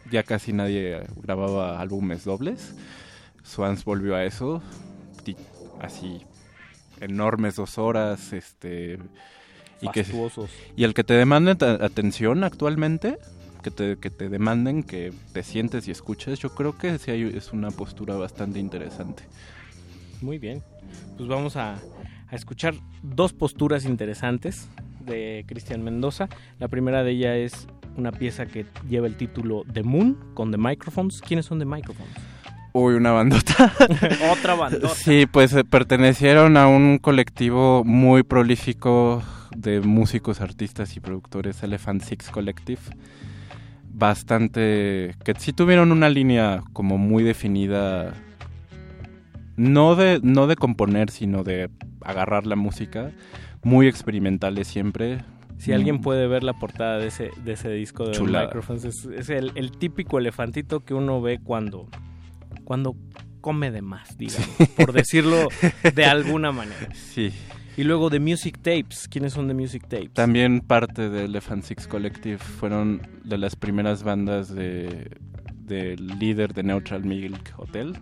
ya 0.10 0.24
casi 0.24 0.54
nadie 0.54 1.02
grababa 1.22 1.82
álbumes 1.82 2.24
dobles. 2.24 2.74
Swans 3.44 3.84
volvió 3.84 4.16
a 4.16 4.24
eso, 4.24 4.64
así 5.82 6.22
enormes 7.02 7.56
dos 7.56 7.78
horas, 7.78 8.34
este 8.34 9.00
y 9.82 9.90
que 9.90 10.06
y 10.76 10.84
el 10.84 10.94
que 10.94 11.04
te 11.04 11.14
demanden 11.14 11.58
atención 11.62 12.44
actualmente, 12.44 13.18
que 13.64 13.72
te, 13.72 13.98
que 13.98 14.10
te 14.10 14.30
demanden 14.30 14.84
que 14.84 15.14
te 15.34 15.44
sientes 15.44 15.88
y 15.88 15.92
escuches, 15.92 16.40
yo 16.40 16.54
creo 16.56 16.78
que 16.78 16.98
sí 16.98 17.12
es 17.12 17.52
una 17.52 17.72
postura 17.72 18.16
bastante 18.16 18.60
interesante. 18.60 19.24
Muy 20.22 20.40
bien, 20.40 20.64
pues 21.18 21.28
vamos 21.28 21.56
a, 21.58 21.74
a 22.30 22.36
escuchar 22.36 22.76
dos 23.04 23.34
posturas 23.34 23.86
interesantes 23.86 24.70
de 25.06 25.44
Cristian 25.48 25.84
Mendoza. 25.84 26.30
La 26.60 26.68
primera 26.68 27.04
de 27.04 27.12
ellas 27.12 27.36
es 27.36 27.68
una 27.98 28.12
pieza 28.12 28.46
que 28.46 28.66
lleva 28.90 29.08
el 29.08 29.18
título 29.18 29.64
The 29.72 29.84
Moon 29.84 30.18
con 30.34 30.52
The 30.52 30.58
Microphones. 30.58 31.22
¿Quiénes 31.22 31.46
son 31.46 31.60
The 31.60 31.66
Microphones? 31.66 32.35
Uy, 32.78 32.96
una 32.96 33.14
bandota. 33.14 33.72
Otra 34.34 34.54
bandota. 34.54 34.90
Sí, 34.90 35.28
pues 35.32 35.54
eh, 35.54 35.64
pertenecieron 35.64 36.58
a 36.58 36.68
un 36.68 36.98
colectivo 36.98 37.86
muy 37.86 38.24
prolífico 38.24 39.24
de 39.56 39.80
músicos, 39.80 40.42
artistas 40.42 40.98
y 40.98 41.00
productores, 41.00 41.64
Elephant 41.64 42.02
Six 42.02 42.30
Collective. 42.32 42.82
Bastante. 43.94 45.16
que 45.24 45.34
sí 45.38 45.54
tuvieron 45.54 45.94
una 45.94 46.10
línea 46.10 46.64
como 46.74 46.98
muy 46.98 47.24
definida. 47.24 48.14
No 49.56 49.96
de, 49.96 50.20
no 50.22 50.46
de 50.46 50.58
componer, 50.58 51.12
sino 51.12 51.46
de 51.46 51.70
agarrar 52.02 52.46
la 52.46 52.58
música. 52.58 53.12
Muy 53.64 53.88
experimentales 53.88 54.68
siempre. 54.68 55.24
Si 55.60 55.72
alguien 55.72 55.96
mm. 55.96 56.02
puede 56.02 56.28
ver 56.28 56.44
la 56.44 56.52
portada 56.52 56.98
de 56.98 57.08
ese, 57.08 57.32
de 57.42 57.54
ese 57.54 57.70
disco 57.70 58.06
de 58.06 58.20
Microphones, 58.20 58.84
es, 58.84 59.30
el, 59.30 59.54
el 59.56 59.72
típico 59.72 60.20
elefantito 60.20 60.84
que 60.84 60.94
uno 60.94 61.22
ve 61.22 61.40
cuando 61.42 61.88
cuando 62.66 62.98
come 63.40 63.72
de 63.72 63.82
más, 63.82 64.18
digamos, 64.18 64.50
por 64.76 64.92
decirlo 64.92 65.48
de 65.94 66.06
alguna 66.06 66.52
manera. 66.52 66.90
Sí. 66.94 67.32
Y 67.78 67.84
luego 67.84 68.10
The 68.10 68.20
Music 68.20 68.58
Tapes. 68.62 69.08
¿Quiénes 69.10 69.34
son 69.34 69.48
The 69.48 69.54
Music 69.54 69.84
Tapes? 69.84 70.14
También 70.14 70.62
parte 70.62 71.10
del 71.10 71.26
Elephant 71.26 71.64
Six 71.64 71.88
Collective. 71.88 72.38
Fueron 72.38 73.02
de 73.26 73.38
las 73.38 73.58
primeras 73.58 74.04
bandas 74.04 74.54
de 74.54 75.12
del 75.66 76.20
líder 76.20 76.54
de 76.54 76.64
Neutral 76.64 77.04
Milk 77.04 77.54
Hotel. 77.58 77.98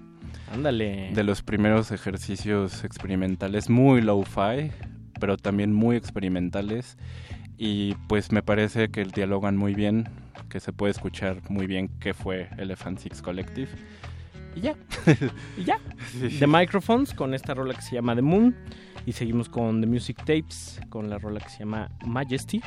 Ándale. 0.52 1.12
De 1.14 1.24
los 1.24 1.42
primeros 1.42 1.92
ejercicios 1.92 2.84
experimentales 2.84 3.70
muy 3.70 4.02
low-fi, 4.02 4.72
pero 5.20 5.38
también 5.38 5.74
muy 5.74 5.96
experimentales. 5.96 6.98
Y 7.58 7.96
pues 8.08 8.32
me 8.32 8.44
parece 8.44 8.90
que 8.90 9.06
dialogan 9.06 9.58
muy 9.58 9.74
bien, 9.74 10.10
que 10.50 10.60
se 10.60 10.74
puede 10.74 10.92
escuchar 10.92 11.42
muy 11.50 11.68
bien 11.68 11.90
qué 12.00 12.14
fue 12.14 12.50
Elephant 12.58 13.00
Six 13.00 13.22
Collective. 13.22 13.70
Y 14.56 14.62
ya. 14.62 14.76
y 15.58 15.64
ya. 15.64 15.80
The 16.40 16.48
Microphones 16.48 17.14
con 17.14 17.34
esta 17.34 17.54
rola 17.54 17.74
que 17.74 17.82
se 17.82 17.96
llama 17.96 18.16
The 18.16 18.22
Moon. 18.22 18.56
Y 19.06 19.14
seguimos 19.14 19.50
con 19.50 19.82
The 19.82 19.88
Music 19.88 20.18
Tapes 20.18 20.80
con 20.90 21.10
la 21.10 21.18
rola 21.18 21.40
que 21.40 21.50
se 21.50 21.60
llama 21.60 21.92
Majesty. 22.06 22.62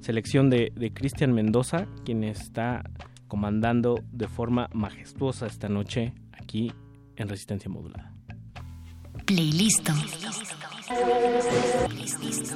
Selección 0.00 0.50
de, 0.50 0.72
de 0.74 0.92
Cristian 0.92 1.32
Mendoza, 1.32 1.86
quien 2.04 2.24
está 2.24 2.82
comandando 3.28 4.02
de 4.10 4.28
forma 4.28 4.68
majestuosa 4.72 5.46
esta 5.46 5.68
noche 5.68 6.12
aquí 6.32 6.72
en 7.16 7.28
Resistencia 7.28 7.70
Modulada. 7.70 8.12
Playlist. 9.26 9.88
Playlist. 11.88 12.54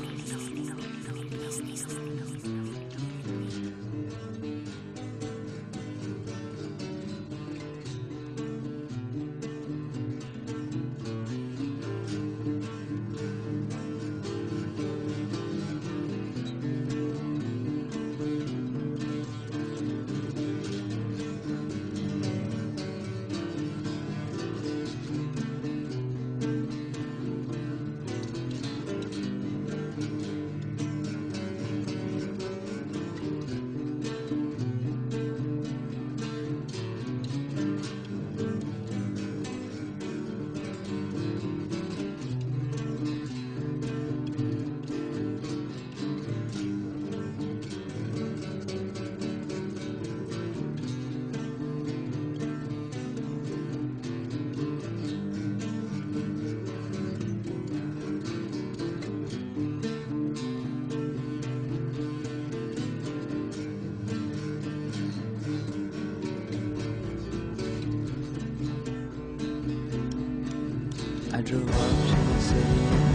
I 71.34 71.40
drove 71.40 71.68
up 71.68 71.74
to 71.74 72.32
the 72.32 72.40
city. 72.40 73.13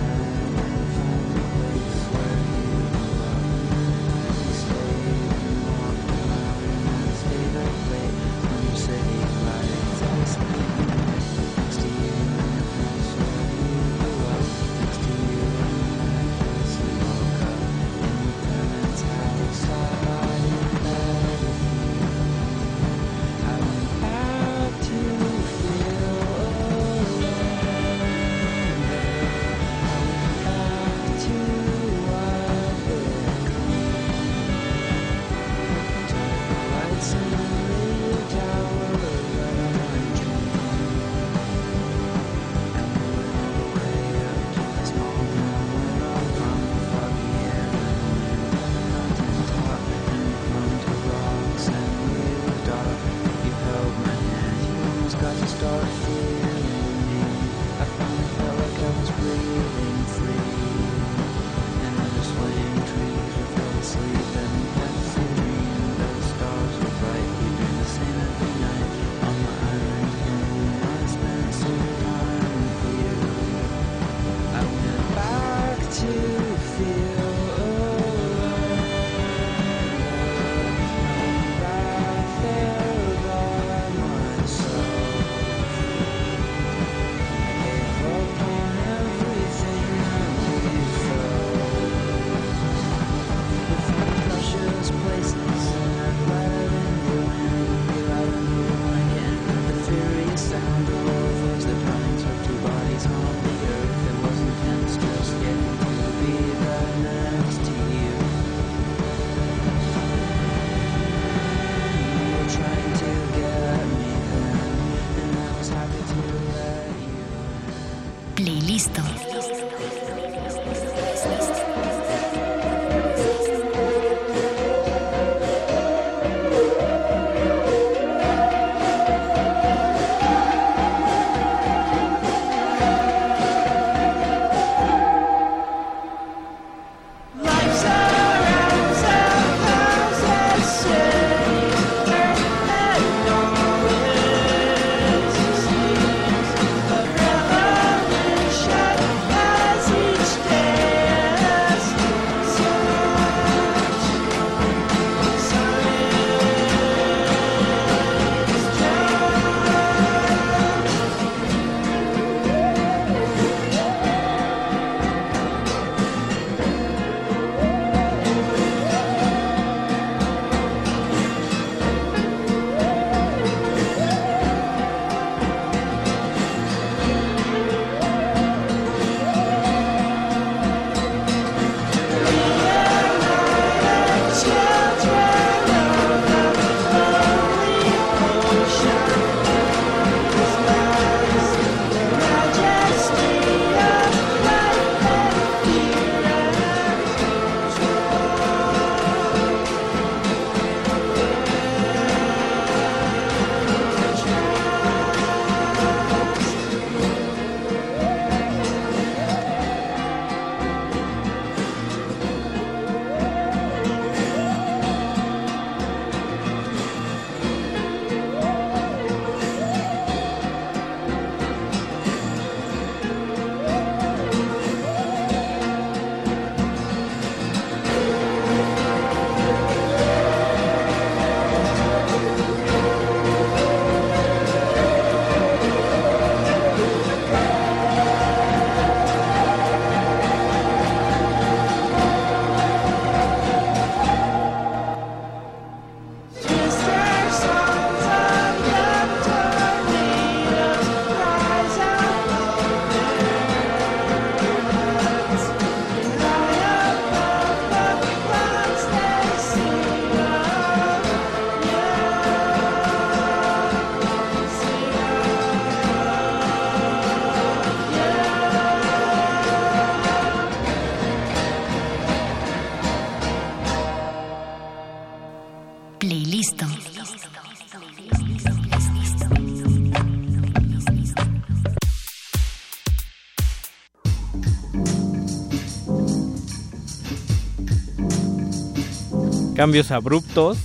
Cambios 289.59 289.91
abruptos, 289.91 290.57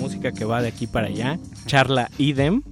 música 0.00 0.32
que 0.32 0.44
va 0.44 0.60
de 0.60 0.66
aquí 0.66 0.88
para 0.88 1.06
allá, 1.06 1.38
charla 1.66 2.10
idem 2.18 2.62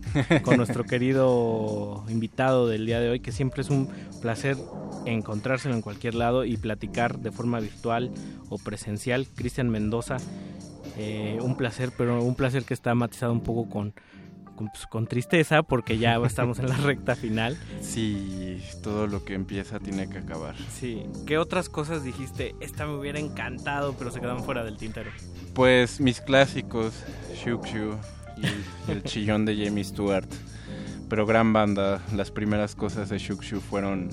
con 0.43 0.57
nuestro 0.57 0.83
querido 0.83 2.05
invitado 2.09 2.67
del 2.67 2.85
día 2.85 2.99
de 2.99 3.11
hoy, 3.11 3.21
que 3.21 3.31
siempre 3.31 3.63
es 3.63 3.71
un 3.71 3.89
placer 4.21 4.57
encontrárselo 5.05 5.77
en 5.77 5.83
cualquier 5.83 6.17
lado 6.17 6.45
y 6.45 6.57
platicar 6.57 7.21
de 7.21 7.31
forma 7.31 7.61
virtual 7.61 8.11
o 8.49 8.59
presencial. 8.59 9.29
Cristian 9.37 9.71
Mendoza, 9.71 10.17
eh, 10.97 11.39
un 11.41 11.57
placer, 11.57 11.93
pero 11.97 12.21
un 12.25 12.35
placer 12.35 12.65
que 12.65 12.75
está 12.75 12.93
matizado 12.97 13.33
un 13.33 13.43
poco 13.43 13.71
con, 13.71 13.95
con, 14.57 14.67
pues, 14.69 14.87
con 14.89 15.07
tristeza 15.07 15.63
porque 15.63 15.99
ya 15.99 16.17
estamos 16.25 16.59
en 16.59 16.69
la 16.69 16.77
recta 16.77 17.15
final. 17.15 17.57
Sí, 17.81 18.61
todo 18.83 19.07
lo 19.07 19.25
que 19.25 19.35
empieza 19.35 19.79
tiene 19.79 20.09
que 20.09 20.19
acabar. 20.19 20.57
Sí, 20.73 21.05
¿qué 21.25 21.39
otras 21.39 21.69
cosas 21.69 22.03
dijiste? 22.03 22.57
Esta 22.59 22.87
me 22.87 22.97
hubiera 22.97 23.21
encantado, 23.21 23.95
pero 23.97 24.11
se 24.11 24.21
quedan 24.21 24.43
fuera 24.43 24.65
del 24.65 24.77
tintero. 24.77 25.11
Pues 25.57 26.01
mis 26.03 26.21
clásicos, 26.21 26.93
Shuk 27.35 27.65
Shu 27.65 27.95
y 28.37 28.91
el 28.91 29.03
chillón 29.05 29.47
de 29.47 29.57
Jamie 29.57 29.85
Stewart. 29.85 30.29
Pero 31.09 31.25
gran 31.25 31.55
banda, 31.55 32.03
las 32.15 32.31
primeras 32.31 32.75
cosas 32.75 33.09
de 33.09 33.17
Shuk 33.17 33.43
Shu 33.43 33.63
fueron 33.63 34.11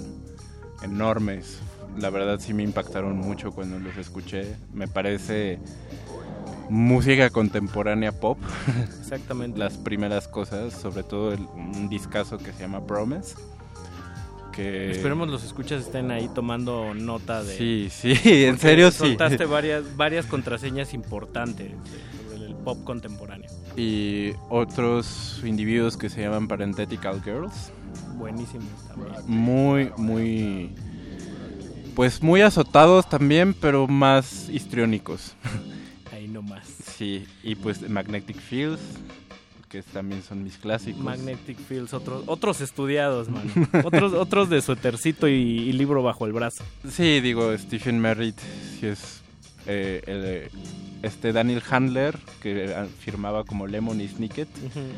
enormes. 0.83 1.59
La 1.97 2.09
verdad 2.09 2.39
sí 2.39 2.53
me 2.53 2.63
impactaron 2.63 3.17
mucho 3.17 3.51
cuando 3.51 3.77
los 3.77 3.97
escuché. 3.97 4.55
Me 4.71 4.87
parece 4.87 5.59
música 6.69 7.29
contemporánea 7.29 8.13
pop. 8.13 8.37
Exactamente. 9.01 9.59
Las 9.59 9.77
primeras 9.77 10.29
cosas, 10.29 10.71
sobre 10.71 11.03
todo 11.03 11.33
el, 11.33 11.41
un 11.41 11.89
discazo 11.89 12.37
que 12.37 12.53
se 12.53 12.61
llama 12.61 12.87
Promise. 12.87 13.35
Que... 14.55 14.91
Esperemos 14.91 15.29
los 15.29 15.43
escuchas 15.43 15.81
estén 15.81 16.11
ahí 16.11 16.29
tomando 16.33 16.93
nota 16.93 17.43
de... 17.43 17.57
Sí, 17.57 17.87
sí, 17.89 18.13
en 18.45 18.57
serio 18.59 18.91
sí. 18.91 18.97
Soltaste 18.99 19.45
varias, 19.45 19.97
varias 19.97 20.25
contraseñas 20.25 20.93
importantes 20.93 21.71
sobre 22.31 22.45
el 22.45 22.55
pop 22.55 22.83
contemporáneo. 22.83 23.49
Y 23.75 24.31
otros 24.49 25.41
individuos 25.43 25.97
que 25.97 26.09
se 26.09 26.21
llaman 26.21 26.47
Parenthetical 26.47 27.21
Girls. 27.23 27.71
Buenísimo 28.15 28.63
también. 28.87 29.13
Muy, 29.27 29.91
muy... 29.97 30.71
Pues 31.95 32.23
muy 32.23 32.41
azotados 32.41 33.07
también, 33.09 33.53
pero 33.53 33.87
más 33.87 34.49
histriónicos. 34.49 35.35
Ahí 36.11 36.27
nomás. 36.27 36.67
Sí, 36.97 37.25
y 37.43 37.55
pues 37.55 37.87
Magnetic 37.87 38.37
Fields, 38.39 38.81
que 39.73 39.81
también 39.81 40.21
son 40.21 40.43
mis 40.43 40.59
clásicos. 40.59 41.01
Magnetic 41.01 41.57
Fields, 41.57 41.95
otros, 41.95 42.23
otros 42.27 42.61
estudiados, 42.61 43.27
man. 43.29 43.41
otros, 43.83 44.13
otros 44.13 44.47
de 44.47 44.61
suétercito 44.61 45.27
y, 45.27 45.31
y, 45.33 45.73
libro 45.73 46.03
bajo 46.03 46.27
el 46.27 46.31
brazo. 46.31 46.63
Sí, 46.87 47.21
digo, 47.21 47.57
Stephen 47.57 47.99
Merritt, 47.99 48.37
sí 48.79 48.85
es 48.85 49.23
eh, 49.65 50.03
el, 50.05 50.61
este 51.01 51.33
Daniel 51.33 51.63
Handler, 51.67 52.19
que 52.39 52.71
firmaba 52.99 53.45
como 53.45 53.65
Lemon 53.65 53.99
y 53.99 54.07
Snicket, 54.07 54.47
uh 54.47 54.67
-huh. 54.67 54.91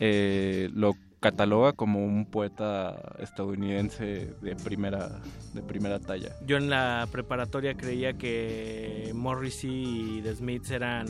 eh, 0.00 0.70
lo 0.74 0.96
cataloga 1.20 1.72
como 1.72 2.04
un 2.04 2.26
poeta 2.26 3.14
estadounidense 3.20 4.34
de 4.42 4.56
primera 4.56 5.22
de 5.54 5.62
primera 5.62 6.00
talla. 6.00 6.34
Yo 6.44 6.56
en 6.56 6.68
la 6.68 7.06
preparatoria 7.12 7.74
creía 7.74 8.14
que 8.14 9.12
Morrissey 9.14 10.18
y 10.18 10.20
The 10.22 10.34
Smiths 10.34 10.70
eran 10.72 11.06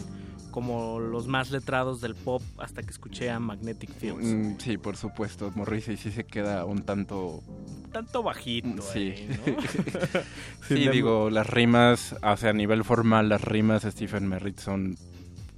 como 0.54 1.00
los 1.00 1.26
más 1.26 1.50
letrados 1.50 2.00
del 2.00 2.14
pop 2.14 2.40
hasta 2.58 2.84
que 2.84 2.90
escuché 2.90 3.28
a 3.28 3.40
Magnetic 3.40 3.90
Fields. 3.90 4.24
Mm, 4.24 4.58
sí, 4.58 4.78
por 4.78 4.96
supuesto, 4.96 5.50
Morrissey 5.56 5.96
sí 5.96 6.12
se 6.12 6.22
queda 6.22 6.64
un 6.64 6.84
tanto 6.84 7.42
un 7.84 7.90
tanto 7.90 8.22
bajito. 8.22 8.80
Sí, 8.80 9.14
ahí, 9.16 9.40
¿no? 9.46 9.62
sí, 10.68 10.76
sí 10.76 10.88
digo, 10.90 11.28
las 11.28 11.48
rimas, 11.48 12.14
o 12.22 12.36
sea, 12.36 12.50
a 12.50 12.52
nivel 12.52 12.84
formal, 12.84 13.28
las 13.28 13.42
rimas 13.42 13.82
de 13.82 13.90
Stephen 13.90 14.28
Merritt 14.28 14.60
son 14.60 14.96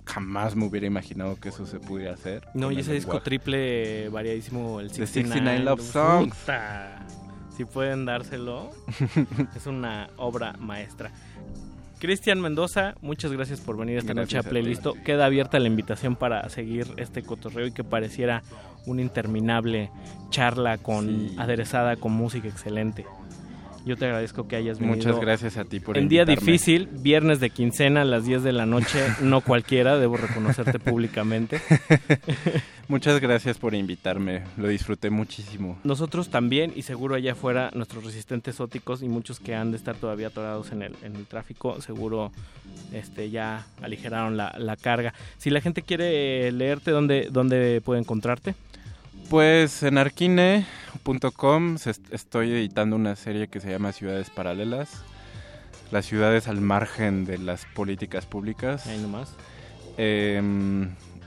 jamás 0.07 0.57
me 0.57 0.64
hubiera 0.64 0.86
imaginado 0.86 1.38
que 1.38 1.51
eso 1.51 1.66
se 1.66 1.78
pudiera 1.78 2.14
hacer. 2.14 2.49
No, 2.55 2.72
y 2.72 2.78
ese 2.78 2.94
disco 2.94 3.20
triple 3.20 4.09
variadísimo, 4.09 4.80
el 4.80 4.90
69, 4.90 5.28
69 5.28 5.59
Love 5.62 5.92
Songs. 5.92 6.36
Puta. 6.36 7.07
Si 7.55 7.66
pueden 7.66 8.07
dárselo, 8.07 8.70
es 9.55 9.66
una 9.66 10.09
obra 10.16 10.55
maestra. 10.59 11.12
Cristian 11.99 12.40
Mendoza, 12.40 12.94
muchas 13.01 13.32
gracias 13.32 13.61
por 13.61 13.76
venir 13.78 13.99
esta 13.99 14.12
gracias 14.12 14.34
noche 14.34 14.47
a 14.47 14.51
Playlist. 14.51 14.86
A 14.86 14.92
Queda 15.03 15.24
abierta 15.24 15.59
la 15.59 15.66
invitación 15.66 16.14
para 16.14 16.49
seguir 16.51 16.86
este 16.99 17.22
cotorreo 17.22 17.66
y 17.66 17.72
que 17.72 17.84
pareciera 17.84 18.42
una 18.84 19.03
interminable 19.03 19.90
charla 20.30 20.78
con 20.78 21.07
sí. 21.07 21.36
aderezada 21.38 21.97
con 21.97 22.12
música 22.12 22.49
excelente. 22.49 23.07
Yo 23.87 23.97
te 23.97 24.05
agradezco 24.05 24.49
que 24.49 24.57
hayas 24.57 24.80
venido. 24.80 24.97
Muchas 24.97 25.20
gracias 25.20 25.57
a 25.57 25.64
ti 25.64 25.78
por 25.78 25.97
En 25.97 26.09
día 26.09 26.24
difícil, 26.24 26.89
viernes 26.91 27.39
de 27.39 27.51
quincena 27.51 28.03
a 28.03 28.05
las 28.05 28.24
10 28.24 28.43
de 28.43 28.51
la 28.53 28.66
noche, 28.66 28.99
no 29.22 29.43
cualquiera, 29.43 29.97
debo 29.97 30.16
reconocerte 30.16 30.80
públicamente. 30.80 31.61
Muchas 32.89 33.20
gracias 33.20 33.59
por 33.59 33.74
invitarme, 33.74 34.43
lo 34.57 34.66
disfruté 34.66 35.11
muchísimo. 35.11 35.78
Nosotros 35.84 36.30
también, 36.30 36.72
y 36.74 36.82
seguro 36.82 37.14
allá 37.14 37.32
afuera, 37.32 37.70
nuestros 37.74 38.05
resistentes 38.05 38.59
óticos 38.59 39.03
y 39.03 39.09
muchos 39.09 39.39
que 39.39 39.55
han 39.55 39.70
de 39.70 39.76
estar 39.76 39.95
todavía 39.95 40.28
atorados 40.28 40.72
en 40.72 40.82
el, 40.82 40.97
en 41.05 41.14
el 41.14 41.26
tráfico, 41.26 41.80
seguro 41.80 42.32
este, 42.93 43.30
ya 43.30 43.66
aligeraron 43.82 44.37
la, 44.37 44.53
la 44.59 44.74
carga. 44.74 45.14
Si 45.39 45.51
la 45.51 45.61
gente 45.61 45.82
quiere 45.82 46.51
leerte, 46.51 46.91
¿dónde, 46.91 47.28
dónde 47.30 47.80
puede 47.84 48.01
encontrarte? 48.01 48.57
Pues 49.31 49.83
en 49.83 49.99
arquine.com 49.99 51.77
estoy 52.11 52.53
editando 52.53 52.95
una 52.95 53.16
serie 53.16 53.49
que 53.49 53.59
se 53.59 53.70
llama 53.70 53.93
Ciudades 53.93 54.31
Paralelas. 54.31 55.03
Las 55.91 56.07
ciudades 56.07 56.47
al 56.47 56.61
margen 56.61 57.24
de 57.24 57.39
las 57.39 57.64
políticas 57.74 58.24
públicas. 58.24 58.87
Ahí 58.87 58.99
nomás. 58.99 59.35
Eh, 59.99 60.41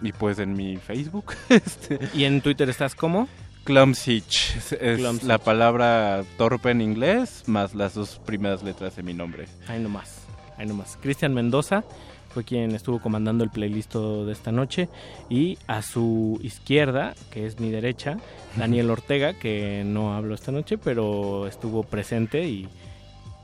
y 0.01 0.11
pues 0.13 0.39
en 0.39 0.53
mi 0.53 0.77
Facebook. 0.77 1.33
este, 1.49 1.99
¿Y 2.13 2.23
en 2.23 2.41
Twitter 2.41 2.69
estás 2.69 2.95
como? 2.95 3.27
Clumsich. 3.65 4.55
Es, 4.79 5.23
la 5.23 5.37
palabra 5.37 6.23
torpe 6.37 6.71
en 6.71 6.81
inglés 6.81 7.43
más 7.47 7.75
las 7.75 7.95
dos 7.95 8.21
primeras 8.25 8.63
letras 8.63 8.95
de 8.95 9.03
mi 9.03 9.13
nombre. 9.13 9.47
Ahí 9.67 9.79
nomás. 9.79 10.21
Ahí 10.57 10.65
nomás. 10.65 10.97
Cristian 11.01 11.33
Mendoza 11.33 11.83
fue 12.29 12.43
quien 12.43 12.75
estuvo 12.75 12.99
comandando 12.99 13.43
el 13.43 13.49
playlist 13.49 13.95
de 13.95 14.31
esta 14.31 14.51
noche. 14.51 14.89
Y 15.29 15.57
a 15.67 15.81
su 15.81 16.39
izquierda, 16.43 17.15
que 17.31 17.45
es 17.45 17.59
mi 17.59 17.69
derecha, 17.69 18.17
Daniel 18.55 18.89
Ortega, 18.89 19.33
que 19.33 19.83
no 19.85 20.15
habló 20.15 20.35
esta 20.35 20.51
noche, 20.51 20.77
pero 20.77 21.47
estuvo 21.47 21.83
presente 21.83 22.47
y. 22.47 22.67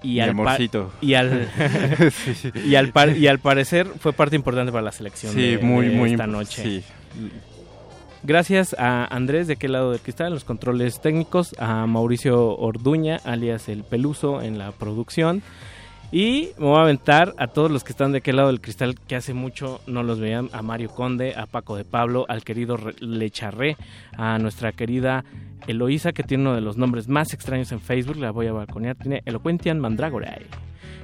Y 0.03 0.19
al, 0.19 0.35
y, 1.01 1.15
al 1.15 1.49
sí. 2.11 2.51
y, 2.63 2.75
al 2.75 2.89
par 2.89 3.17
y 3.17 3.25
al 3.25 3.39
parecer 3.39 3.87
fue 3.99 4.13
parte 4.13 4.35
importante 4.35 4.71
para 4.71 4.83
la 4.83 4.91
selección 4.91 5.33
sí, 5.33 5.55
de, 5.55 5.57
muy, 5.57 5.87
de 5.87 5.95
muy, 5.95 6.11
esta 6.11 6.27
noche. 6.27 6.61
Sí. 6.61 6.83
Gracias 8.21 8.75
a 8.79 9.05
Andrés 9.05 9.45
de 9.45 9.53
aquel 9.53 9.73
lado 9.73 9.91
del 9.91 9.99
cristal, 9.99 10.33
los 10.33 10.43
controles 10.43 10.99
técnicos, 10.99 11.55
a 11.59 11.85
Mauricio 11.85 12.57
Orduña, 12.57 13.19
alias 13.23 13.69
El 13.69 13.83
Peluso, 13.83 14.41
en 14.41 14.57
la 14.57 14.71
producción. 14.71 15.43
Y 16.11 16.49
me 16.57 16.65
voy 16.65 16.77
a 16.77 16.81
aventar 16.81 17.33
a 17.37 17.47
todos 17.47 17.71
los 17.71 17.83
que 17.83 17.91
están 17.91 18.11
de 18.11 18.19
aquel 18.19 18.37
lado 18.37 18.49
del 18.49 18.61
cristal 18.61 18.95
que 18.95 19.15
hace 19.15 19.33
mucho 19.33 19.81
no 19.87 20.03
los 20.03 20.19
veían, 20.19 20.49
a 20.53 20.61
Mario 20.61 20.89
Conde, 20.89 21.35
a 21.35 21.45
Paco 21.45 21.75
de 21.75 21.83
Pablo, 21.83 22.25
al 22.29 22.43
querido 22.43 22.77
Lecharré, 22.99 23.75
a 24.15 24.37
nuestra 24.37 24.71
querida 24.71 25.25
Eloísa, 25.67 26.13
que 26.13 26.23
tiene 26.23 26.43
uno 26.43 26.55
de 26.55 26.61
los 26.61 26.77
nombres 26.77 27.07
más 27.07 27.33
extraños 27.33 27.71
en 27.71 27.81
Facebook, 27.81 28.17
la 28.17 28.31
voy 28.31 28.47
a 28.47 28.53
balconear, 28.53 28.95
tiene 28.95 29.23
Eloquentian 29.25 29.79
Mandragorae, 29.79 30.45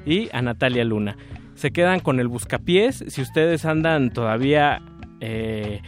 y 0.05 0.29
a 0.33 0.41
Natalia 0.41 0.85
Luna. 0.85 1.17
Se 1.55 1.71
quedan 1.71 1.99
con 1.99 2.19
el 2.19 2.27
buscapiés, 2.27 3.03
si 3.07 3.21
ustedes 3.21 3.65
andan 3.65 4.11
todavía 4.11 4.81
eh, 5.19 5.81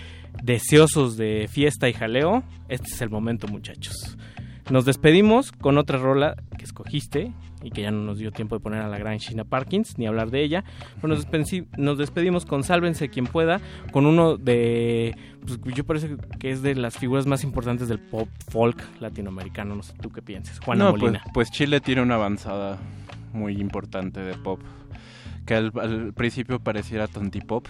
deseosos 0.44 1.18
de 1.18 1.48
fiesta 1.50 1.88
y 1.88 1.94
jaleo, 1.94 2.44
este 2.68 2.88
es 2.88 3.02
el 3.02 3.10
momento 3.10 3.48
muchachos. 3.48 4.18
Nos 4.70 4.86
despedimos 4.86 5.52
con 5.52 5.78
otra 5.78 5.98
rola 5.98 6.36
que 6.58 6.64
escogiste, 6.64 7.32
y 7.64 7.72
que 7.72 7.82
ya 7.82 7.92
no 7.92 8.04
nos 8.04 8.20
dio 8.20 8.32
tiempo 8.32 8.56
de 8.56 8.60
poner 8.60 8.82
a 8.82 8.88
la 8.88 8.98
gran 8.98 9.18
Sheena 9.18 9.46
Parkins 9.46 9.98
ni 9.98 10.06
hablar 10.06 10.30
de 10.30 10.44
ella. 10.44 10.64
Pero 10.96 11.08
nos, 11.08 11.20
despedimos, 11.20 11.70
nos 11.78 11.98
despedimos 11.98 12.46
con 12.46 12.64
Sálvense 12.64 13.10
quien 13.10 13.26
pueda, 13.26 13.62
con 13.92 14.06
uno 14.06 14.38
de, 14.38 15.16
pues 15.46 15.76
yo 15.76 15.86
parece 15.86 16.18
que 16.40 16.52
es 16.52 16.62
de 16.62 16.76
las 16.76 16.98
figuras 16.98 17.26
más 17.26 17.44
importantes 17.44 17.88
del 17.88 18.00
pop 18.00 18.28
folk 18.50 18.82
latinoamericano. 19.00 19.76
No 19.76 19.84
sé 19.84 19.94
tú 20.02 20.12
qué 20.12 20.22
piensas, 20.22 20.60
Juana 20.60 20.86
no, 20.86 20.92
Molina. 20.92 21.22
Pues, 21.24 21.34
pues, 21.34 21.52
Chile 21.52 21.80
tiene 21.80 22.02
una 22.02 22.16
avanzada 22.16 22.78
muy 23.32 23.60
importante 23.60 24.20
de 24.20 24.34
pop. 24.36 24.60
Que 25.46 25.56
al, 25.56 25.72
al 25.82 26.14
principio 26.14 26.60
pareciera 26.60 27.08
tontipop, 27.08 27.68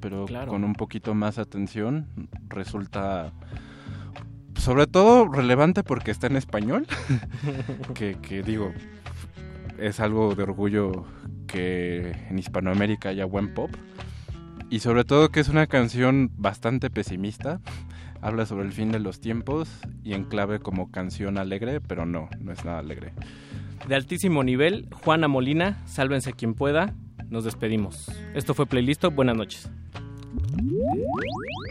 pero 0.00 0.26
claro. 0.26 0.48
con 0.48 0.62
un 0.62 0.74
poquito 0.74 1.14
más 1.14 1.38
atención 1.38 2.06
resulta 2.48 3.32
sobre 4.58 4.86
todo 4.86 5.28
relevante 5.28 5.82
porque 5.82 6.10
está 6.10 6.26
en 6.26 6.36
español. 6.36 6.86
que, 7.94 8.16
que 8.16 8.42
digo, 8.42 8.72
es 9.78 10.00
algo 10.00 10.34
de 10.34 10.42
orgullo 10.42 11.04
que 11.46 12.12
en 12.28 12.38
Hispanoamérica 12.38 13.10
haya 13.10 13.24
buen 13.24 13.54
pop. 13.54 13.70
Y 14.70 14.80
sobre 14.80 15.04
todo 15.04 15.28
que 15.28 15.40
es 15.40 15.48
una 15.48 15.66
canción 15.66 16.30
bastante 16.36 16.90
pesimista. 16.90 17.60
Habla 18.20 18.46
sobre 18.46 18.64
el 18.64 18.72
fin 18.72 18.90
de 18.90 18.98
los 18.98 19.20
tiempos 19.20 19.68
y 20.02 20.14
en 20.14 20.24
clave 20.24 20.58
como 20.58 20.90
canción 20.90 21.36
alegre, 21.36 21.80
pero 21.80 22.06
no, 22.06 22.28
no 22.40 22.52
es 22.52 22.64
nada 22.64 22.78
alegre. 22.78 23.12
De 23.86 23.94
altísimo 23.94 24.42
nivel, 24.42 24.88
Juana 25.02 25.28
Molina, 25.28 25.82
sálvense 25.86 26.32
quien 26.32 26.54
pueda, 26.54 26.94
nos 27.28 27.44
despedimos. 27.44 28.10
Esto 28.34 28.54
fue 28.54 28.66
Playlisto, 28.66 29.10
buenas 29.10 29.36
noches. 29.36 29.70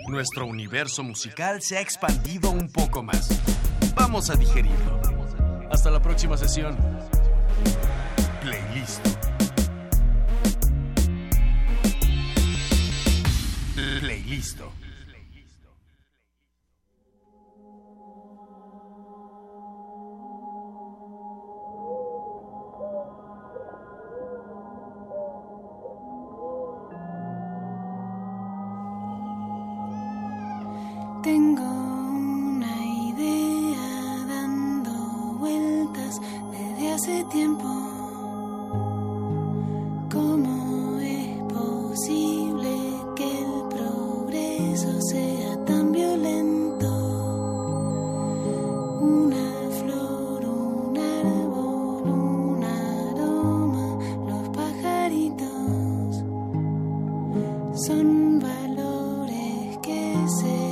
Nuestro 0.09 0.45
universo 0.45 1.03
musical 1.03 1.61
se 1.61 1.77
ha 1.77 1.81
expandido 1.81 2.51
un 2.51 2.71
poco 2.71 3.01
más. 3.01 3.41
Vamos 3.95 4.29
a 4.29 4.35
digerirlo. 4.35 5.01
Hasta 5.71 5.89
la 5.89 6.01
próxima 6.01 6.37
sesión. 6.37 6.77
Cristo. 8.83 9.09
Playlist. 14.01 14.72
voices. 60.23 60.62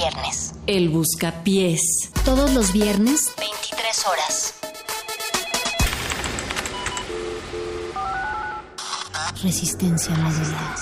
viernes. 0.00 0.54
El 0.66 0.88
Buscapiés. 0.88 2.10
Todos 2.24 2.52
los 2.52 2.72
viernes, 2.72 3.32
23 3.38 4.06
horas. 4.06 4.54
Resistencia 9.42 10.14
modulada. 10.16 10.74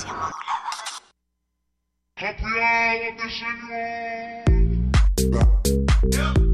Resistencia 2.16 3.48
modulada. 6.12 6.47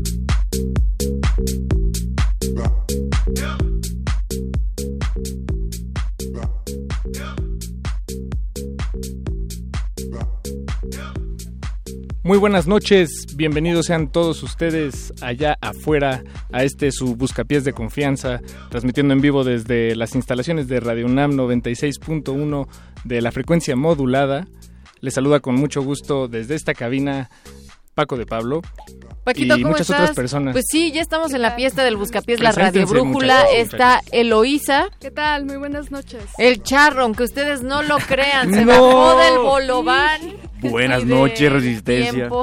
Muy 12.25 12.39
buenas 12.39 12.67
noches, 12.67 13.27
bienvenidos 13.37 13.85
sean 13.87 14.09
todos 14.09 14.43
ustedes 14.43 15.13
allá 15.21 15.59
afuera 15.61 16.23
a 16.53 16.65
este 16.65 16.91
su 16.91 17.17
Buscapiés 17.17 17.65
de 17.65 17.75
Confianza, 17.75 18.41
transmitiendo 18.71 19.13
en 19.13 19.21
vivo 19.21 19.45
desde 19.45 19.95
las 19.95 20.15
instalaciones 20.15 20.67
de 20.67 20.81
Radio 20.81 21.05
UNAM 21.05 21.33
96.1 21.33 22.67
de 23.05 23.21
la 23.21 23.31
frecuencia 23.31 23.77
modulada. 23.77 24.47
Les 25.01 25.13
saluda 25.13 25.41
con 25.41 25.57
mucho 25.57 25.83
gusto 25.83 26.27
desde 26.27 26.55
esta 26.55 26.73
cabina 26.73 27.29
Paco 27.95 28.17
de 28.17 28.25
Pablo 28.25 28.63
Paquito, 29.23 29.57
y 29.57 29.63
¿cómo 29.63 29.73
muchas 29.73 29.91
estás? 29.91 30.01
otras 30.01 30.17
personas. 30.17 30.53
Pues 30.55 30.65
sí, 30.71 30.93
ya 30.93 31.03
estamos 31.03 31.35
en 31.35 31.43
la 31.43 31.51
fiesta 31.53 31.85
del 31.85 31.97
Buscapiés, 31.97 32.41
la 32.41 32.53
Radio 32.53 32.87
Brújula. 32.87 33.45
Está 33.55 34.01
Eloísa, 34.13 34.87
¿Qué 34.99 35.11
tal? 35.11 35.45
Muy 35.45 35.57
buenas 35.59 35.91
noches. 35.91 36.23
el 36.39 36.63
charro, 36.63 37.03
aunque 37.03 37.25
ustedes 37.25 37.63
no 37.63 37.83
lo 37.83 37.99
crean, 37.99 38.53
se 38.53 38.65
No. 38.65 38.73
bajó 38.73 39.19
del 39.19 39.39
bolobán. 39.41 40.21
Buenas 40.71 41.05
noches, 41.05 41.53
Resistencia. 41.53 42.29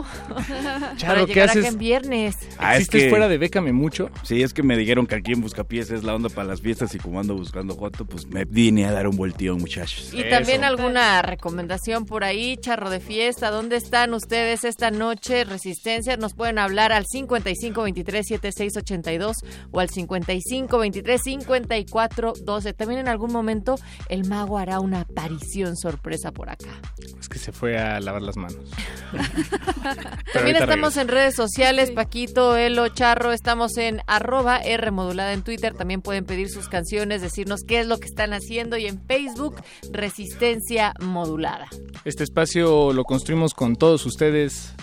para 1.06 1.26
¿qué 1.26 1.28
llegar 1.28 1.50
haces? 1.50 1.66
acá 1.66 1.74
en 1.74 1.78
viernes. 1.80 2.36
Ah, 2.58 2.76
es 2.76 2.80
¿Existes 2.82 3.04
que- 3.04 3.10
fuera 3.10 3.28
de 3.28 3.38
Bécame 3.38 3.74
mucho? 3.74 4.10
Sí, 4.24 4.42
es 4.44 4.54
que 4.54 4.64
me 4.64 4.78
dijeron 4.78 5.08
que 5.08 5.16
aquí 5.16 5.34
en 5.34 5.42
Buscapiés 5.42 5.92
es 5.92 6.04
la 6.04 6.16
onda 6.16 6.30
para 6.30 6.48
las 6.48 6.62
fiestas 6.62 6.94
y 6.96 7.00
como 7.00 7.20
ando 7.20 7.36
buscando 7.36 7.76
joto, 7.76 8.06
pues 8.06 8.28
me 8.28 8.46
vine 8.46 8.86
a 8.86 8.92
dar 8.92 9.08
un 9.08 9.16
volteo, 9.18 9.58
muchachos. 9.58 10.12
Y 10.14 10.24
también 10.30 10.64
alguna 10.64 11.22
recomendación 11.22 12.06
por 12.06 12.24
ahí, 12.24 12.58
charro 12.58 12.90
de 12.90 13.00
fiesta, 13.00 13.50
¿dónde 13.52 13.76
están 13.78 14.14
ustedes 14.14 14.64
esta 14.64 14.92
noche? 14.92 15.44
Resistencia, 15.44 16.18
nos 16.18 16.34
pueden 16.34 16.60
hablar 16.60 16.92
al 16.92 17.06
5523-7682 17.06 19.34
o 19.72 19.80
al 19.80 19.90
5523-5412. 19.90 22.76
También 22.76 23.00
en 23.02 23.08
algún 23.08 23.32
momento 23.32 23.76
el 24.10 24.28
mago 24.28 24.58
hará 24.58 24.80
una 24.80 25.02
aparición 25.02 25.78
sorpresa 25.78 26.32
por 26.32 26.50
acá. 26.50 26.70
Es 27.20 27.30
que 27.30 27.38
se 27.40 27.52
fue 27.52 27.78
a 27.78 28.00
lavar 28.12 28.22
las 28.22 28.38
manos. 28.38 28.70
También 30.34 30.58
estamos 30.58 30.98
en 30.98 31.08
redes 31.08 31.36
sociales, 31.36 31.92
Paquito, 31.92 32.58
Elo, 32.58 32.90
Charro, 32.90 33.32
estamos 33.32 33.78
en 33.78 34.02
arroba 34.08 34.58
R 34.58 34.92
modulada 34.92 35.34
en 35.34 35.44
Twitter, 35.44 35.74
también 35.74 36.02
pueden 36.02 36.26
pedir 36.26 36.50
sus 36.50 36.68
canciones, 36.68 37.22
decirnos 37.22 37.62
qué 37.68 37.80
es 37.80 37.88
lo 37.88 38.00
que 38.00 38.08
están 38.08 38.34
haciendo 38.34 38.78
y 38.78 38.86
en 38.86 39.02
Facebook, 39.06 39.56
Resistencia 39.92 40.94
Modulada. 41.00 41.68
Este 42.06 42.24
espacio 42.24 42.94
lo 42.94 43.04
construimos 43.04 43.54
con 43.54 43.76
todos 43.76 44.06
ustedes 44.06 44.74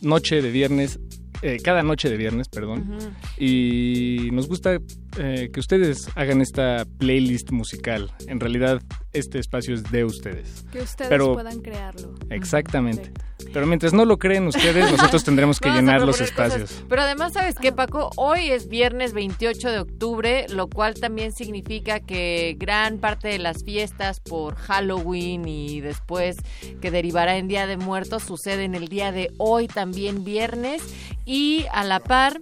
noche 0.00 0.40
de 0.40 0.50
viernes, 0.50 1.00
eh, 1.42 1.58
cada 1.62 1.82
noche 1.82 2.08
de 2.08 2.16
viernes, 2.16 2.48
perdón. 2.48 2.98
Y 3.36 4.28
nos 4.32 4.48
gusta 4.48 4.78
eh, 5.18 5.50
que 5.52 5.60
ustedes 5.60 6.08
hagan 6.14 6.40
esta 6.40 6.86
playlist 6.98 7.50
musical. 7.50 8.12
En 8.26 8.40
realidad, 8.40 8.80
este 9.12 9.38
espacio 9.38 9.74
es 9.74 9.82
de 9.84 10.04
ustedes. 10.04 10.64
Que 10.72 10.80
ustedes 10.80 11.08
Pero- 11.08 11.34
puedan 11.34 11.60
crearlo. 11.60 12.14
Exactamente. 12.30 13.12
Pero 13.52 13.66
mientras 13.66 13.92
no 13.92 14.04
lo 14.04 14.18
creen 14.18 14.46
ustedes, 14.46 14.90
nosotros 14.90 15.24
tendremos 15.24 15.58
que 15.60 15.68
Vamos 15.68 15.80
llenar 15.82 16.00
los 16.00 16.16
cosas. 16.18 16.28
espacios. 16.30 16.84
Pero 16.88 17.02
además, 17.02 17.32
¿sabes 17.32 17.54
qué, 17.60 17.72
Paco? 17.72 18.10
Hoy 18.16 18.50
es 18.50 18.68
viernes 18.68 19.12
28 19.12 19.70
de 19.70 19.78
octubre, 19.78 20.46
lo 20.50 20.68
cual 20.68 20.94
también 20.94 21.32
significa 21.32 22.00
que 22.00 22.56
gran 22.58 22.98
parte 22.98 23.28
de 23.28 23.38
las 23.38 23.64
fiestas 23.64 24.20
por 24.20 24.56
Halloween 24.56 25.46
y 25.48 25.80
después 25.80 26.36
que 26.80 26.90
derivará 26.90 27.36
en 27.36 27.48
Día 27.48 27.66
de 27.66 27.76
Muertos 27.76 28.24
suceden 28.24 28.74
el 28.74 28.88
día 28.88 29.12
de 29.12 29.30
hoy, 29.38 29.68
también 29.68 30.24
viernes. 30.24 30.82
Y 31.24 31.64
a 31.72 31.84
la 31.84 32.00
par... 32.00 32.40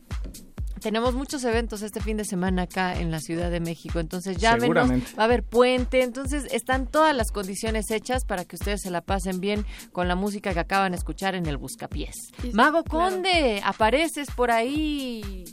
Tenemos 0.87 1.15
muchos 1.15 1.43
eventos 1.43 1.83
este 1.83 2.01
fin 2.01 2.17
de 2.17 2.25
semana 2.25 2.63
acá 2.63 3.01
en 3.01 3.11
la 3.11 3.19
Ciudad 3.19 3.51
de 3.51 3.59
México, 3.59 3.99
entonces 3.99 4.37
llámenos, 4.37 4.63
Seguramente. 4.63 5.11
va 5.19 5.23
a 5.25 5.27
haber 5.27 5.43
puente, 5.43 6.03
entonces 6.05 6.45
están 6.53 6.87
todas 6.87 7.13
las 7.17 7.33
condiciones 7.33 7.91
hechas 7.91 8.25
para 8.25 8.45
que 8.45 8.55
ustedes 8.55 8.83
se 8.83 8.93
la 8.93 9.01
pasen 9.01 9.41
bien 9.41 9.67
con 9.91 10.07
la 10.07 10.15
música 10.15 10.55
que 10.55 10.61
acaban 10.61 10.93
de 10.93 10.99
escuchar 10.99 11.35
en 11.35 11.47
el 11.47 11.57
Buscapiés. 11.57 12.15
Y- 12.45 12.53
Mago 12.53 12.85
claro. 12.85 13.17
Conde, 13.17 13.61
apareces 13.65 14.29
por 14.31 14.53
ahí. 14.53 15.45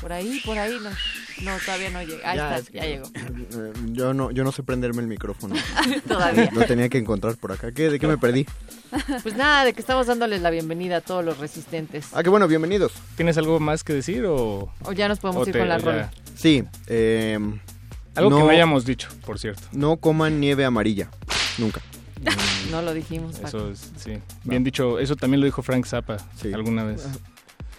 Por 0.00 0.12
ahí, 0.12 0.40
por 0.44 0.58
ahí, 0.58 0.76
no. 0.82 0.90
No, 1.44 1.58
todavía 1.64 1.90
no 1.90 2.02
llega. 2.02 2.28
Ahí 2.28 2.36
Ya, 2.36 2.56
está, 2.56 2.58
es 2.58 2.70
que- 2.70 2.76
ya 2.78 2.84
llegó. 2.86 3.06
Eh, 3.14 3.72
Yo 3.92 4.14
no, 4.14 4.32
yo 4.32 4.42
no 4.42 4.50
sé 4.50 4.64
prenderme 4.64 5.00
el 5.00 5.06
micrófono. 5.06 5.54
Todavía. 6.08 6.50
Lo 6.52 6.66
tenía 6.66 6.88
que 6.88 6.98
encontrar 6.98 7.36
por 7.36 7.52
acá. 7.52 7.70
¿Qué, 7.70 7.88
¿De 7.88 8.00
qué 8.00 8.08
me 8.08 8.18
perdí? 8.18 8.46
Pues 9.22 9.36
nada, 9.36 9.64
de 9.64 9.72
que 9.72 9.80
estamos 9.80 10.06
dándoles 10.06 10.40
la 10.42 10.50
bienvenida 10.50 10.98
a 10.98 11.00
todos 11.00 11.24
los 11.24 11.38
resistentes. 11.38 12.06
Ah, 12.12 12.22
qué 12.22 12.28
bueno, 12.30 12.46
bienvenidos. 12.48 12.92
¿Tienes 13.16 13.36
algo 13.38 13.58
más 13.60 13.84
que 13.84 13.92
decir 13.92 14.24
o...? 14.26 14.72
O 14.84 14.92
ya 14.92 15.08
nos 15.08 15.18
podemos 15.18 15.44
o 15.44 15.48
ir 15.48 15.52
te- 15.52 15.58
con 15.58 15.68
la 15.68 15.78
ya- 15.78 15.84
rola. 15.84 16.10
Sí, 16.36 16.62
eh, 16.86 17.38
Algo 18.14 18.30
que 18.30 18.36
no- 18.36 18.44
no 18.44 18.48
hayamos 18.50 18.84
dicho, 18.86 19.08
por 19.24 19.38
cierto. 19.38 19.62
no 19.72 19.96
coman 19.96 20.40
nieve 20.40 20.64
amarilla. 20.64 21.08
Nunca. 21.58 21.80
No 22.70 22.82
lo 22.82 22.92
dijimos, 22.94 23.36
Paco. 23.38 23.48
Eso 23.48 23.70
es, 23.70 23.92
sí. 23.96 24.18
Bien 24.42 24.64
dicho, 24.64 24.98
eso 24.98 25.14
también 25.14 25.40
lo 25.40 25.44
dijo 25.46 25.62
Frank 25.62 25.86
Zappa 25.86 26.16
Sí. 26.40 26.52
alguna 26.52 26.82
vez. 26.82 27.06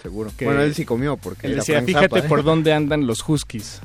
Seguro. 0.01 0.31
Que- 0.37 0.45
Bueno, 0.45 0.61
él 0.61 0.73
sí 0.73 0.85
comió 0.85 1.17
porque 1.17 1.47
Él 1.47 1.53
era 1.53 1.61
decía, 1.61 1.75
Frank 1.77 1.87
fíjate 1.87 2.07
Zappa, 2.07 2.19
¿eh?". 2.25 2.29
por 2.29 2.43
dónde 2.43 2.71
andan 2.71 3.05
los 3.05 3.27
huskies. 3.27 3.81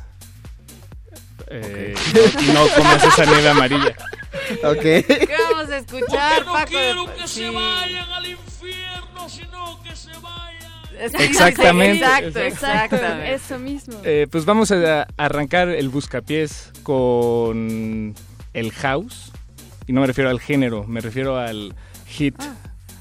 Eh, 1.54 1.94
y 2.40 2.46
no 2.52 2.66
comas 2.76 3.04
esa 3.04 3.24
nieve 3.26 3.48
amarilla. 3.48 3.94
Ok. 4.64 4.80
¿Qué 4.82 5.28
vamos 5.50 5.70
a 5.70 5.76
escuchar, 5.78 6.46
no 6.46 6.52
Paco? 6.52 6.70
quiero 6.70 7.14
que 7.14 7.28
Sí. 7.28 7.40
se 7.40 7.50
vayan 7.50 8.10
al 8.10 8.26
infierno, 8.26 9.28
sino 9.28 9.82
que 9.82 9.94
se 9.94 10.10
vayan. 10.18 10.72
Exactamente. 11.20 12.04
Exacto, 12.04 12.38
Exacto, 12.40 12.96
exactamente. 12.96 13.34
eso 13.34 13.58
mismo. 13.58 14.00
Eh, 14.04 14.26
pues 14.30 14.44
vamos 14.44 14.70
a 14.72 15.06
arrancar 15.16 15.68
el 15.68 15.88
buscapiés 15.88 16.70
con 16.82 18.14
el 18.54 18.72
house. 18.72 19.30
Y 19.86 19.92
no 19.92 20.00
me 20.00 20.06
refiero 20.06 20.30
al 20.30 20.40
género, 20.40 20.84
me 20.84 21.00
refiero 21.00 21.36
al 21.38 21.74
hit, 22.06 22.36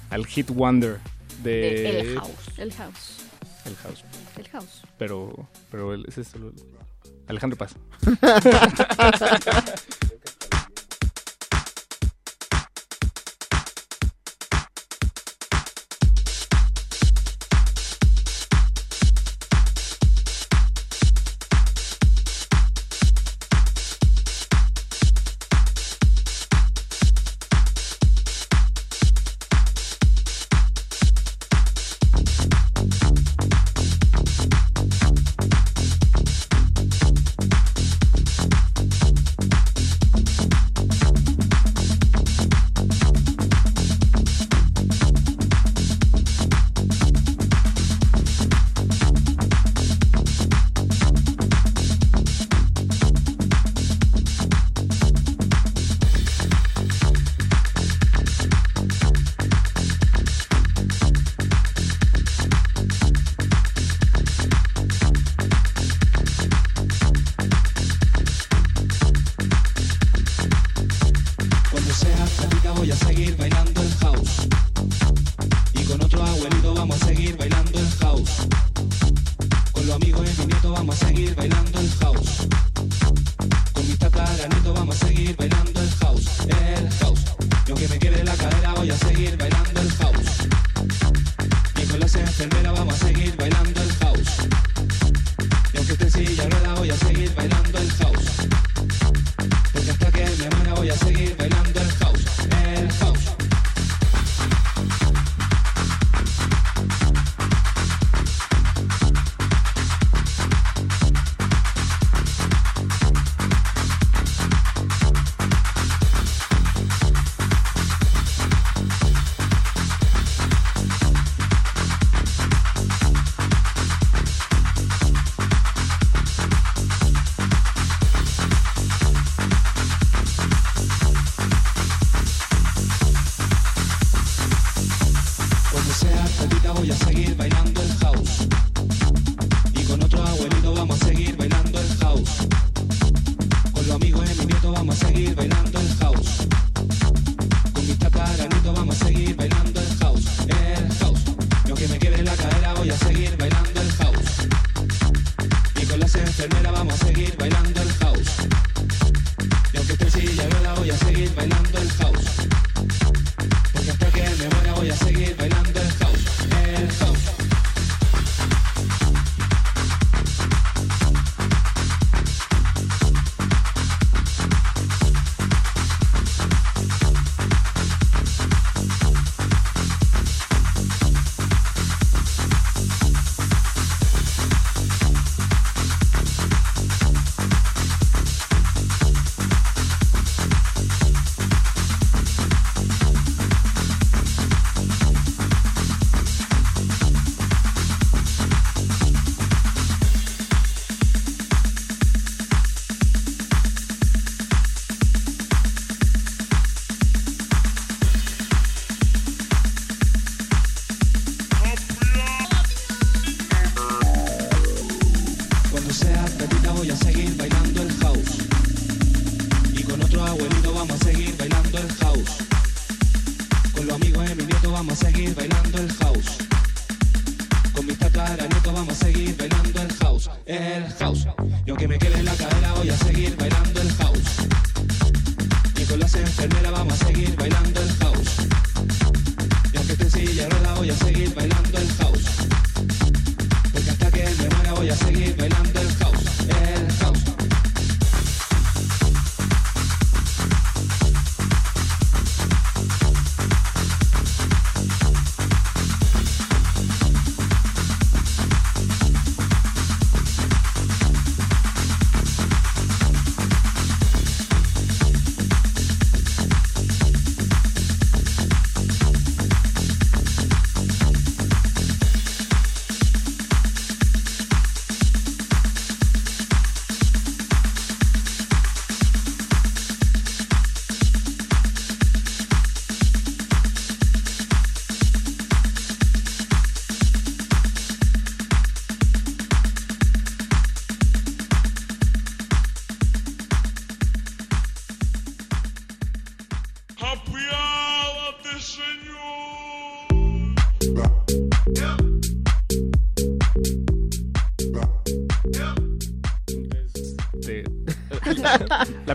al 0.10 0.26
hit 0.26 0.50
wonder 0.50 1.00
de, 1.44 1.52
De 1.52 2.00
El 2.02 2.16
House. 2.20 2.32
El 2.58 2.74
house. 2.74 3.18
El 3.66 3.76
house. 3.78 4.04
El 4.38 4.48
house. 4.50 4.82
Pero, 4.98 5.48
pero 5.70 5.94
ese 5.94 6.22
es 6.22 6.34
el- 6.34 6.52
Alejandro 7.32 7.58
Paz. 7.58 7.76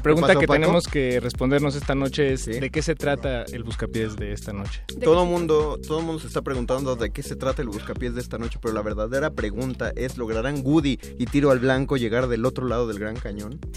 pregunta 0.06 0.26
¿Qué 0.28 0.32
pasó, 0.34 0.40
que 0.40 0.46
Paco? 0.46 0.60
tenemos 0.60 0.86
que 0.88 1.20
respondernos 1.20 1.74
esta 1.76 1.94
noche 1.94 2.32
es 2.32 2.46
¿de 2.46 2.70
qué 2.70 2.82
se 2.82 2.94
trata 2.94 3.42
el 3.44 3.62
buscapiés 3.64 4.16
de 4.16 4.32
esta 4.32 4.52
noche? 4.52 4.82
Todo 5.02 5.24
mundo, 5.26 5.78
todo 5.86 6.00
mundo 6.00 6.20
se 6.20 6.26
está 6.28 6.42
preguntando 6.42 6.96
de 6.96 7.10
qué 7.10 7.22
se 7.22 7.36
trata 7.36 7.62
el 7.62 7.68
buscapiés 7.68 8.14
de 8.14 8.20
esta 8.20 8.38
noche, 8.38 8.58
pero 8.60 8.72
la 8.74 8.82
verdadera 8.82 9.30
pregunta 9.30 9.92
es 9.96 10.16
¿lograrán 10.18 10.60
Woody 10.64 10.98
y 11.18 11.26
Tiro 11.26 11.50
al 11.50 11.58
Blanco 11.58 11.96
llegar 11.96 12.28
del 12.28 12.44
otro 12.44 12.66
lado 12.66 12.86
del 12.88 12.98
Gran 12.98 13.16
Cañón? 13.16 13.58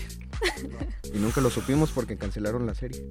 Y 1.12 1.18
nunca 1.18 1.42
lo 1.42 1.50
supimos 1.50 1.90
porque 1.92 2.18
cancelaron 2.18 2.68
la 2.68 2.76
serie. 2.76 3.04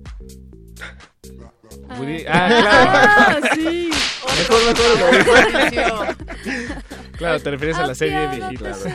Woody- 1.98 2.24
Ah, 2.28 2.46
claro. 2.48 3.40
Ah, 3.44 3.54
sí. 3.54 3.90
Mejor, 4.38 4.60
mejor 5.74 6.16
Claro, 7.16 7.40
te 7.40 7.50
refieres 7.50 7.76
a 7.78 7.86
la 7.88 7.94
serie 7.96 8.28
señor. 8.32 8.74
Sí, 8.76 8.86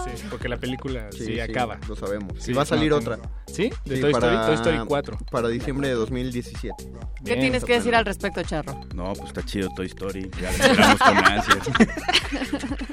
porque 0.41 0.49
la 0.49 0.59
película 0.59 1.07
sí, 1.11 1.39
acaba. 1.39 1.79
Lo 1.87 1.95
sabemos. 1.95 2.33
Sí, 2.39 2.49
y 2.49 2.53
va 2.55 2.63
a 2.63 2.65
salir 2.65 2.89
no, 2.89 2.97
otra. 2.97 3.19
¿Sí? 3.45 3.69
¿De 3.85 4.01
Toy 4.01 4.11
Story? 4.11 4.35
Toy 4.47 4.55
Story 4.55 4.77
4. 4.87 5.17
Para 5.29 5.49
diciembre 5.49 5.87
de 5.87 5.93
2017. 5.93 6.91
¿Qué 7.23 7.35
tienes 7.35 7.63
que 7.63 7.73
decir 7.73 7.93
al 7.93 8.05
respecto, 8.05 8.41
Charro? 8.41 8.81
No, 8.95 9.13
pues 9.13 9.27
está 9.27 9.45
chido 9.45 9.69
Toy 9.75 9.85
Story. 9.85 10.31
Ya 10.41 10.49
lo 10.49 10.57
esperamos 10.57 10.99
con 10.99 11.17
ansias. 11.17 11.69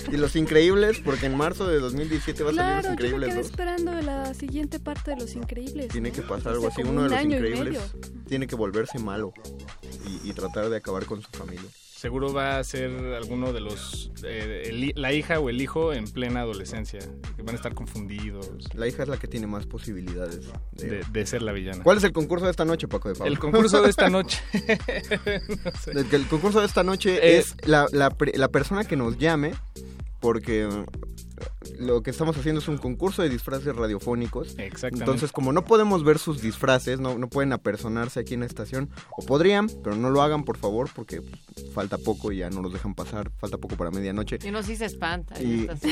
Y 0.12 0.16
Los 0.16 0.36
Increíbles, 0.36 1.00
porque 1.04 1.26
en 1.26 1.36
marzo 1.36 1.66
de 1.66 1.80
2017 1.80 2.42
va 2.42 2.50
a 2.50 2.54
salir 2.54 2.66
Claro, 2.66 2.76
Los 2.76 2.82
yo 2.82 2.88
me 2.88 2.92
Increíbles 2.94 3.28
quedé 3.28 3.38
2. 3.38 3.46
esperando 3.50 3.92
la 3.92 4.34
siguiente 4.34 4.80
parte 4.80 5.10
de 5.10 5.16
Los 5.18 5.34
Increíbles. 5.34 5.88
Tiene 5.88 6.12
que 6.12 6.22
pasar 6.22 6.52
algo 6.52 6.68
así. 6.68 6.82
Uno 6.82 7.02
de 7.04 7.10
los 7.10 7.22
Increíbles 7.22 7.78
tiene 8.26 8.46
que 8.46 8.56
volverse 8.56 8.98
malo 8.98 9.32
y, 10.06 10.28
y 10.28 10.32
tratar 10.32 10.68
de 10.68 10.76
acabar 10.76 11.04
con 11.06 11.22
su 11.22 11.28
familia. 11.30 11.68
Seguro 11.98 12.32
va 12.32 12.58
a 12.60 12.62
ser 12.64 12.92
alguno 13.16 13.52
de 13.52 13.58
los... 13.60 14.12
eh, 14.22 14.62
el 14.66 14.92
la 14.94 15.12
hija 15.12 15.40
o 15.40 15.48
el 15.50 15.60
hijo 15.60 15.92
en 15.92 16.04
plena 16.04 16.42
adolescencia. 16.42 17.00
Que 17.34 17.42
van 17.42 17.56
a 17.56 17.58
estar 17.58 17.74
confundidos. 17.74 18.72
La 18.74 18.86
hija 18.86 19.02
es 19.02 19.08
la 19.08 19.16
que 19.16 19.26
tiene 19.26 19.48
más 19.48 19.66
posibilidades 19.66 20.46
de, 20.74 21.02
de 21.10 21.26
ser 21.26 21.42
la 21.42 21.50
villana. 21.50 21.82
¿Cuál 21.82 21.98
es 21.98 22.04
el 22.04 22.12
concurso 22.12 22.44
de 22.44 22.52
esta 22.52 22.64
noche, 22.64 22.86
Paco 22.86 23.08
de 23.08 23.16
Pablo? 23.16 23.32
El 23.32 23.40
concurso 23.40 23.82
de 23.82 23.90
esta 23.90 24.08
noche. 24.16 24.40
No 25.64 25.72
sé. 25.80 25.90
El, 25.90 26.06
el 26.14 26.26
concurso 26.28 26.60
de 26.60 26.66
esta 26.66 26.84
noche 26.84 27.16
Eh, 27.16 27.38
es 27.38 27.56
la, 27.66 27.86
la 27.90 28.14
la 28.34 28.48
persona 28.48 28.84
que 28.84 28.94
nos 28.94 29.18
llame, 29.18 29.54
porque 30.20 30.68
lo 31.78 32.02
que 32.02 32.10
estamos 32.10 32.36
haciendo 32.36 32.60
es 32.60 32.68
un 32.68 32.78
concurso 32.78 33.22
de 33.22 33.28
disfraces 33.28 33.74
radiofónicos. 33.74 34.48
Exactamente. 34.58 34.98
Entonces, 34.98 35.32
como 35.32 35.52
no 35.52 35.64
podemos 35.64 36.04
ver 36.04 36.18
sus 36.18 36.40
disfraces, 36.40 37.00
no, 37.00 37.18
no 37.18 37.28
pueden 37.28 37.52
apersonarse 37.52 38.20
aquí 38.20 38.34
en 38.34 38.40
la 38.40 38.46
estación, 38.46 38.90
o 39.16 39.24
podrían, 39.24 39.68
pero 39.82 39.96
no 39.96 40.10
lo 40.10 40.22
hagan, 40.22 40.44
por 40.44 40.56
favor, 40.58 40.88
porque 40.94 41.22
falta 41.74 41.98
poco 41.98 42.32
y 42.32 42.38
ya 42.38 42.50
no 42.50 42.62
nos 42.62 42.72
dejan 42.72 42.94
pasar, 42.94 43.30
falta 43.38 43.58
poco 43.58 43.76
para 43.76 43.90
medianoche. 43.90 44.38
Y 44.42 44.48
uno 44.48 44.62
sí 44.62 44.76
se 44.76 44.86
espanta. 44.86 45.40
Y- 45.42 45.66
cuando 45.66 45.86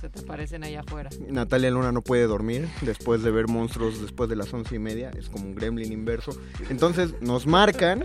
se 0.00 0.08
te 0.08 0.20
aparecen 0.20 0.64
allá 0.64 0.80
afuera. 0.80 1.10
Natalia 1.28 1.70
Luna 1.70 1.92
no 1.92 2.02
puede 2.02 2.26
dormir 2.26 2.68
después 2.82 3.22
de 3.22 3.30
ver 3.30 3.48
monstruos 3.48 4.00
después 4.00 4.28
de 4.28 4.36
las 4.36 4.52
once 4.52 4.74
y 4.74 4.78
media. 4.78 5.10
Es 5.18 5.28
como 5.28 5.46
un 5.46 5.54
gremlin 5.54 5.92
inverso. 5.92 6.32
Entonces 6.68 7.14
nos 7.20 7.46
marcan 7.46 8.04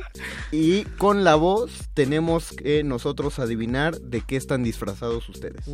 y 0.52 0.84
con 0.98 1.24
la 1.24 1.36
voz 1.36 1.90
tenemos 1.94 2.52
que 2.52 2.84
nosotros 2.84 3.40
adivinar 3.40 4.00
de 4.00 4.22
qué 4.22 4.36
están 4.36 4.64
disfrazados 4.64 5.28
ustedes. 5.30 5.66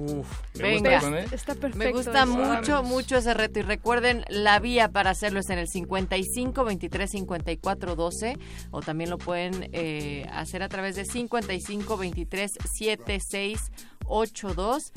Venga, 0.56 1.02
Está 1.32 1.56
perfecto. 1.56 1.78
me 1.78 1.92
gusta 1.92 2.24
eso. 2.24 2.28
mucho, 2.28 2.84
mucho 2.84 3.18
ese 3.18 3.34
reto. 3.34 3.60
Y 3.60 3.64
recuerden, 3.64 4.24
la 4.30 4.60
vía 4.60 4.90
para 4.90 5.12
hacerlo 5.12 5.40
es 5.40 5.50
en 5.50 5.60
el 5.60 5.68
55 5.68 6.64
23 6.64 7.10
54 7.10 7.96
12. 7.96 8.38
O 8.72 8.82
también 8.82 9.10
lo 9.10 9.18
pueden 9.18 9.70
eh, 9.74 10.28
hacer 10.32 10.64
a 10.64 10.70
través 10.70 10.96
de 10.96 11.06
55 11.06 11.98
23 11.98 12.52
76 12.52 13.72
82. 14.06 14.92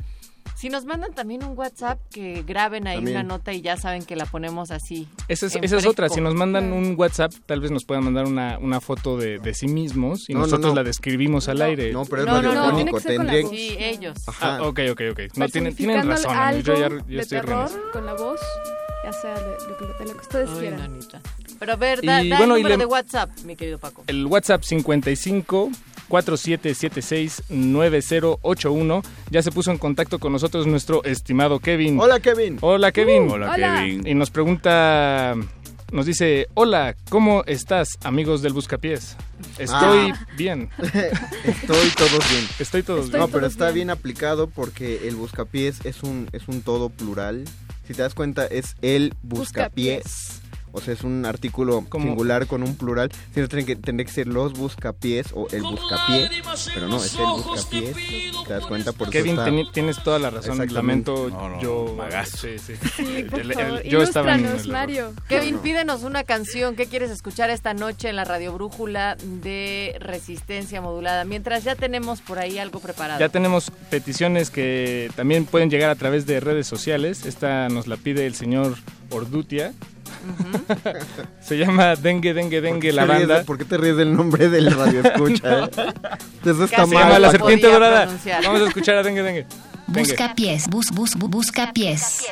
Si 0.56 0.68
nos 0.68 0.84
mandan 0.84 1.12
también 1.12 1.42
un 1.44 1.58
WhatsApp, 1.58 1.98
que 2.12 2.44
graben 2.46 2.86
ahí 2.86 2.96
También. 2.96 3.16
una 3.16 3.24
nota 3.24 3.52
y 3.52 3.62
ya 3.62 3.76
saben 3.76 4.04
que 4.04 4.14
la 4.14 4.26
ponemos 4.26 4.70
así. 4.70 5.08
Esa 5.26 5.46
es, 5.46 5.56
esa 5.60 5.76
es 5.76 5.86
otra, 5.86 6.08
si 6.08 6.20
nos 6.20 6.34
mandan 6.34 6.72
un 6.72 6.94
WhatsApp, 6.96 7.32
tal 7.46 7.60
vez 7.60 7.72
nos 7.72 7.84
puedan 7.84 8.04
mandar 8.04 8.26
una, 8.26 8.58
una 8.58 8.80
foto 8.80 9.16
de, 9.16 9.38
de 9.40 9.54
sí 9.54 9.66
mismos 9.66 10.30
y 10.30 10.34
No, 10.34 10.40
no, 10.40 10.44
nosotros 10.46 10.70
no. 10.70 10.76
la 10.76 10.84
describimos 10.84 11.48
al 11.48 11.62
aire. 11.62 11.92
No, 11.92 12.04
pero 12.04 12.22
es 12.22 12.26
No, 12.28 12.40
no, 12.40 12.54
no, 12.54 12.76
tiene 12.76 12.92
que 12.92 13.00
ser 13.00 13.16
con 13.16 13.26
la 13.26 13.40
voz. 13.40 13.50
Sí, 13.50 13.76
ellos. 13.78 14.16
Ah, 14.40 14.58
ok, 14.62 14.80
ok, 14.92 15.00
ok. 15.12 15.20
No, 15.36 15.48
tienen, 15.48 15.74
tienen 15.74 16.06
razón, 16.06 16.32
algo 16.36 16.60
yo 16.62 16.74
ya 16.74 16.88
yo 16.88 16.96
de 17.06 17.18
estoy 17.20 17.40
terror 17.40 17.90
con 17.92 18.06
la 18.06 18.14
voz. 18.14 18.40
Ya 19.04 19.12
sea 19.12 19.34
de, 19.34 19.40
de- 19.40 19.94
de 19.98 20.04
lo 20.04 20.12
que 20.14 20.20
ustedes 20.20 20.48
Ay, 20.52 20.58
quieran. 20.60 20.78
nanita. 20.78 21.20
Pero 21.58 21.72
a 21.72 21.76
ver, 21.76 22.02
da, 22.02 22.22
Y 22.22 22.28
da 22.28 22.36
bueno, 22.38 22.54
el 22.54 22.62
número 22.62 22.76
le- 22.76 22.82
de 22.84 22.86
WhatsApp, 22.86 23.30
mi 23.44 23.56
querido 23.56 23.78
Paco. 23.78 24.04
El 24.06 24.26
WhatsApp 24.26 24.62
55 24.62 25.70
4776 26.12 27.42
9081. 27.48 29.02
Ya 29.30 29.42
se 29.42 29.50
puso 29.50 29.70
en 29.70 29.78
contacto 29.78 30.18
con 30.18 30.30
nosotros 30.32 30.66
nuestro 30.66 31.02
estimado 31.04 31.58
Kevin. 31.58 31.98
Hola, 31.98 32.20
Kevin. 32.20 32.58
Hola, 32.60 32.92
Kevin. 32.92 33.30
Hola, 33.30 33.52
Hola. 33.54 33.78
Kevin. 33.80 34.06
Y 34.06 34.12
nos 34.14 34.30
pregunta, 34.30 35.34
nos 35.90 36.04
dice, 36.04 36.48
hola, 36.52 36.96
¿cómo 37.08 37.44
estás, 37.46 37.88
amigos 38.04 38.42
del 38.42 38.52
Buscapiés? 38.52 39.16
Estoy 39.58 40.10
Ah. 40.12 40.26
bien. 40.36 40.68
Estoy 41.44 41.88
todos 41.96 42.30
bien. 42.30 42.46
Estoy 42.58 42.82
todos 42.82 43.10
no, 43.10 43.16
bien. 43.18 43.30
pero 43.32 43.46
está 43.46 43.70
bien 43.70 43.88
aplicado 43.88 44.48
porque 44.50 45.08
el 45.08 45.16
buscapiés 45.16 45.80
es 45.84 46.02
un, 46.02 46.28
es 46.32 46.46
un 46.46 46.60
todo 46.60 46.90
plural. 46.90 47.44
Si 47.88 47.94
te 47.94 48.02
das 48.02 48.12
cuenta, 48.12 48.44
es 48.44 48.76
el 48.82 49.14
buscapiés. 49.22 50.41
O 50.72 50.80
sea, 50.80 50.94
es 50.94 51.02
un 51.02 51.24
artículo 51.26 51.84
singular 51.92 52.46
con 52.46 52.62
un 52.62 52.76
plural. 52.76 53.10
Si 53.34 53.40
no, 53.40 53.48
tendría 53.48 53.66
que, 53.66 53.76
tendría 53.76 54.06
que 54.06 54.12
ser 54.12 54.26
los 54.26 54.54
buscapiés 54.54 55.28
o 55.34 55.46
el 55.52 55.62
buscapié. 55.62 56.30
Pero 56.74 56.88
no, 56.88 56.96
es 56.96 57.14
el 57.14 57.20
buscapiés. 57.26 57.96
¿Te 58.46 58.52
das 58.54 58.66
cuenta? 58.66 58.92
Por 58.92 59.08
eso 59.08 59.12
Kevin, 59.12 59.38
está- 59.38 59.72
tienes 59.72 60.02
toda 60.02 60.18
la 60.18 60.30
razón. 60.30 60.58
Lamento 60.72 61.28
No, 61.30 61.48
no, 61.50 61.60
yo. 61.60 61.94
magazo. 61.96 62.38
Sí, 62.38 62.58
sí. 62.58 62.74
Sí, 62.96 63.24
por 63.30 63.40
El- 63.40 63.50
el- 63.50 63.54
favor, 63.56 63.82
yo 63.84 64.02
estaba 64.02 64.34
en 64.34 64.46
el. 64.46 64.68
Mario. 64.68 65.12
Kevin, 65.28 65.58
pídenos 65.58 66.02
una 66.02 66.24
canción. 66.24 66.76
¿Qué 66.76 66.86
quieres 66.86 67.10
escuchar 67.10 67.50
esta 67.50 67.74
noche 67.74 68.08
en 68.08 68.16
la 68.16 68.24
Radio 68.24 68.52
Brújula 68.54 69.16
de 69.42 69.96
Resistencia 70.00 70.80
Modulada? 70.80 71.24
Mientras 71.24 71.64
ya 71.64 71.74
tenemos 71.74 72.20
por 72.20 72.38
ahí 72.38 72.58
algo 72.58 72.80
preparado. 72.80 73.20
Ya 73.20 73.28
tenemos 73.28 73.70
peticiones 73.90 74.50
que 74.50 75.10
también 75.16 75.44
pueden 75.44 75.70
llegar 75.70 75.90
a 75.90 75.94
través 75.96 76.26
de 76.26 76.40
redes 76.40 76.66
sociales. 76.66 77.26
Esta 77.26 77.68
nos 77.68 77.86
la 77.86 77.96
pide 77.96 78.26
el 78.26 78.34
señor 78.34 78.76
Ordutia. 79.10 79.72
Se 81.40 81.56
llama 81.58 81.94
Dengue, 81.96 82.34
Dengue, 82.34 82.60
Dengue, 82.60 82.92
la 82.92 83.06
¿Te 83.06 83.08
ríes 83.14 83.20
de- 83.20 83.26
banda. 83.34 83.44
¿Por 83.46 83.58
qué 83.58 83.64
te 83.64 83.76
ríes 83.76 83.96
del 83.96 84.14
nombre 84.14 84.48
del 84.48 84.70
radio 84.72 85.00
escucha? 85.02 85.64
eh? 85.64 85.70
Eso 86.44 86.64
está 86.64 86.86
Se 86.86 86.94
llama. 86.94 87.18
La. 87.18 87.30
Serpiente 87.30 87.66
Dorada. 87.66 88.02
pronunciar. 88.04 88.44
Vamos 88.44 88.62
a 88.62 88.66
escuchar 88.68 88.96
a 88.96 89.02
Dengue, 89.02 89.22
Dengue. 89.22 89.46
Dengue. 89.86 90.10
Busca 90.10 90.34
pies, 90.34 90.68
bus, 90.68 90.86
bus, 90.92 91.16
bu- 91.16 91.28
busca 91.28 91.72
pies. 91.72 92.24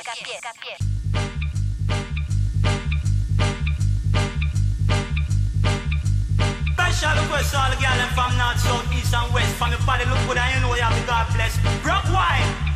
Special 6.74 7.12
request 7.22 7.54
all 7.54 7.70
the 7.70 7.76
girl 7.80 7.96
them 7.96 8.10
from 8.14 8.36
north, 8.36 8.60
south, 8.60 8.84
east 8.92 9.14
and 9.14 9.32
west. 9.32 9.54
From 9.56 9.70
your 9.70 9.80
body, 9.86 10.04
look 10.04 10.18
good 10.28 10.36
and 10.36 10.54
you 10.54 10.60
know 10.60 10.74
you 10.74 10.82
have 10.82 10.94
the 10.98 11.06
God 11.06 11.26
bless. 11.34 11.56
Rock 11.84 12.04
wine. 12.12 12.69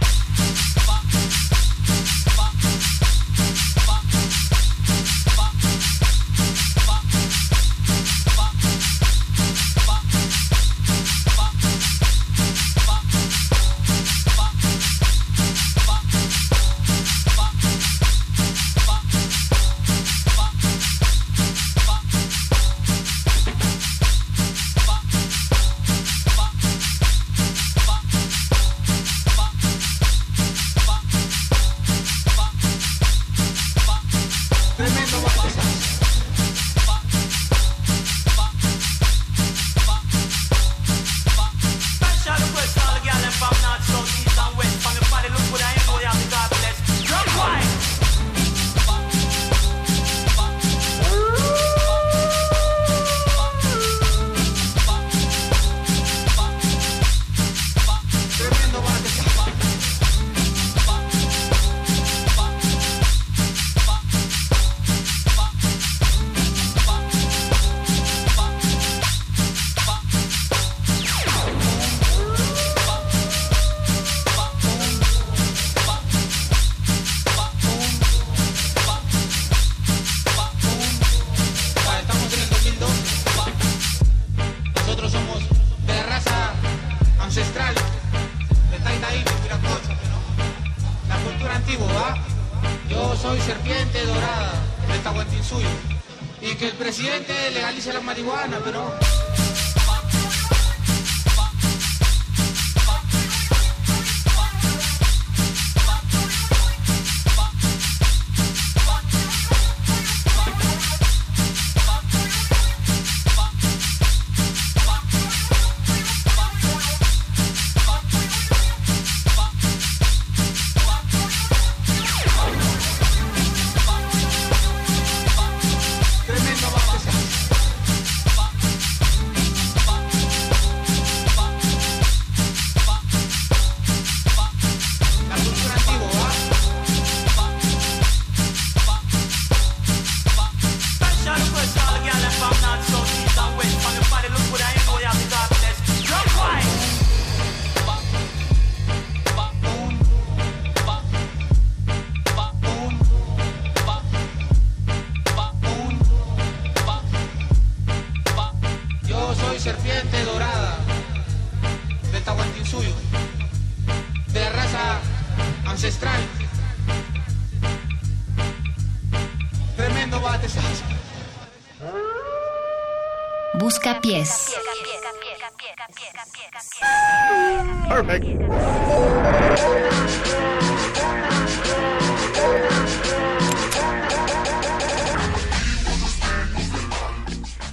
Pies. 174.05 174.53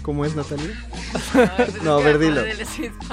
¿Cómo 0.02 0.26
es, 0.26 0.36
Natalia? 0.36 0.76
No, 1.84 1.96
a 1.98 2.00
ver, 2.02 2.18
dilo. 2.20 2.42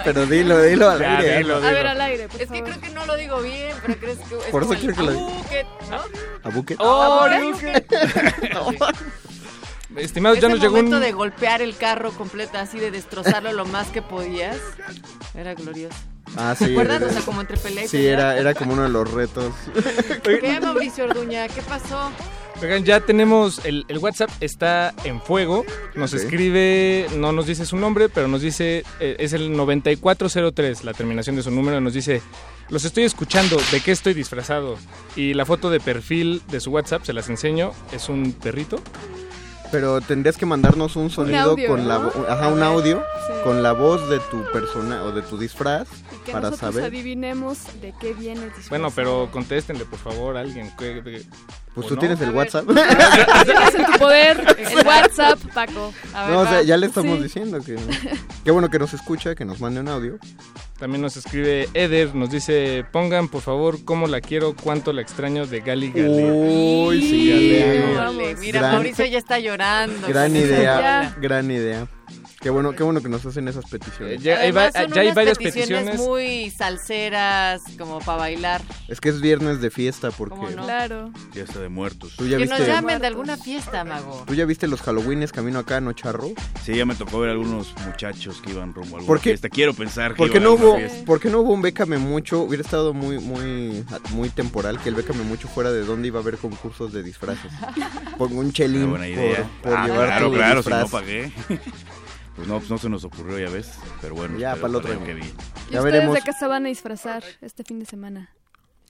Pero 0.04 0.26
dilo, 0.26 0.60
dilo 0.62 0.88
al 0.88 1.00
Ya, 1.00 1.18
aire. 1.18 1.38
dilo, 1.38 1.56
A 1.56 1.60
ver, 1.60 1.86
al 1.88 2.00
aire, 2.00 2.28
por 2.28 2.40
Es 2.40 2.48
que 2.48 2.58
favor. 2.58 2.70
creo 2.70 2.80
que 2.80 2.90
no 2.90 3.06
lo 3.06 3.16
digo 3.16 3.40
bien, 3.42 3.76
pero 3.84 3.98
crees 3.98 4.18
que 4.18 4.34
es 4.36 4.44
Por 4.50 4.62
eso 4.62 4.74
como 4.74 4.80
quiero 4.80 4.90
el 4.90 4.96
que 4.96 5.02
lo- 5.02 5.10
abuque, 5.10 5.66
¿no? 5.90 6.48
¿A 6.48 6.48
buque? 6.54 6.76
¡Oh, 6.78 7.02
Abuque. 7.22 7.84
Estimados, 9.98 10.38
ya 10.40 10.48
nos 10.48 10.60
llegó 10.60 10.76
momento 10.76 10.96
un... 10.96 11.02
de 11.02 11.12
golpear 11.12 11.62
el 11.62 11.76
carro 11.76 12.10
completo, 12.12 12.58
así 12.58 12.78
de 12.78 12.90
destrozarlo 12.90 13.52
lo 13.52 13.64
más 13.66 13.88
que 13.88 14.02
podías, 14.02 14.56
era 15.34 15.54
glorioso. 15.54 15.96
Ah, 16.36 16.54
sí. 16.58 16.66
¿Te 16.66 16.72
acuerdas? 16.72 16.98
era- 17.02 17.10
O 17.10 17.12
sea, 17.12 17.22
como 17.22 17.40
entre 17.40 17.56
pelea 17.56 17.84
y 17.84 17.88
Sí, 17.88 18.06
era, 18.06 18.36
era 18.38 18.54
como 18.54 18.74
uno 18.74 18.82
de 18.82 18.88
los 18.90 19.10
retos. 19.10 19.52
¿Qué, 20.22 20.58
Mauricio 20.60 21.04
Orduña? 21.04 21.48
¿Qué 21.48 21.62
pasó? 21.62 22.10
Oigan, 22.60 22.84
ya 22.84 23.00
tenemos 23.00 23.64
el, 23.64 23.84
el 23.88 23.98
WhatsApp, 23.98 24.30
está 24.40 24.92
en 25.04 25.22
fuego. 25.22 25.64
Nos 25.94 26.12
Ok. 26.12 26.20
escribe, 26.20 27.06
no 27.16 27.30
nos 27.32 27.46
dice 27.46 27.64
su 27.64 27.76
nombre, 27.76 28.08
pero 28.08 28.26
nos 28.28 28.42
dice, 28.42 28.84
eh, 28.98 29.16
es 29.20 29.32
el 29.32 29.56
9403, 29.56 30.82
la 30.84 30.92
terminación 30.92 31.36
de 31.36 31.42
su 31.44 31.50
número. 31.52 31.80
Nos 31.80 31.94
dice, 31.94 32.20
los 32.68 32.84
estoy 32.84 33.04
escuchando, 33.04 33.56
¿de 33.70 33.80
qué 33.80 33.92
estoy 33.92 34.12
disfrazado? 34.12 34.76
Y 35.14 35.34
la 35.34 35.46
foto 35.46 35.70
de 35.70 35.78
perfil 35.78 36.42
de 36.50 36.58
su 36.60 36.70
WhatsApp, 36.72 37.04
se 37.04 37.12
las 37.12 37.28
enseño, 37.28 37.72
es 37.92 38.08
un 38.08 38.32
perrito. 38.32 38.80
Pero 39.70 40.00
tendrías 40.00 40.36
que 40.36 40.46
mandarnos 40.46 40.96
un 40.96 41.10
sonido 41.10 41.50
audio, 41.50 41.68
con 41.68 41.86
la 41.86 41.96
ajá, 42.28 42.48
un 42.48 42.62
audio 42.62 43.02
sí. 43.26 43.32
con 43.44 43.62
la 43.62 43.72
voz 43.72 44.08
de 44.08 44.18
tu 44.30 44.42
persona 44.52 45.02
o 45.04 45.12
de 45.12 45.20
tu 45.22 45.36
disfraz 45.36 45.86
Que 46.24 46.32
para 46.32 46.50
nosotros 46.50 46.74
saber. 46.74 46.84
adivinemos 46.88 47.58
de 47.82 47.92
qué 48.00 48.14
viene 48.14 48.40
el 48.44 48.48
disfraz. 48.48 48.70
Bueno, 48.70 48.90
pero 48.94 49.28
contéstenle, 49.30 49.84
por 49.84 49.98
favor, 49.98 50.36
a 50.36 50.40
alguien. 50.40 50.72
¿qué- 50.78 51.02
de- 51.02 51.26
Pues 51.74 51.86
tú 51.86 51.94
no? 51.94 52.00
tienes 52.00 52.20
el 52.22 52.30
WhatsApp. 52.30 52.64
Tienes 53.44 53.74
en 53.74 53.86
tu 53.86 53.98
poder 53.98 54.56
el 54.58 54.86
WhatsApp, 54.86 55.38
Paco. 55.54 55.92
A 56.14 56.24
ver, 56.26 56.34
No, 56.34 56.40
o 56.40 56.46
sea, 56.46 56.62
ya 56.62 56.76
le 56.76 56.86
estamos 56.86 57.16
Sí. 57.18 57.22
diciendo 57.24 57.60
que 57.60 57.76
qué 58.44 58.50
bueno 58.50 58.68
que 58.70 58.78
nos 58.78 58.94
escucha, 58.94 59.34
que 59.34 59.44
nos 59.44 59.60
mande 59.60 59.80
un 59.80 59.88
audio. 59.88 60.18
También 60.78 61.02
nos 61.02 61.16
escribe 61.16 61.68
Eder, 61.74 62.14
nos 62.14 62.30
dice, 62.30 62.84
pongan 62.92 63.26
por 63.28 63.42
favor 63.42 63.84
cómo 63.84 64.06
la 64.06 64.20
quiero, 64.20 64.54
cuánto 64.54 64.92
la 64.92 65.02
extraño 65.02 65.44
de 65.46 65.58
Gali 65.60 65.90
Galeano. 65.90 66.34
Uy, 66.34 67.00
sí. 67.02 67.32
Híjole, 67.92 68.36
Mira, 68.36 68.60
Gran- 68.60 68.72
Mauricio 68.74 69.04
ya 69.06 69.18
está 69.18 69.40
llorando. 69.40 70.06
Gran 70.06 70.36
idea, 70.36 71.16
gran 71.20 71.50
idea. 71.50 71.88
Qué 72.40 72.50
bueno, 72.50 72.72
qué 72.72 72.84
bueno 72.84 73.02
que 73.02 73.08
nos 73.08 73.26
hacen 73.26 73.48
esas 73.48 73.64
peticiones. 73.68 74.22
Ya 74.22 74.38
hay, 74.38 74.52
va- 74.52 74.66
Además, 74.66 74.72
son 74.84 74.92
ya 74.94 75.00
hay 75.00 75.06
unas 75.08 75.14
varias 75.16 75.38
peticiones 75.38 75.68
peticiones. 75.84 76.00
muy 76.06 76.50
salseras, 76.50 77.62
como 77.76 77.98
para 77.98 78.18
bailar. 78.18 78.62
Es 78.86 79.00
que 79.00 79.08
es 79.08 79.20
viernes 79.20 79.60
de 79.60 79.70
fiesta 79.70 80.12
porque 80.12 80.36
¿Cómo 80.36 80.48
no? 80.50 80.62
Claro. 80.64 81.10
Fiesta 81.32 81.58
de 81.58 81.68
muertos. 81.68 82.14
tú 82.16 82.28
ya 82.28 82.38
Que 82.38 82.46
nos 82.46 82.58
viste 82.58 82.72
llamen 82.72 83.00
de 83.00 83.08
alguna 83.08 83.36
fiesta, 83.36 83.82
mago. 83.84 84.22
tú 84.24 84.34
ya 84.34 84.44
viste 84.44 84.68
los 84.68 84.80
Halloweenes 84.82 85.32
camino 85.32 85.58
acá, 85.58 85.80
¿no, 85.80 85.92
Charro? 85.94 86.28
Sí, 86.64 86.76
ya 86.76 86.86
me 86.86 86.94
tocó 86.94 87.18
ver 87.18 87.30
algunos 87.30 87.74
muchachos 87.84 88.40
que 88.40 88.50
iban 88.50 88.72
rumbo 88.72 88.96
a 88.96 89.00
alguna 89.00 89.06
¿Por 89.08 89.18
qué? 89.20 89.30
fiesta. 89.30 89.48
Quiero 89.48 89.74
pensar 89.74 90.12
que 90.12 90.18
¿Por 90.18 90.30
qué 90.30 90.38
iban 90.38 90.44
no 90.44 90.52
hubo, 90.54 90.76
fiesta. 90.76 91.04
por 91.06 91.18
qué 91.20 91.30
no 91.30 91.40
hubo 91.40 91.52
un 91.52 91.62
Bécame 91.62 91.98
Mucho? 91.98 92.42
Hubiera 92.42 92.62
estado 92.62 92.94
muy, 92.94 93.18
muy, 93.18 93.84
muy 94.12 94.28
temporal 94.30 94.78
que 94.80 94.88
el 94.90 94.94
Bécame 94.94 95.24
Mucho 95.24 95.48
fuera 95.48 95.72
de 95.72 95.80
dónde 95.84 96.06
iba 96.06 96.20
a 96.20 96.22
haber 96.22 96.36
concursos 96.38 96.92
de 96.92 97.02
disfraces. 97.02 97.50
Pongo 98.16 98.38
un 98.38 98.52
chelín 98.52 98.82
Una 98.82 98.90
buena 98.90 99.08
idea. 99.08 99.36
por, 99.60 99.70
por 99.72 99.74
Ah, 99.76 99.86
llevar 99.86 100.06
claro, 100.06 100.28
tu 100.30 100.34
claro, 100.36 100.62
si 100.62 100.68
disfraz. 100.70 100.82
no 100.82 100.88
pagué. 100.88 101.32
Pues 102.38 102.48
no, 102.48 102.58
pues 102.58 102.70
no 102.70 102.78
se 102.78 102.88
nos 102.88 103.04
ocurrió, 103.04 103.38
ya 103.38 103.50
ves. 103.52 103.78
Pero 104.00 104.14
bueno, 104.14 104.38
Ya, 104.38 104.54
para 104.54 104.68
el 104.68 104.76
otro 104.76 104.92
año. 104.92 105.04
que 105.04 105.14
vi. 105.14 105.22
¿Y 105.22 105.26
Ya 105.26 105.80
ustedes 105.80 105.84
veremos. 105.84 106.14
de 106.14 106.22
qué 106.22 106.32
se 106.32 106.46
van 106.46 106.64
a 106.64 106.68
disfrazar 106.68 107.22
este 107.42 107.64
fin 107.64 107.78
de 107.80 107.84
semana? 107.86 108.30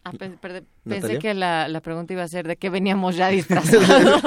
Ah, 0.05 0.13
pe- 0.13 0.31
perde- 0.31 0.65
¿Natalia? 0.85 1.01
pensé 1.09 1.19
que 1.19 1.35
la, 1.35 1.67
la 1.69 1.81
pregunta 1.81 2.13
iba 2.13 2.23
a 2.23 2.29
ser 2.29 2.47
de 2.47 2.57
qué 2.57 2.71
veníamos 2.71 3.17
ya 3.17 3.29
disfrazados. 3.83 4.23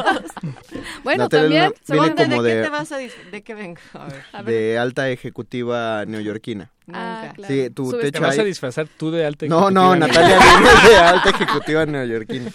Bueno, 1.04 1.24
Natalia 1.24 1.72
también. 1.72 1.74
viene 1.88 2.08
¿Dónde- 2.10 2.24
como 2.26 2.44
¿De 2.44 2.50
qué 2.52 2.56
de- 2.58 2.64
te 2.64 2.70
vas 2.70 2.92
a 2.92 2.98
¿De 2.98 3.42
qué 3.44 3.54
vengo? 3.56 3.80
A 3.94 4.06
ver. 4.06 4.24
A 4.34 4.42
ver. 4.42 4.54
de 4.56 4.78
alta 4.78 5.10
ejecutiva 5.10 6.04
neoyorquina. 6.06 6.72
Ah, 6.92 7.22
Nunca. 7.24 7.34
claro. 7.36 7.54
Sí, 7.54 7.70
Subes- 7.76 7.92
¿Te 8.02 8.12
techo 8.12 8.22
vas 8.22 8.38
a 8.40 8.44
disfrazar 8.44 8.88
tú 8.98 9.12
de 9.12 9.26
alta 9.26 9.46
No, 9.46 9.72
no, 9.72 9.94
ejecutiva 9.96 10.22
Natalia 10.28 10.90
de 10.90 10.96
alta 10.98 11.30
ejecutiva 11.30 11.86
neoyorquina. 11.86 12.52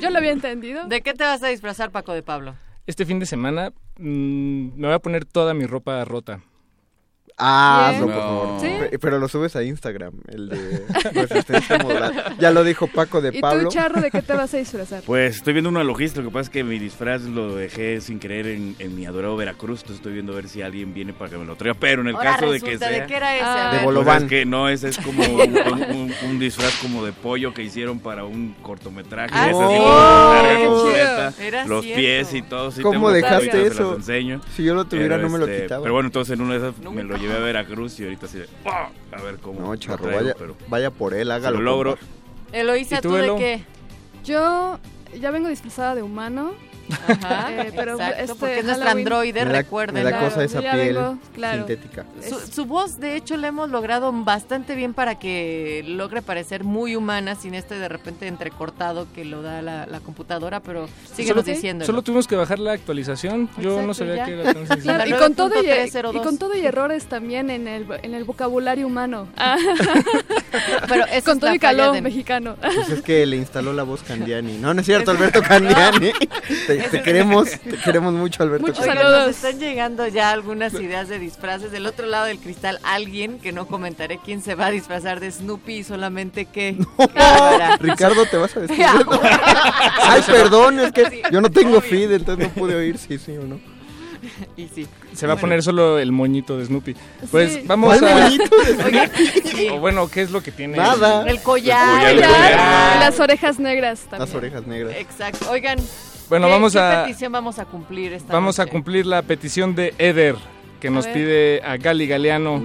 Yo 0.00 0.10
lo 0.10 0.18
había 0.18 0.32
entendido. 0.32 0.84
¿De 0.86 1.00
qué 1.00 1.14
te 1.14 1.24
vas 1.24 1.42
a 1.42 1.48
disfrazar, 1.48 1.90
Paco 1.90 2.12
de 2.12 2.22
Pablo? 2.22 2.54
Este 2.84 3.06
fin 3.06 3.20
de 3.20 3.26
semana 3.26 3.72
mm, 3.98 4.74
me 4.76 4.88
voy 4.88 4.94
a 4.94 4.98
poner 4.98 5.24
toda 5.24 5.54
mi 5.54 5.66
ropa 5.66 6.04
rota. 6.04 6.42
Ah, 7.38 7.88
hazlo, 7.90 8.06
por 8.06 8.14
No. 8.14 8.20
favor. 8.60 8.90
Pero 9.00 9.18
lo 9.18 9.28
subes 9.28 9.56
a 9.56 9.62
Instagram, 9.62 10.12
el 10.28 10.48
de 10.48 10.84
resistencia. 11.12 11.78
Ya 12.38 12.50
lo 12.50 12.62
dijo 12.64 12.86
Paco 12.86 13.20
de 13.20 13.30
¿Y 13.36 13.40
Pablo. 13.40 13.64
tú, 13.64 13.74
Charro, 13.74 14.00
de 14.00 14.10
qué 14.10 14.22
te 14.22 14.32
vas 14.34 14.52
a 14.54 14.56
disfrazar? 14.58 15.02
Pues 15.04 15.36
estoy 15.36 15.52
viendo 15.54 15.70
una 15.70 15.82
logística, 15.84 16.22
lo 16.22 16.28
que 16.28 16.34
pasa 16.34 16.42
es 16.44 16.50
que 16.50 16.64
mi 16.64 16.78
disfraz 16.78 17.22
lo 17.22 17.54
dejé 17.56 18.00
sin 18.00 18.18
querer 18.18 18.46
en, 18.46 18.76
en 18.78 18.94
mi 18.94 19.06
adorado 19.06 19.36
Veracruz, 19.36 19.80
entonces 19.80 19.96
estoy 19.96 20.12
viendo 20.12 20.32
a 20.32 20.36
ver 20.36 20.48
si 20.48 20.62
alguien 20.62 20.92
viene 20.94 21.12
para 21.12 21.30
que 21.30 21.38
me 21.38 21.44
lo 21.44 21.56
traiga, 21.56 21.76
pero 21.78 22.02
en 22.02 22.08
el 22.08 22.16
Ahora 22.16 22.32
caso 22.36 22.50
de 22.52 22.60
que 22.60 22.78
sea... 22.78 22.90
¿de 22.90 23.06
qué 23.06 23.16
era 23.16 23.34
ese? 23.36 23.44
Ah. 23.44 23.70
De 23.72 23.76
ver. 23.78 23.84
bolo- 23.86 24.02
Pues 24.02 24.06
Bolobán. 24.06 24.22
es 24.24 24.28
que 24.28 24.44
no, 24.46 24.68
ese 24.68 24.88
es 24.90 24.98
como 24.98 25.22
un, 25.26 25.56
un- 25.90 26.14
un 26.30 26.38
disfraz 26.38 26.74
como 26.82 27.04
de 27.04 27.12
pollo 27.12 27.52
que 27.54 27.62
hicieron 27.62 27.98
para 27.98 28.24
un 28.24 28.54
cortometraje. 28.62 29.30
Ah, 29.32 29.48
Oh, 29.54 30.42
qué 30.42 30.66
completa, 30.66 31.64
los 31.66 31.84
cierto. 31.84 32.00
pies 32.00 32.34
y 32.34 32.42
todo. 32.42 32.70
Sí, 32.70 32.82
¿Cómo 32.82 33.10
dejaste 33.10 33.66
eso? 33.66 33.98
Si 34.54 34.62
yo 34.64 34.74
lo 34.74 34.84
tuviera, 34.84 35.16
Pero, 35.16 35.28
no 35.28 35.32
me 35.32 35.38
lo 35.38 35.46
este, 35.46 35.62
quitaba. 35.62 35.82
Pero 35.82 35.94
bueno, 35.94 36.08
entonces 36.08 36.34
en 36.34 36.40
una 36.42 36.54
de 36.54 36.58
esas 36.68 36.78
me 36.92 37.02
lo 37.02 37.16
llevé 37.22 37.36
a 37.36 37.38
Veracruz 37.40 37.98
y 38.00 38.04
ahorita 38.04 38.26
sí 38.26 38.38
de, 38.38 38.48
¡ah! 38.66 38.90
a 39.12 39.22
ver 39.22 39.38
cómo 39.38 39.60
no, 39.60 39.76
Charro, 39.76 40.04
traigo, 40.04 40.20
vaya, 40.20 40.34
pero 40.38 40.56
vaya 40.68 40.90
por 40.90 41.14
él, 41.14 41.30
hágalo. 41.30 41.58
lo 41.58 41.62
logro. 41.62 41.98
Eloísa, 42.52 42.98
¿Y 42.98 43.00
tú, 43.00 43.08
¿tú 43.10 43.14
de 43.14 43.36
qué? 43.36 43.64
Yo 44.24 44.78
ya 45.18 45.30
vengo 45.30 45.48
disfrazada 45.48 45.94
de 45.94 46.02
humano. 46.02 46.52
Ajá, 47.08 47.52
Eh, 47.52 47.72
pero 47.74 47.92
exacto, 47.92 48.20
este 48.22 48.34
porque 48.34 48.58
es 48.60 48.64
nuestra 48.64 48.90
androide, 48.92 49.44
recuerden. 49.44 49.94
me 49.94 50.02
da 50.04 50.10
Claro, 50.10 50.28
cosa 50.28 50.44
esa 50.44 50.60
ya 50.60 50.72
piel 50.72 50.94
vengo, 50.94 51.18
claro. 51.34 51.66
sintética. 51.66 52.04
Su, 52.28 52.38
su 52.40 52.64
voz, 52.66 52.98
de 52.98 53.16
hecho, 53.16 53.36
la 53.36 53.48
hemos 53.48 53.70
logrado 53.70 54.12
bastante 54.12 54.74
bien 54.74 54.94
para 54.94 55.18
que 55.18 55.82
logre 55.86 56.22
parecer 56.22 56.64
muy 56.64 56.96
humana 56.96 57.34
sin 57.34 57.54
este 57.54 57.78
de 57.78 57.88
repente 57.88 58.26
entrecortado 58.26 59.06
que 59.14 59.24
lo 59.24 59.42
da 59.42 59.62
la, 59.62 59.86
la 59.86 60.00
computadora, 60.00 60.60
pero 60.60 60.88
síguenos 61.14 61.44
diciendo. 61.44 61.84
Solo 61.84 62.02
tuvimos 62.02 62.26
que 62.26 62.36
bajar 62.36 62.58
la 62.58 62.72
actualización. 62.72 63.48
Yo 63.58 63.82
no 63.82 63.94
sabía 63.94 64.16
ya. 64.16 64.24
que 64.26 64.40
era 64.40 64.54
tan. 64.54 64.66
Claro, 64.80 65.06
y 65.06 65.10
La 65.10 65.18
con, 65.18 65.34
todo 65.34 65.62
y, 65.62 65.66
9.302. 65.66 66.16
y 66.16 66.18
con 66.20 66.38
todo 66.38 66.56
y 66.56 66.64
errores 66.66 67.06
también 67.06 67.50
en 67.50 67.68
el, 67.68 67.86
en 68.02 68.14
el 68.14 68.24
vocabulario 68.24 68.86
humano. 68.86 69.28
Ah, 69.36 69.56
pero 70.88 71.04
eso 71.06 71.24
con 71.24 71.34
es 71.34 71.40
todo 71.40 71.50
la 71.50 71.56
y 71.56 71.58
calor 71.58 71.92
de- 71.94 72.02
mexicano. 72.02 72.56
Pues 72.60 72.88
es 72.90 73.02
que 73.02 73.24
le 73.26 73.36
instaló 73.36 73.72
la 73.72 73.82
voz 73.82 74.02
Candiani. 74.02 74.58
No, 74.58 74.74
no 74.74 74.80
es 74.80 74.86
cierto, 74.86 75.10
Alberto 75.10 75.42
Candiani. 75.42 76.12
Te, 76.66 76.78
te 76.90 77.02
queremos, 77.02 77.50
te 77.50 77.76
queremos 77.84 78.12
mucho, 78.14 78.42
Alberto 78.42 78.66
Muchos 78.66 78.80
Oigan, 78.80 78.96
Candiani. 78.98 79.26
nos 79.26 79.36
están 79.36 79.58
llegando 79.58 80.06
ya 80.08 80.30
algunas 80.30 80.74
ideas 80.74 81.08
de 81.08 81.18
disfraces. 81.18 81.70
Del 81.72 81.86
otro 81.86 82.06
lado 82.06 82.26
del 82.26 82.38
cristal, 82.38 82.78
alguien 82.82 83.38
que 83.38 83.52
no 83.52 83.66
comentaré 83.66 84.18
quién 84.24 84.42
se 84.42 84.54
va 84.54 84.66
a 84.66 84.70
disfrazar 84.70 85.20
de 85.20 85.30
Snoopy 85.30 85.74
y 85.76 85.84
solamente 85.84 86.46
que. 86.46 86.76
Ricardo, 87.80 88.24
¿te 88.26 88.36
vas 88.36 88.56
a 88.56 88.60
vestir? 88.60 88.84
Ay, 90.02 90.22
perdón, 90.26 90.80
es 90.80 90.92
que 90.92 91.08
Sí, 91.10 91.22
yo 91.30 91.40
no 91.40 91.50
tengo 91.50 91.80
feed, 91.80 92.12
entonces 92.12 92.46
no 92.48 92.52
pude 92.54 92.74
oír 92.74 92.96
si 92.98 93.18
sí 93.18 93.36
o 93.36 93.42
no. 93.44 93.60
Y 94.56 94.68
sí. 94.68 94.86
Se 95.14 95.26
va 95.26 95.32
a 95.32 95.36
poner 95.36 95.64
solo 95.64 95.98
el 95.98 96.12
moñito 96.12 96.56
de 96.56 96.64
Snoopy. 96.66 96.94
Pues 97.30 97.54
Sí. 97.54 97.62
vamos 97.66 97.98
¿Cuál 97.98 98.12
a... 98.12 98.20
moñito 98.22 98.56
de 98.56 99.10
sí. 99.44 99.68
O 99.68 99.80
bueno, 99.80 100.08
¿qué 100.08 100.22
es 100.22 100.30
lo 100.30 100.40
que 100.42 100.52
tiene? 100.52 100.76
Nada. 100.76 101.24
El 101.28 101.40
collar. 101.42 101.88
collar, 101.98 102.10
el 102.12 102.20
ya, 102.20 102.26
collar. 102.28 102.96
y 102.96 103.00
las 103.00 103.18
orejas 103.18 103.58
negras 103.58 104.00
también. 104.02 104.20
Las 104.20 104.34
orejas 104.34 104.66
negras. 104.68 104.94
Exacto. 104.96 105.50
Oigan. 105.50 105.78
Bueno, 106.28 106.46
¿qué- 106.46 106.52
vamos 106.52 106.72
qué 106.72 106.78
a... 106.78 107.04
petición 107.04 107.32
vamos 107.32 107.58
a 107.58 107.64
cumplir 107.66 108.12
esta 108.12 108.32
Vamos 108.32 108.58
a 108.58 108.62
noche? 108.62 108.72
cumplir 108.72 109.06
la 109.06 109.22
petición 109.22 109.74
de 109.74 109.94
Eder, 109.98 110.36
que 110.80 110.90
nos 110.90 111.04
ver. 111.06 111.14
pide 111.14 111.62
a 111.64 111.76
Gali 111.76 112.06
Galeano. 112.06 112.62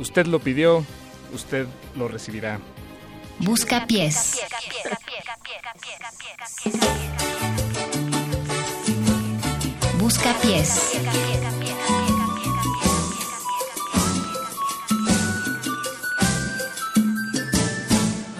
Usted 0.00 0.26
lo 0.26 0.38
pidió, 0.40 0.84
usted 1.32 1.66
lo 1.96 2.08
recibirá. 2.08 2.58
Busca 3.40 3.86
pies. 3.86 4.40
Busca 9.98 10.32
pies. 10.42 11.00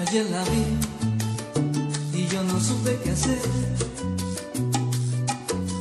Ayer 0.00 0.26
la 0.30 0.44
vi 0.44 2.18
y 2.18 2.26
yo 2.28 2.42
no 2.44 2.60
supe 2.60 2.98
qué 3.02 3.10
hacer. 3.10 3.38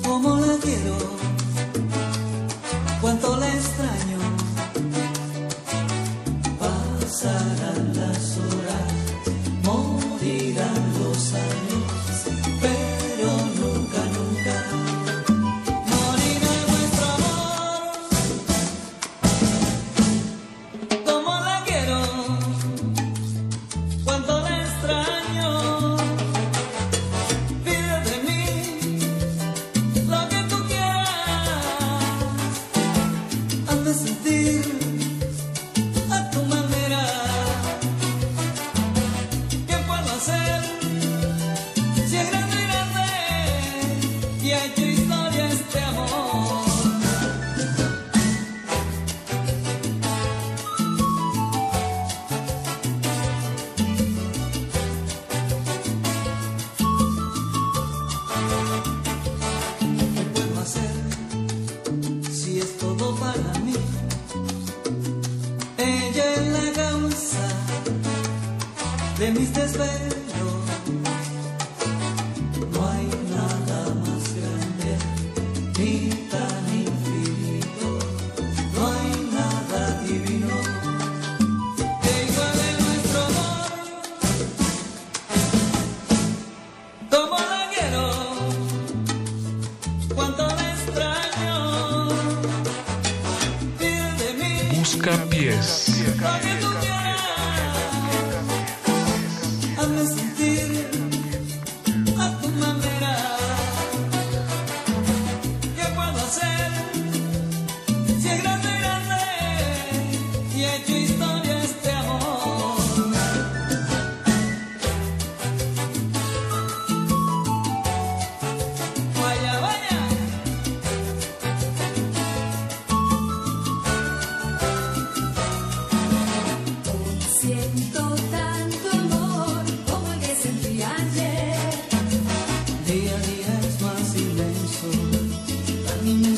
¿Cómo 0.04 0.36
la 0.38 0.56
quiero? 0.58 0.96
¿Cuánto 3.02 3.38
la 3.38 3.48
extraño? 3.48 4.20
Pasarán 6.60 7.94
las 7.96 8.33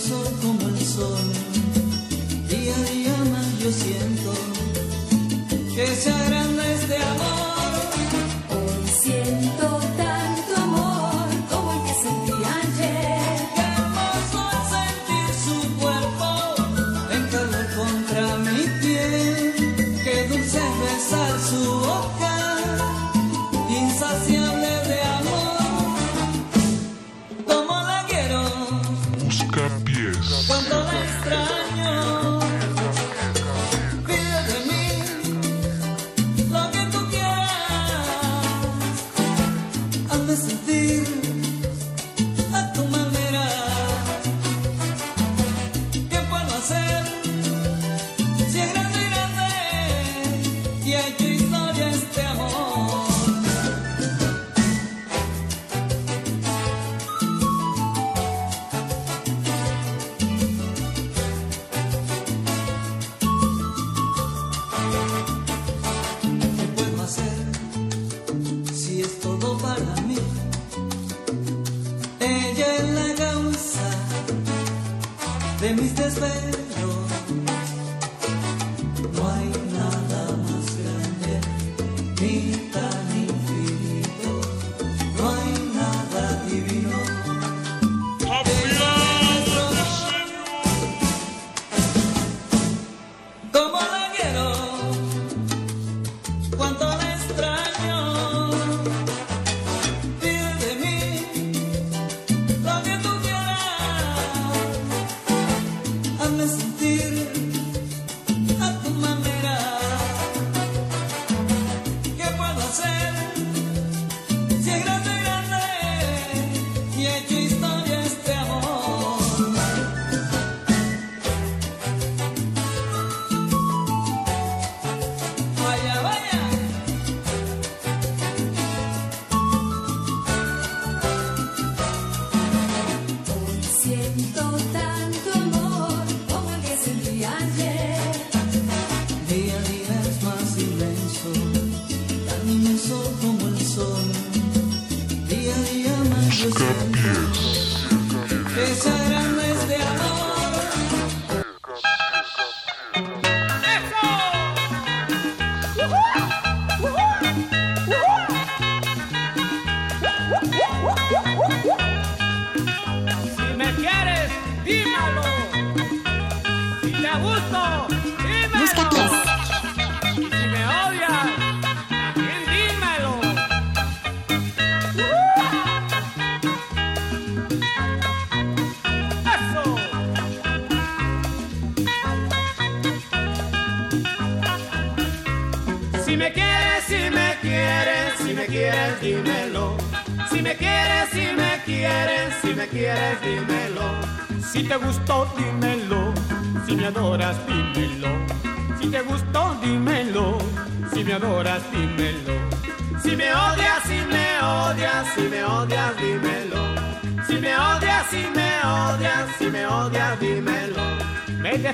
soy 0.08 0.34
como 0.42 0.68
el 0.70 0.86
sol, 0.86 1.32
día 2.48 2.76
a 2.76 2.84
día 2.92 3.18
más 3.32 3.60
yo 3.60 3.72
siento 3.72 4.34
que 5.76 5.88
se 5.96 6.12
agranda 6.12 6.64
este 6.74 6.98
amor. 6.98 7.45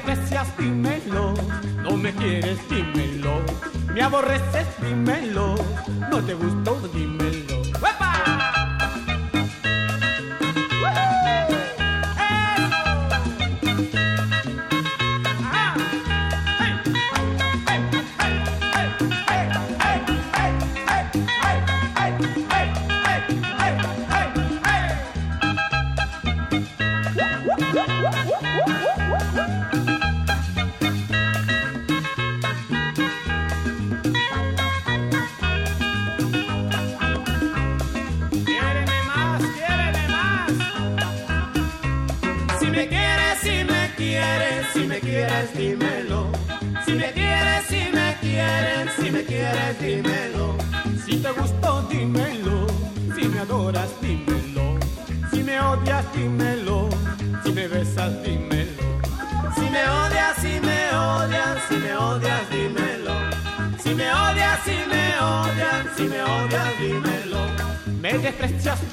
desprecias, 0.05 0.57
dímelo. 0.57 1.33
No 1.83 1.97
me 1.97 2.13
quieres, 2.13 2.57
dímelo. 2.69 3.41
Me 3.93 4.01
aborreces, 4.01 4.67
dímelo. 4.81 5.55
No 6.09 6.23
te 6.23 6.33
gustó, 6.33 6.79
dímelo. 6.93 7.50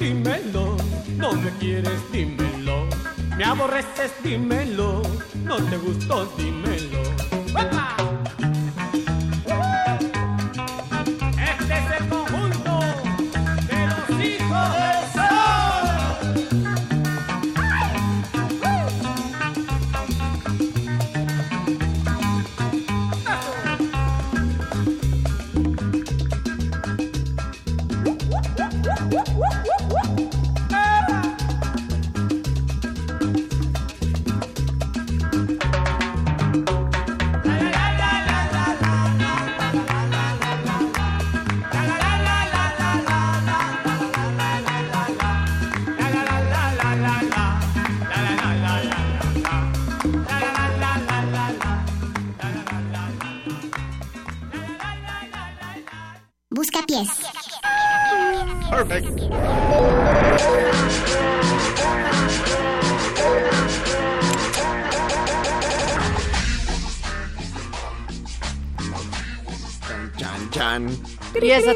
Dímelo. 0.09 0.76
Me 1.43 1.51
quieres, 1.59 2.01
dímelo. 2.12 2.89
Me 3.36 3.44
aborreces, 3.44 4.12
dímelo. 4.22 4.57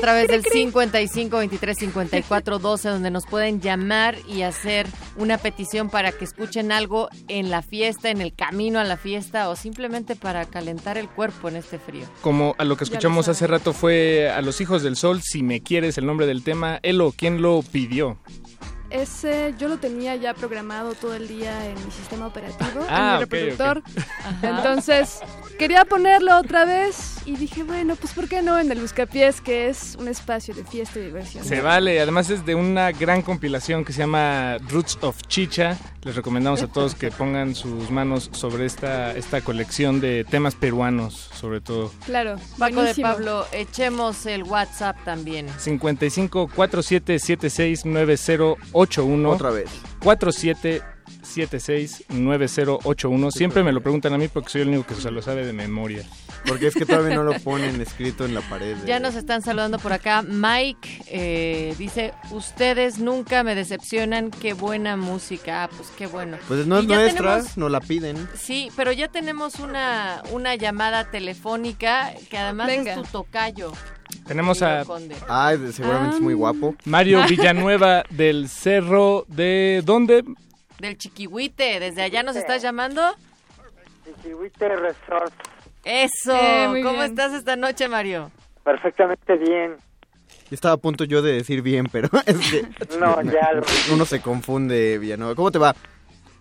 Través 0.03 0.27
del 0.27 0.43
55 0.45 1.37
23 1.37 1.79
54 1.79 2.59
12 2.59 2.89
donde 2.89 3.13
nos 3.13 3.25
pueden 3.25 3.61
llamar 3.61 4.17
y 4.27 4.43
hacer 4.43 4.89
una 5.17 5.39
petición 5.39 5.91
para 5.91 6.11
que 6.11 6.25
escuchen 6.25 6.73
algo 6.73 7.09
en 7.29 7.51
la 7.51 7.63
fiesta, 7.63 8.11
en 8.11 8.21
el 8.21 8.35
camino 8.35 8.81
a 8.81 8.85
la 8.85 8.97
fiesta 8.97 9.49
o 9.49 9.55
simplemente 9.55 10.17
para 10.17 10.45
calentar 10.47 10.99
el 10.99 11.09
cuerpo 11.09 11.49
en 11.49 11.55
este 11.55 11.79
frío. 11.79 12.05
Como 12.21 12.57
a 12.59 12.65
lo 12.65 12.77
que 12.77 12.83
lo 12.83 12.85
escuchamos 12.85 13.29
hace 13.29 13.47
rato 13.47 13.73
fue 13.73 14.29
a 14.29 14.43
los 14.43 14.61
hijos 14.61 14.83
del 14.83 14.97
sol, 14.97 15.21
si 15.23 15.45
me 15.45 15.63
quieres 15.63 15.97
el 15.99 16.07
nombre 16.07 16.27
del 16.27 16.43
tema, 16.43 16.81
Elo, 16.83 17.15
¿quién 17.17 17.41
lo 17.41 17.63
pidió? 17.63 18.19
Ese 18.93 19.55
yo 19.59 19.69
lo 19.69 19.79
tenía 19.79 20.17
ya 20.17 20.35
programado 20.35 20.95
todo 20.95 21.15
el 21.15 21.27
día 21.27 21.67
en 21.67 21.75
mi 21.85 21.91
sistema 21.91 22.27
operativo, 22.27 22.85
Ah, 22.89 23.13
en 23.15 23.15
mi 23.15 23.25
reproductor. 23.25 23.83
Entonces, 24.43 25.21
quería 25.59 25.85
ponerlo 25.85 26.37
otra 26.39 26.65
vez 26.65 27.17
y 27.25 27.37
dije, 27.37 27.63
bueno, 27.63 27.97
pues 27.97 28.13
¿por 28.13 28.29
qué 28.29 28.43
no 28.43 28.59
en 28.59 28.71
el 28.71 28.81
Buscapiés, 28.81 29.41
que 29.41 29.69
es 29.69 29.97
un 29.99 30.09
espacio 30.09 30.55
de 30.55 30.65
fiesta 30.65 30.99
y 30.99 31.05
diversión? 31.07 31.45
Se 31.45 31.61
vale, 31.61 32.01
además 32.01 32.29
es 32.31 32.45
de 32.45 32.55
una 32.55 32.93
gran 32.93 33.23
compilación 33.23 33.85
que 33.85 33.93
se 33.93 34.01
llama 34.01 34.59
Roots 34.69 34.99
of 35.01 35.17
Chicha. 35.27 35.79
Les 36.05 36.17
recomendamos 36.17 36.63
a 36.63 36.67
todos 36.67 36.97
que 36.97 37.13
pongan 37.13 37.55
sus 37.55 37.91
manos 37.91 38.29
sobre 38.33 38.67
esta, 38.67 39.13
esta 39.17 39.41
colección 39.41 40.01
de 40.01 40.25
temas 40.25 40.57
peruanos, 40.57 41.31
sobre 41.33 41.61
todo. 41.61 41.93
Claro, 42.07 42.37
Paco 42.59 42.71
de 42.71 42.81
buenísimo. 42.81 43.09
Pablo, 43.09 43.47
echemos 43.53 44.27
el 44.27 44.43
WhatsApp 44.43 44.97
también. 45.05 45.49
55 45.59 46.49
4776 46.49 47.87
9081. 47.87 49.31
Otra 49.31 49.51
vez. 49.51 49.71
4776 50.03 50.93
9081. 52.09 53.31
Siempre 53.31 53.63
me 53.63 53.73
lo 53.73 53.81
preguntan 53.83 54.13
a 54.15 54.19
mí 54.19 54.29
porque 54.29 54.49
soy 54.51 54.63
el 54.63 54.69
único 54.69 54.87
que 54.87 54.95
se 54.95 55.11
lo 55.11 55.23
sabe 55.23 55.45
de 55.47 55.53
memoria. 55.53 56.05
Porque 56.47 56.67
es 56.67 56.75
que 56.75 56.85
todavía 56.87 57.15
no 57.15 57.23
lo 57.23 57.33
ponen 57.41 57.81
escrito 57.81 58.25
en 58.25 58.35
la 58.35 58.41
pared. 58.43 58.77
Ya 58.87 59.01
nos 59.01 59.15
están 59.15 59.43
saludando 59.43 59.79
por 59.79 59.93
acá. 59.93 60.23
Mike 60.23 61.05
eh, 61.07 61.75
dice, 61.79 62.13
ustedes 62.31 62.99
nunca 62.99 63.43
me 63.45 63.55
decepcionan, 63.55 64.31
qué 64.31 64.53
buena 64.53 64.97
música. 64.97 65.65
Ah, 65.65 65.71
pues 65.75 65.89
qué 65.97 66.07
bueno. 66.07 66.37
Pues 66.49 66.67
no 66.67 66.79
es 66.79 66.87
nuestra, 66.87 67.37
tenemos- 67.39 67.57
no 67.57 67.69
la 67.69 67.81
piden. 67.81 68.29
Sí, 68.35 68.71
pero 68.77 68.93
ya 68.93 69.09
tenemos 69.09 69.57
una, 69.61 70.23
una 70.33 70.55
llamada 70.57 71.11
telefónica 71.11 72.13
que 72.31 72.39
además 72.39 72.67
Venga. 72.67 72.95
es 72.95 73.03
tu 73.03 73.05
tocayo. 73.05 73.73
Tenemos 74.27 74.63
a. 74.63 74.85
Ay, 75.29 75.59
seguramente 75.73 76.17
es 76.17 76.23
muy 76.23 76.35
guapo. 76.35 76.75
Mario 76.85 77.25
Villanueva 77.29 78.05
del 78.11 78.49
Cerro 78.49 79.25
de... 79.29 79.83
¿Dónde? 79.85 80.23
Del 80.83 80.99
Chiquihuite, 80.99 81.79
¿desde 81.79 82.03
allá 82.03 82.25
nos 82.25 82.35
estás 82.35 82.61
llamando? 82.61 83.15
Chiquihuite 84.05 84.69
Resort. 84.75 85.33
Eso, 85.85 86.35
Eh, 86.35 86.65
¿cómo 86.83 86.99
bien. 86.99 87.03
estás 87.03 87.33
esta 87.35 87.55
noche, 87.55 87.87
Mario? 87.87 88.33
Perfectamente 88.65 89.37
bien. 89.37 89.77
Estaba 90.51 90.75
a 90.75 90.79
punto 90.79 91.05
yo 91.05 91.23
de 91.23 91.35
decir 91.35 91.63
bien, 91.63 91.87
pero 91.87 92.09
es 92.27 92.37
que... 92.51 92.63
No, 92.99 93.23
ya 93.23 93.53
lo- 93.53 93.63
Uno 93.95 94.05
se 94.05 94.21
confunde, 94.21 94.99
Villanueva. 94.99 95.37
¿Cómo 95.37 95.53
te 95.53 95.59
va? 95.59 95.73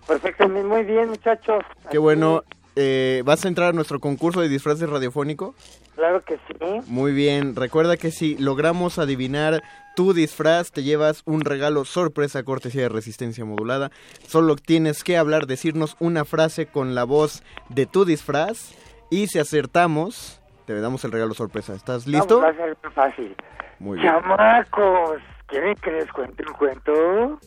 Perfectamente, 0.08 0.68
muy 0.68 0.86
bien, 0.86 1.10
muchachos. 1.10 1.64
Qué 1.92 2.00
bueno. 2.00 2.44
Eh, 2.76 3.22
¿Vas 3.26 3.44
a 3.44 3.48
entrar 3.48 3.70
a 3.70 3.74
nuestro 3.74 4.00
concurso 4.00 4.42
de 4.42 4.50
disfraces 4.50 4.90
radiofónico? 4.90 5.56
Claro 5.96 6.22
que 6.24 6.38
sí. 6.38 6.56
Muy 6.88 7.12
bien. 7.12 7.56
Recuerda 7.56 7.98
que 7.98 8.12
si 8.12 8.38
logramos 8.38 8.98
adivinar 8.98 9.62
tu 9.96 10.14
disfraz, 10.14 10.72
te 10.72 10.84
llevas 10.84 11.22
un 11.26 11.42
regalo 11.42 11.84
sorpresa 11.84 12.44
cortesía 12.44 12.84
de 12.84 12.90
resistencia 12.90 13.44
modulada. 13.44 13.92
Solo 14.26 14.56
tienes 14.56 15.04
que 15.04 15.18
hablar, 15.18 15.48
decirnos 15.48 15.98
una 16.00 16.24
frase 16.24 16.66
con 16.66 16.96
la 16.96 17.04
voz 17.04 17.44
de 17.70 17.86
tu 17.86 18.06
disfraz. 18.06 18.74
Y 19.10 19.28
si 19.28 19.40
acertamos, 19.40 20.42
te 20.66 20.80
damos 20.80 21.04
el 21.04 21.12
regalo 21.12 21.34
sorpresa. 21.34 21.74
¿Estás 21.74 22.08
listo? 22.08 22.40
Vamos 22.40 22.56
a 22.56 22.58
ser 22.58 22.78
muy 22.82 22.92
fácil. 22.94 23.36
Muy 23.80 24.00
bien. 24.00 24.14
Chamacos, 24.14 25.22
¿quieren 25.48 25.76
que 25.76 25.92
les 25.92 26.10
cuente 26.14 26.44
un 26.48 26.54
cuento? 26.54 27.40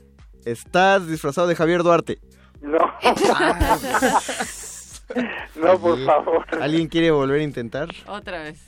¿Estás 0.44 1.08
disfrazado 1.08 1.46
de 1.46 1.56
Javier 1.56 1.82
Duarte? 1.82 2.18
No. 2.60 2.78
no, 5.56 5.78
por 5.78 5.92
Oye, 5.92 6.06
favor. 6.06 6.44
¿Alguien 6.60 6.88
quiere 6.88 7.10
volver 7.10 7.40
a 7.40 7.42
intentar? 7.44 7.88
Otra 8.06 8.42
vez. 8.42 8.64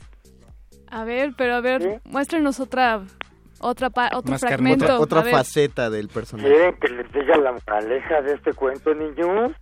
A 0.88 1.04
ver, 1.04 1.34
pero 1.36 1.54
a 1.54 1.60
ver, 1.60 2.00
muéstrenos 2.04 2.60
otra, 2.60 3.02
otra, 3.58 3.90
pa- 3.90 4.10
otro 4.14 4.30
Más 4.32 4.40
carne- 4.42 4.56
fragmento. 4.56 4.84
Otra, 4.84 4.98
otra 5.00 5.20
A 5.20 5.24
ver. 5.24 5.32
faceta 5.34 5.90
del 5.90 6.08
personaje. 6.08 6.48
¿Quieren 6.48 6.76
que 6.80 6.88
les 6.88 7.12
diga 7.12 7.36
la 7.38 7.52
moraleja 7.52 8.22
de 8.22 8.34
este 8.34 8.52
cuento, 8.52 8.94
niños? 8.94 9.52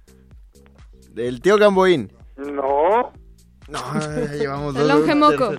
Del 1.12 1.40
tío 1.40 1.56
Gamboín. 1.56 2.12
No. 2.36 3.12
No, 3.68 3.78
ya 4.00 4.32
llevamos 4.34 4.76
El 4.76 4.86
dos. 4.86 4.98
longe 4.98 5.14
moco. 5.14 5.54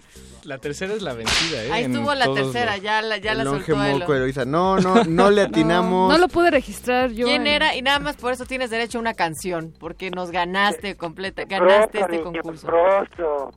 La 0.45 0.59
tercera 0.59 0.93
es 0.93 1.01
la 1.01 1.13
vencida, 1.13 1.63
¿eh? 1.63 1.71
Ahí 1.71 1.83
En 1.85 1.91
estuvo 1.95 2.13
la 2.13 2.31
tercera, 2.31 2.73
los- 2.75 2.83
ya 2.83 3.01
la, 3.01 3.17
ya 3.17 3.31
El 3.31 3.39
la 3.39 3.43
longe 3.45 3.65
soltó 3.65 3.81
moco, 3.99 4.13
Eloisa. 4.13 4.45
No, 4.45 4.77
no, 4.77 5.03
no 5.03 5.31
le 5.31 5.41
atinamos. 5.43 6.11
No 6.11 6.17
lo 6.19 6.27
pude 6.27 6.51
registrar 6.51 7.09
yo. 7.11 7.25
¿Quién 7.25 7.47
en- 7.47 7.53
era? 7.55 7.75
Y 7.75 7.81
nada 7.81 7.97
más 7.99 8.15
por 8.15 8.31
eso 8.31 8.45
tienes 8.45 8.69
derecho 8.69 8.99
a 8.99 9.01
una 9.01 9.15
canción, 9.15 9.73
porque 9.79 10.11
nos 10.11 10.29
ganaste 10.31 10.95
completa, 10.97 11.45
ganaste 11.45 11.97
Broso, 11.97 12.11
este 12.13 12.23
concurso. 12.23 12.67
broso. 12.67 13.51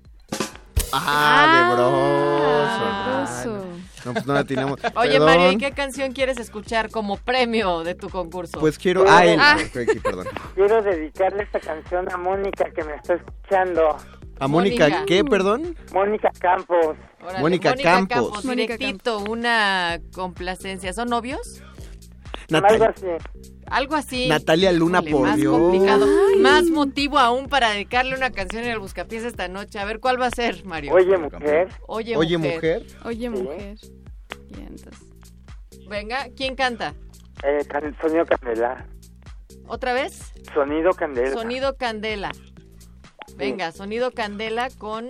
Ah, 0.92 1.68
de 1.68 1.74
broso. 1.74 3.52
broso. 3.52 3.66
No, 4.06 4.12
pues 4.14 4.26
no 4.26 4.32
le 4.34 4.38
atinamos. 4.40 4.80
Oye, 4.96 5.10
Perdón. 5.12 5.26
Mario, 5.26 5.52
¿y 5.52 5.58
qué 5.58 5.72
canción 5.72 6.12
quieres 6.12 6.38
escuchar 6.38 6.88
como 6.90 7.16
premio 7.18 7.82
de 7.84 7.94
tu 7.94 8.08
concurso? 8.08 8.58
Pues 8.58 8.78
quiero. 8.78 9.04
Ah, 9.06 9.26
él. 9.26 9.38
Ah. 9.42 9.58
Perdón. 10.02 10.26
Quiero 10.54 10.80
dedicarle 10.82 11.42
esta 11.42 11.60
canción 11.60 12.10
a 12.10 12.16
Mónica 12.16 12.70
que 12.74 12.82
me 12.84 12.94
está 12.94 13.14
escuchando. 13.14 13.96
¿A 14.40 14.48
Mónica, 14.48 15.04
qué, 15.06 15.24
perdón? 15.24 15.76
Mónica 15.92 16.30
Campos. 16.38 16.96
Órale, 17.22 17.40
Mónica 17.40 17.74
Campos. 17.74 18.42
directito, 18.42 19.18
una 19.18 20.00
complacencia. 20.12 20.92
¿Son 20.92 21.08
novios? 21.08 21.62
Algo 22.50 22.84
así. 22.84 23.06
Algo 23.66 23.94
así. 23.96 24.28
Natalia 24.28 24.72
Luna, 24.72 24.98
Híjole, 25.00 25.12
por 25.12 25.22
más 25.26 25.36
Dios. 25.36 25.58
complicado. 25.58 26.06
Más 26.38 26.64
motivo 26.70 27.18
aún 27.18 27.48
para 27.48 27.70
dedicarle 27.70 28.14
una 28.16 28.30
canción 28.30 28.64
en 28.64 28.70
el 28.70 28.78
Buscapiés 28.78 29.24
esta 29.24 29.48
noche. 29.48 29.78
A 29.78 29.84
ver, 29.84 30.00
¿cuál 30.00 30.20
va 30.20 30.26
a 30.26 30.30
ser, 30.30 30.64
Mario? 30.64 30.94
Oye, 30.94 31.18
mujer. 31.18 31.68
Oye, 31.86 32.16
Oye, 32.16 32.38
mujer. 32.38 32.54
mujer. 32.54 32.82
Oye, 33.04 33.30
mujer. 33.30 33.76
Y 34.50 34.60
entonces, 34.60 35.04
Venga, 35.88 36.26
¿quién 36.36 36.54
canta? 36.54 36.94
Eh, 37.44 37.64
can- 37.68 37.96
sonido 38.00 38.24
Candela. 38.26 38.86
¿Otra 39.66 39.92
vez? 39.92 40.32
Sonido 40.54 40.90
Candela. 40.92 41.32
Sonido 41.32 41.76
Candela. 41.76 42.30
Venga, 43.38 43.70
sonido 43.70 44.10
Candela 44.10 44.68
con... 44.68 45.06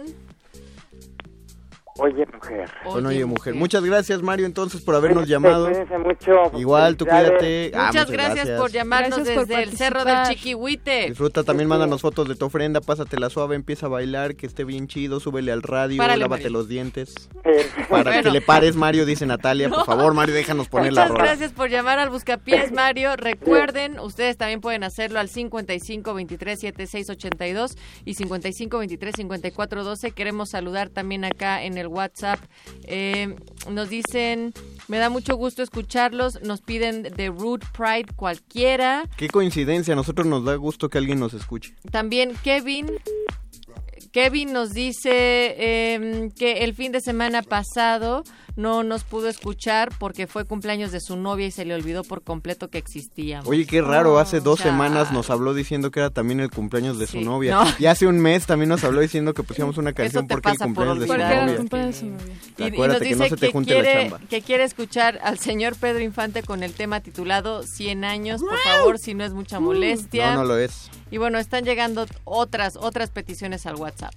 Oye, 1.99 2.25
mujer. 2.33 2.71
Con 2.85 3.07
Oye 3.07 3.25
Mujer. 3.25 3.55
Muchas 3.55 3.85
gracias, 3.85 4.23
Mario, 4.23 4.47
entonces, 4.47 4.81
por 4.83 4.95
habernos 4.95 5.25
Cuídense, 5.25 5.33
llamado. 5.49 5.67
cuídense 5.69 5.99
mucho. 5.99 6.59
Igual, 6.59 6.97
tú 6.97 7.05
cuídate. 7.07 7.73
Ah, 7.75 7.87
Muchas 7.89 8.11
gracias, 8.11 8.49
por 8.61 8.71
llamarnos 8.71 9.17
Gracias 9.19 9.37
por 9.37 9.47
desde 9.47 9.63
el 9.65 9.77
Cerro 9.77 10.05
del. 10.05 10.17
Chiquihuite. 10.29 11.07
Disfruta 11.09 11.43
también, 11.45 11.69
mándanos 11.69 12.01
fotos 12.01 12.29
de 12.29 12.35
tu 12.37 12.47
ofrenda, 12.47 12.81
pásatela 12.81 13.31
suave, 13.31 13.57
empieza 13.57 13.87
a 13.87 13.89
bailar, 13.89 14.37
que 14.37 14.47
esté 14.47 14.65
bien 14.65 14.87
chido, 14.87 15.21
súbele 15.21 15.51
al 15.53 15.63
radio, 15.63 15.99
Párale, 15.99 16.21
lávate 16.21 16.45
Mario. 16.45 16.59
los 16.59 16.69
dientes. 16.69 17.15
Eh, 17.45 17.67
Para 17.89 18.11
Bueno. 18.11 18.23
que 18.23 18.31
le 18.31 18.41
pares, 18.41 18.77
Mario, 18.77 19.05
dice 19.05 19.27
Natalia. 19.27 19.69
Por 19.69 19.85
favor, 19.87 20.15
Mario, 20.15 20.35
déjanos 20.35 20.69
poner 20.69 20.93
la 20.93 21.03
Muchas 21.03 21.11
rola. 21.19 21.25
gracias 21.25 21.53
por 21.53 21.69
llamar 21.69 21.99
al 21.99 22.11
Buscapiés, 22.11 22.73
Mario. 22.73 23.17
Recuerden, 23.17 23.99
ustedes 23.99 24.37
también 24.37 24.61
pueden 24.61 24.85
hacerlo 24.85 25.19
al 25.19 25.29
55 25.29 26.15
23 26.15 26.61
76 26.61 27.11
82 27.11 27.77
y 28.05 28.15
55 28.15 28.79
23 28.79 29.15
54 29.17 29.85
12. 29.85 30.11
Queremos 30.13 30.51
saludar 30.51 30.89
también 30.91 31.25
acá 31.25 31.63
en 31.65 31.77
el 31.79 31.88
WhatsApp. 31.89 32.41
Eh, 32.85 33.35
nos 33.71 33.91
dicen, 33.91 34.55
me 34.87 34.99
da 34.99 35.11
mucho 35.11 35.37
gusto 35.37 35.63
escucharlos. 35.63 36.41
Nos 36.43 36.61
piden 36.61 37.03
de 37.03 37.29
Root 37.29 37.65
Pride 37.77 38.13
cualquiera. 38.15 39.05
Qué 39.17 39.29
coincidencia, 39.29 39.95
a 39.95 39.97
nosotros 39.97 40.27
nos 40.27 40.45
da 40.45 40.55
gusto 40.55 40.89
que 40.89 40.99
alguien 40.99 41.19
nos 41.19 41.35
escuche. 41.35 41.75
También 41.91 42.35
Kevin. 42.45 42.87
Kevin 44.13 44.53
nos 44.53 44.73
dice 44.73 45.11
eh, 45.13 46.31
que 46.37 46.65
el 46.65 46.75
fin 46.75 46.93
de 46.93 47.01
semana 47.01 47.43
pasado 47.43 48.25
no 48.57 48.83
nos 48.83 49.05
pudo 49.05 49.29
escuchar 49.29 49.91
porque 50.01 50.27
fue 50.27 50.45
cumpleaños 50.45 50.91
de 50.91 51.01
su 51.01 51.17
novia 51.17 51.47
y 51.47 51.51
se 51.53 51.65
le 51.65 51.75
olvidó 51.75 52.03
por 52.03 52.23
completo 52.23 52.69
que 52.69 52.79
existíamos. 52.79 53.47
Oye, 53.47 53.67
qué 53.67 53.81
raro, 53.83 54.19
hace 54.19 54.41
dos 54.41 54.59
chale. 54.59 54.73
semanas 54.73 55.13
nos 55.13 55.31
habló 55.31 55.55
diciendo 55.55 55.93
que 55.93 56.01
era 56.01 56.11
también 56.11 56.41
el 56.41 56.51
cumpleaños 56.51 56.99
de 56.99 57.07
su 57.07 57.21
novia. 57.21 57.55
no. 57.55 57.65
Y 57.79 57.87
hace 57.87 58.09
un 58.09 58.19
mes 58.19 58.47
también 58.47 58.69
nos 58.69 58.83
habló 58.83 59.01
diciendo 59.01 59.33
que 59.33 59.45
pusiéramos 59.45 59.79
una 59.79 59.93
canción 59.93 60.27
porque 60.27 60.51
el 60.51 60.57
por 60.57 60.67
cumpleaños 60.67 60.99
de 60.99 61.07
su 61.07 61.09
porque 61.09 61.23
era 61.23 61.41
el 61.41 61.47
novia. 61.47 61.57
cumpleaños 61.59 61.95
de 61.95 62.01
su 62.01 62.07
novia. 62.07 62.35
Y, 62.59 62.63
nos 62.63 62.73
que 62.73 62.89
no 62.89 62.99
dice 62.99 63.29
se 63.29 63.37
te 63.37 63.47
que, 63.47 63.53
junte 63.53 63.75
la 63.75 63.81
quiere, 63.83 64.03
chamba. 64.03 64.21
que 64.29 64.43
quiere 64.43 64.65
escuchar 64.65 65.21
al 65.23 65.39
señor 65.39 65.77
Pedro 65.77 66.01
Infante 66.01 66.43
con 66.43 66.65
el 66.65 66.73
tema 66.73 67.01
titulado 67.01 67.63
100 67.63 68.05
años, 68.05 68.41
por 68.41 68.59
favor, 68.59 68.99
si 68.99 69.15
no 69.15 69.25
es 69.25 69.33
mucha 69.33 69.61
molestia. 69.61 70.35
No, 70.35 70.41
no 70.41 70.45
lo 70.47 70.59
es. 70.59 70.91
Y 71.11 71.19
bueno, 71.19 71.39
están 71.39 71.65
llegando 71.65 72.07
otras 72.25 72.77
otras 72.77 73.11
peticiones 73.11 73.67
al 73.67 73.77
WhatsApp. 73.77 74.13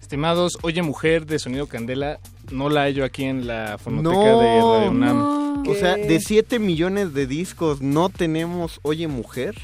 Estimados, 0.00 0.58
Oye 0.62 0.82
Mujer 0.82 1.26
de 1.26 1.38
Sonido 1.38 1.66
Candela, 1.66 2.20
no 2.52 2.68
la 2.70 2.82
hallo 2.82 3.04
aquí 3.04 3.24
en 3.24 3.46
la 3.46 3.76
fonoteca 3.76 4.14
No, 4.14 4.40
de 4.40 4.60
Radio 4.60 4.90
UNAM. 4.92 5.68
O 5.68 5.74
sea, 5.74 5.96
de 5.96 6.20
7 6.20 6.60
millones 6.60 7.12
de 7.12 7.26
discos 7.26 7.80
no 7.80 8.08
tenemos 8.08 8.78
Oye 8.82 9.08
Mujer. 9.08 9.56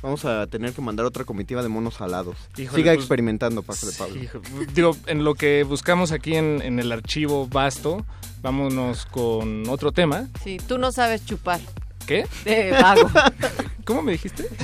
Vamos 0.00 0.24
a 0.24 0.46
tener 0.46 0.72
que 0.72 0.80
mandar 0.80 1.04
otra 1.04 1.24
comitiva 1.24 1.64
de 1.64 1.68
monos 1.68 2.00
alados. 2.00 2.36
Híjole, 2.56 2.80
Siga 2.80 2.92
pues, 2.92 3.00
experimentando, 3.00 3.64
Pásale 3.64 3.92
Pablo. 3.98 4.22
Hijo, 4.22 4.40
Digo, 4.72 4.96
en 5.06 5.24
lo 5.24 5.34
que 5.34 5.64
buscamos 5.64 6.12
aquí 6.12 6.36
en, 6.36 6.62
en 6.62 6.78
el 6.78 6.92
archivo 6.92 7.48
vasto, 7.48 8.06
vámonos 8.40 9.06
con 9.06 9.68
otro 9.68 9.90
tema. 9.90 10.28
Sí, 10.44 10.58
tú 10.68 10.78
no 10.78 10.92
sabes 10.92 11.26
chupar. 11.26 11.58
¿Qué? 12.08 12.26
De 12.44 12.72
vago. 12.72 13.10
¿Cómo 13.84 14.02
me 14.02 14.12
dijiste? 14.12 14.48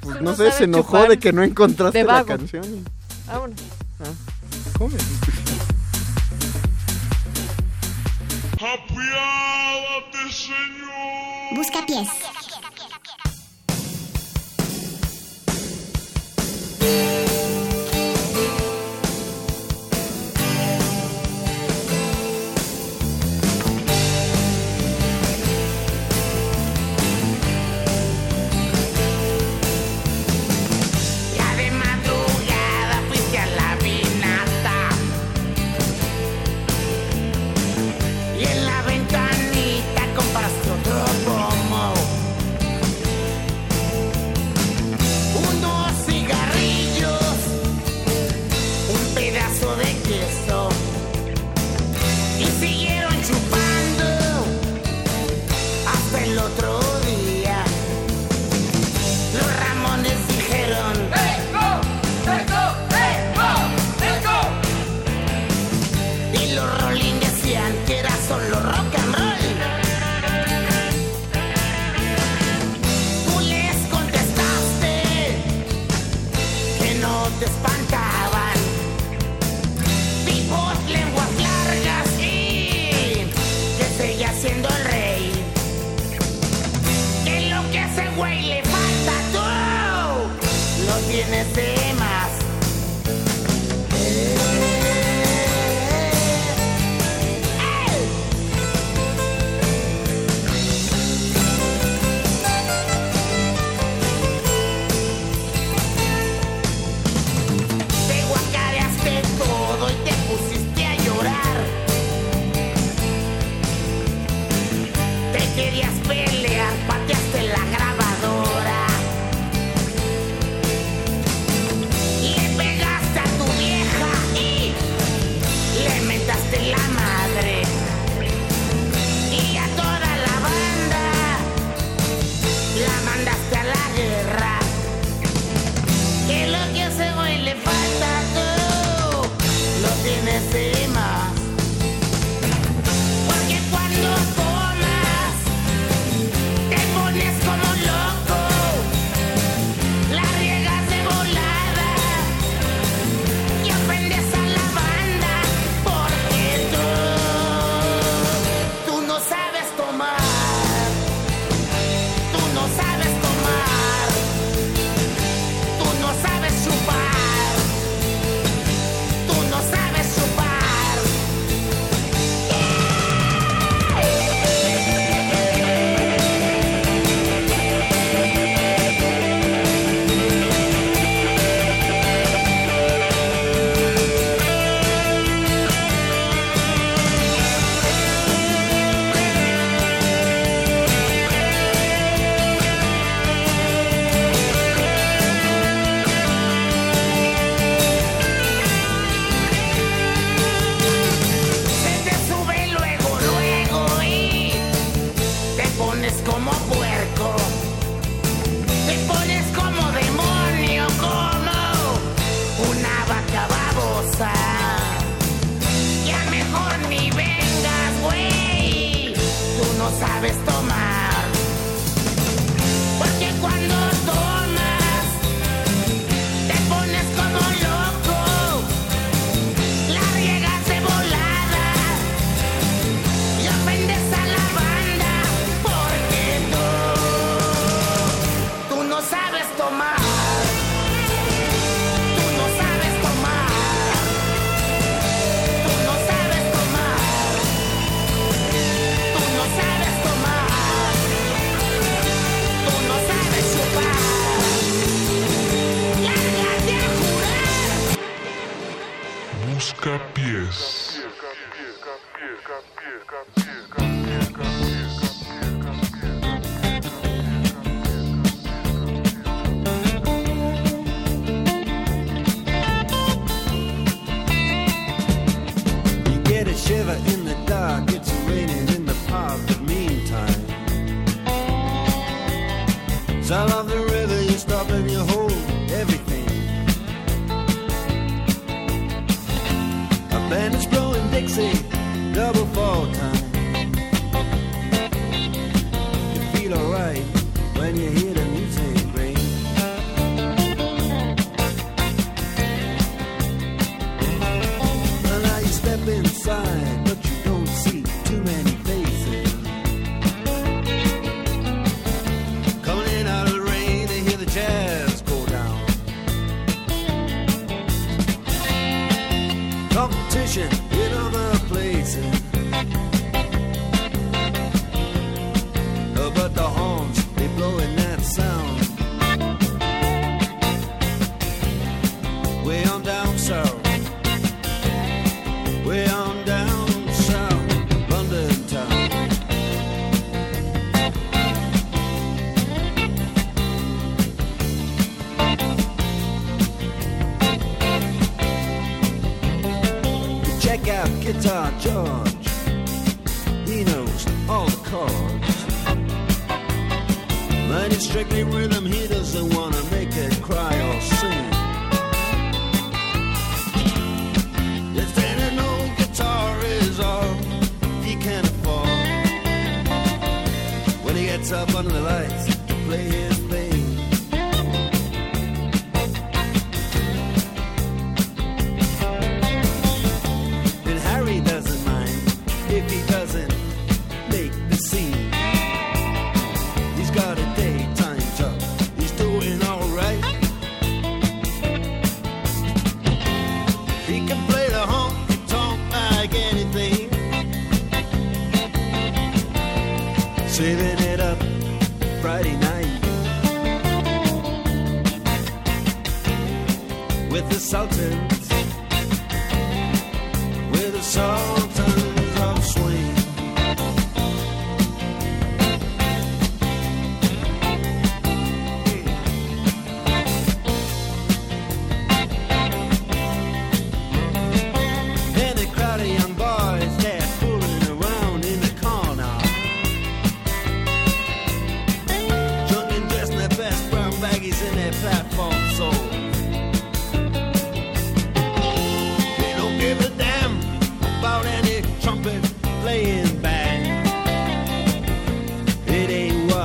Pues 0.00 0.16
no, 0.22 0.30
no 0.30 0.34
sé, 0.34 0.50
se 0.50 0.64
enojó 0.64 0.92
chupar 0.94 1.10
de 1.10 1.18
que 1.18 1.30
no 1.30 1.42
encontraste 1.42 2.02
la 2.02 2.24
canción. 2.24 2.86
Vámonos. 3.26 3.60
¿Cómo 4.78 4.88
me 4.88 4.96
dijiste? 4.96 5.32
Busca 11.54 11.84
pies. 11.84 12.08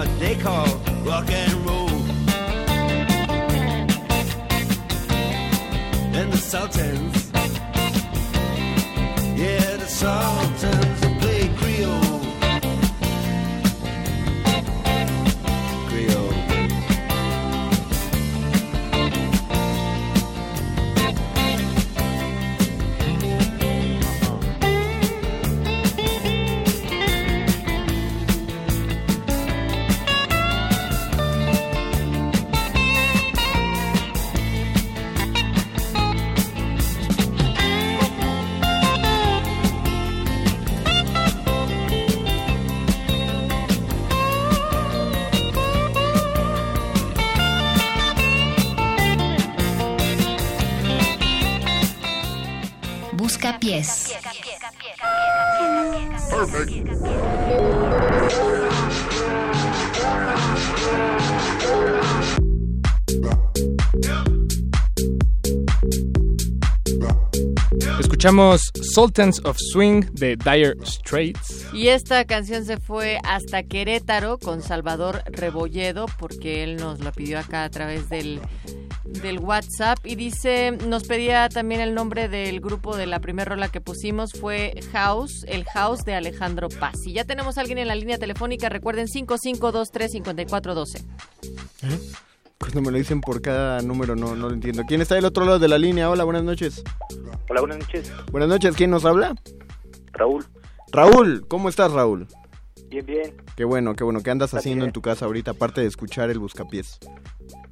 what 0.01 0.19
they 0.19 0.35
call 0.35 0.65
rock 1.03 1.29
and 1.29 1.53
roll. 1.63 1.89
And 6.17 6.33
the 6.33 6.37
Sultans, 6.37 7.31
yeah, 9.39 9.77
the 9.77 9.85
Sultans. 9.85 10.90
escuchamos 68.31 68.71
Sultans 68.93 69.41
of 69.43 69.57
Swing 69.59 70.05
de 70.13 70.37
Dire 70.37 70.75
Straits. 70.85 71.67
Y 71.73 71.89
esta 71.89 72.23
canción 72.23 72.63
se 72.63 72.77
fue 72.77 73.19
hasta 73.25 73.63
Querétaro 73.63 74.39
con 74.39 74.61
Salvador 74.61 75.21
Rebolledo 75.25 76.05
porque 76.17 76.63
él 76.63 76.77
nos 76.77 77.01
la 77.01 77.11
pidió 77.11 77.39
acá 77.39 77.65
a 77.65 77.69
través 77.69 78.07
del, 78.07 78.39
del 79.03 79.39
WhatsApp 79.39 79.99
y 80.05 80.15
dice, 80.15 80.71
nos 80.71 81.03
pedía 81.03 81.49
también 81.49 81.81
el 81.81 81.93
nombre 81.93 82.29
del 82.29 82.61
grupo 82.61 82.95
de 82.95 83.05
la 83.05 83.19
primera 83.19 83.49
rola 83.49 83.67
que 83.67 83.81
pusimos 83.81 84.31
fue 84.31 84.79
House, 84.93 85.43
el 85.49 85.65
House 85.65 86.05
de 86.05 86.13
Alejandro 86.13 86.69
Paz. 86.69 86.95
Y 87.05 87.11
ya 87.11 87.25
tenemos 87.25 87.57
a 87.57 87.61
alguien 87.61 87.79
en 87.79 87.89
la 87.89 87.95
línea 87.95 88.17
telefónica, 88.17 88.69
recuerden 88.69 89.07
55235412. 89.07 91.03
¿Eh? 91.83 91.99
Cuando 92.61 92.81
me 92.81 92.91
lo 92.91 92.97
dicen 92.97 93.19
por 93.21 93.41
cada 93.41 93.81
número 93.81 94.15
no, 94.15 94.35
no 94.35 94.47
lo 94.47 94.53
entiendo. 94.53 94.83
¿Quién 94.87 95.01
está 95.01 95.15
del 95.15 95.25
otro 95.25 95.43
lado 95.45 95.59
de 95.59 95.67
la 95.67 95.77
línea? 95.77 96.09
Hola, 96.09 96.23
buenas 96.23 96.43
noches. 96.43 96.83
Hola, 97.49 97.59
buenas 97.61 97.79
noches. 97.79 98.11
Buenas 98.31 98.49
noches, 98.49 98.75
¿quién 98.75 98.91
nos 98.91 99.03
habla? 99.03 99.33
Raúl. 100.13 100.45
Raúl, 100.91 101.45
¿cómo 101.47 101.69
estás 101.69 101.91
Raúl? 101.91 102.27
Bien, 102.89 103.05
bien. 103.05 103.33
Qué 103.55 103.65
bueno, 103.65 103.95
qué 103.95 104.03
bueno. 104.03 104.21
¿Qué 104.21 104.29
andas 104.31 104.49
Está 104.49 104.59
haciendo 104.59 104.83
bien. 104.83 104.89
en 104.89 104.93
tu 104.93 105.01
casa 105.01 105.25
ahorita, 105.25 105.51
aparte 105.51 105.81
de 105.81 105.87
escuchar 105.87 106.29
el 106.29 106.39
buscapiés? 106.39 106.99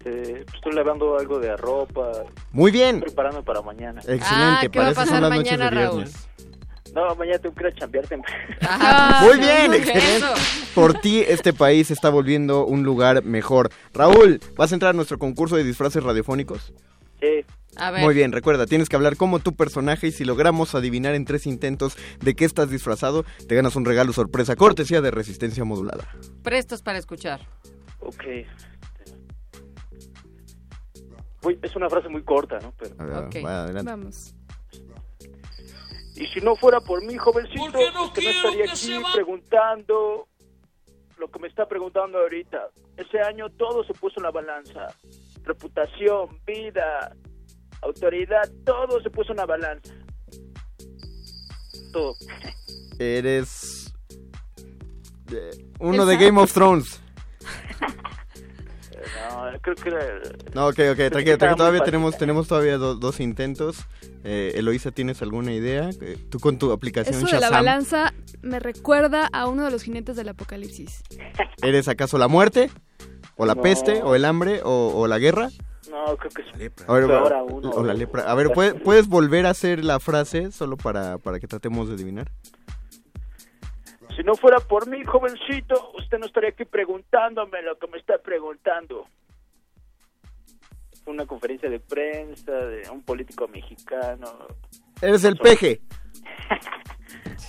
Eh, 0.05 0.43
pues 0.45 0.55
estoy 0.55 0.73
lavando 0.73 1.17
algo 1.19 1.39
de 1.39 1.55
ropa. 1.57 2.11
Muy 2.51 2.71
bien. 2.71 2.99
Preparando 3.01 3.43
para 3.43 3.61
mañana. 3.61 3.99
Excelente, 4.01 4.27
Ah, 4.31 4.59
¿qué 4.71 4.79
va 4.79 4.89
a 4.89 4.91
para 4.91 4.91
eso 4.91 5.01
pasar 5.01 5.13
son 5.15 5.21
las 5.21 5.29
mañana, 5.29 5.57
noches 5.57 5.59
de 5.59 5.69
Raúl? 5.85 5.95
viernes. 6.03 6.29
No, 6.93 7.15
mañana 7.15 7.39
tengo 7.39 7.55
que 7.55 7.63
ir 7.63 7.67
a 7.67 7.73
chambear 7.73 8.07
temprano. 8.07 8.55
Ah, 8.61 9.21
Muy 9.25 9.37
bien, 9.37 9.73
excelente. 9.73 10.27
Por 10.73 10.99
ti 10.99 11.21
este 11.21 11.53
país 11.53 11.87
se 11.87 11.93
está 11.93 12.09
volviendo 12.09 12.65
un 12.65 12.83
lugar 12.83 13.23
mejor. 13.23 13.69
Raúl, 13.93 14.39
¿vas 14.55 14.71
a 14.71 14.75
entrar 14.75 14.91
a 14.91 14.93
nuestro 14.93 15.19
concurso 15.19 15.55
de 15.55 15.63
disfraces 15.63 16.03
radiofónicos? 16.03 16.73
Sí. 17.19 17.45
A 17.75 17.91
ver. 17.91 18.03
Muy 18.03 18.15
bien, 18.15 18.31
recuerda, 18.31 18.65
tienes 18.65 18.89
que 18.89 18.95
hablar 18.95 19.15
como 19.15 19.39
tu 19.39 19.55
personaje 19.55 20.07
y 20.07 20.11
si 20.11 20.25
logramos 20.25 20.73
adivinar 20.73 21.13
en 21.13 21.25
tres 21.25 21.45
intentos 21.45 21.95
de 22.19 22.35
qué 22.35 22.45
estás 22.45 22.69
disfrazado, 22.69 23.23
te 23.47 23.55
ganas 23.55 23.75
un 23.75 23.85
regalo 23.85 24.11
sorpresa, 24.11 24.55
cortesía 24.55 25.01
de 25.01 25.11
resistencia 25.11 25.63
modulada. 25.63 26.05
Prestos 26.41 26.81
para 26.81 26.97
escuchar. 26.97 27.41
Ok. 27.99 28.23
Uy, 31.43 31.59
es 31.61 31.75
una 31.75 31.89
frase 31.89 32.09
muy 32.09 32.23
corta, 32.23 32.59
¿no? 32.59 32.73
Pero... 32.77 32.95
A 32.97 33.05
ver, 33.05 33.45
va, 33.45 33.63
adelante. 33.63 33.91
Vamos. 33.91 34.35
Y 36.19 36.27
si 36.27 36.41
no 36.41 36.53
fuera 36.57 36.81
por 36.81 37.01
mí, 37.05 37.17
jovencito, 37.17 37.63
usted 37.63 37.93
no 37.93 38.11
estaría 38.29 38.65
aquí 38.65 39.01
preguntando 39.13 40.27
lo 41.17 41.31
que 41.31 41.39
me 41.39 41.47
está 41.47 41.65
preguntando 41.65 42.17
ahorita. 42.17 42.67
Ese 42.97 43.21
año 43.21 43.49
todo 43.51 43.85
se 43.85 43.93
puso 43.93 44.15
en 44.17 44.23
la 44.23 44.31
balanza. 44.31 44.87
Reputación, 45.43 46.37
vida, 46.45 47.15
autoridad, 47.81 48.51
todo 48.65 49.01
se 49.01 49.09
puso 49.09 49.31
en 49.31 49.37
la 49.37 49.45
balanza. 49.45 49.93
Todo. 51.93 52.13
Eres 52.99 53.93
eh, 55.31 55.51
uno 55.79 56.05
de 56.05 56.17
Game 56.17 56.39
of 56.41 56.51
Thrones. 56.51 57.01
No, 59.29 59.59
creo 59.61 59.75
que 59.75 59.89
era... 59.89 59.99
No, 60.53 60.67
ok, 60.67 60.79
ok, 60.91 60.95
tranquilo, 60.95 61.37
tranquilo, 61.37 61.55
todavía 61.55 61.83
tenemos, 61.83 62.17
tenemos 62.17 62.47
todavía 62.47 62.77
do- 62.77 62.95
dos 62.95 63.19
intentos. 63.19 63.77
Eh, 64.23 64.53
Eloisa, 64.55 64.91
¿tienes 64.91 65.21
alguna 65.21 65.53
idea? 65.53 65.89
Eh, 66.01 66.17
Tú 66.29 66.39
con 66.39 66.57
tu 66.57 66.71
aplicación 66.71 67.15
Eso 67.15 67.25
de 67.27 67.33
la 67.33 67.39
Shazam, 67.39 67.53
balanza 67.53 68.13
me 68.41 68.59
recuerda 68.59 69.27
a 69.31 69.47
uno 69.47 69.65
de 69.65 69.71
los 69.71 69.83
jinetes 69.83 70.15
del 70.15 70.29
apocalipsis. 70.29 71.03
¿eres 71.63 71.87
acaso 71.87 72.17
la 72.17 72.27
muerte? 72.27 72.69
¿O 73.35 73.45
la 73.45 73.55
No. 73.55 73.61
peste? 73.61 74.01
¿O 74.03 74.15
el 74.15 74.25
hambre? 74.25 74.61
¿O, 74.63 74.93
o 74.95 75.07
la 75.07 75.17
guerra? 75.19 75.49
No, 75.89 76.15
creo 76.17 76.29
que 76.31 76.41
es 76.43 76.47
A 76.87 76.93
ver, 76.93 77.07
peor 77.07 77.31
va- 77.33 77.39
aún, 77.39 77.65
o 77.65 77.83
la 77.83 77.93
lepra. 77.93 78.29
A 78.29 78.35
ver, 78.35 78.51
¿puedes, 78.53 78.73
puedes 78.83 79.07
volver 79.07 79.45
a 79.45 79.51
hacer 79.51 79.83
la 79.83 79.99
frase 79.99 80.51
solo 80.51 80.77
para, 80.77 81.17
para 81.17 81.39
que 81.39 81.47
tratemos 81.47 81.87
de 81.87 81.95
adivinar? 81.95 82.31
Si 84.19 84.25
no 84.25 84.35
fuera 84.35 84.59
por 84.59 84.85
mí, 84.85 85.01
jovencito, 85.05 85.93
usted 85.97 86.17
no 86.19 86.25
estaría 86.25 86.49
aquí 86.49 86.65
preguntándome 86.65 87.61
lo 87.61 87.79
que 87.79 87.87
me 87.87 87.97
está 87.99 88.17
preguntando. 88.17 89.07
Una 91.05 91.25
conferencia 91.25 91.69
de 91.69 91.79
prensa 91.79 92.51
de 92.51 92.89
un 92.89 93.01
político 93.01 93.47
mexicano. 93.47 94.45
Eres 95.01 95.23
el 95.23 95.37
peje. 95.37 95.79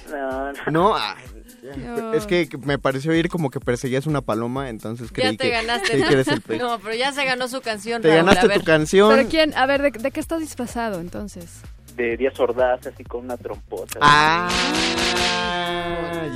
No, 0.09 0.53
no. 0.53 0.71
No, 0.71 0.97
ah, 0.97 1.17
es 2.15 2.27
que 2.27 2.49
me 2.65 2.79
pareció 2.79 3.15
ir 3.15 3.29
como 3.29 3.51
que 3.51 3.61
perseguías 3.61 4.07
una 4.07 4.23
paloma, 4.23 4.69
entonces 4.69 5.13
creí 5.13 5.33
Ya 5.33 5.37
te 5.37 5.45
que, 5.45 5.51
ganaste. 5.51 5.89
creí 5.89 6.03
que 6.03 6.13
eres 6.15 6.29
el 6.29 6.41
peje. 6.41 6.59
No, 6.63 6.79
pero 6.81 6.95
ya 6.95 7.13
se 7.13 7.25
ganó 7.25 7.47
su 7.47 7.61
canción. 7.61 8.01
Te 8.03 8.09
Raúl, 8.09 8.27
ganaste 8.27 8.49
tu 8.59 8.65
canción. 8.65 9.15
¿Pero 9.15 9.29
quién? 9.29 9.55
A 9.55 9.67
ver, 9.67 9.83
¿de, 9.83 9.91
de 9.91 10.11
qué 10.11 10.19
estás 10.19 10.41
disfrazado 10.41 11.01
entonces? 11.01 11.63
De 11.97 12.17
Díaz 12.17 12.39
Ordaz, 12.41 12.87
así 12.87 13.05
con 13.05 13.25
una 13.25 13.37
trompota. 13.37 13.99
Ah, 14.01 14.49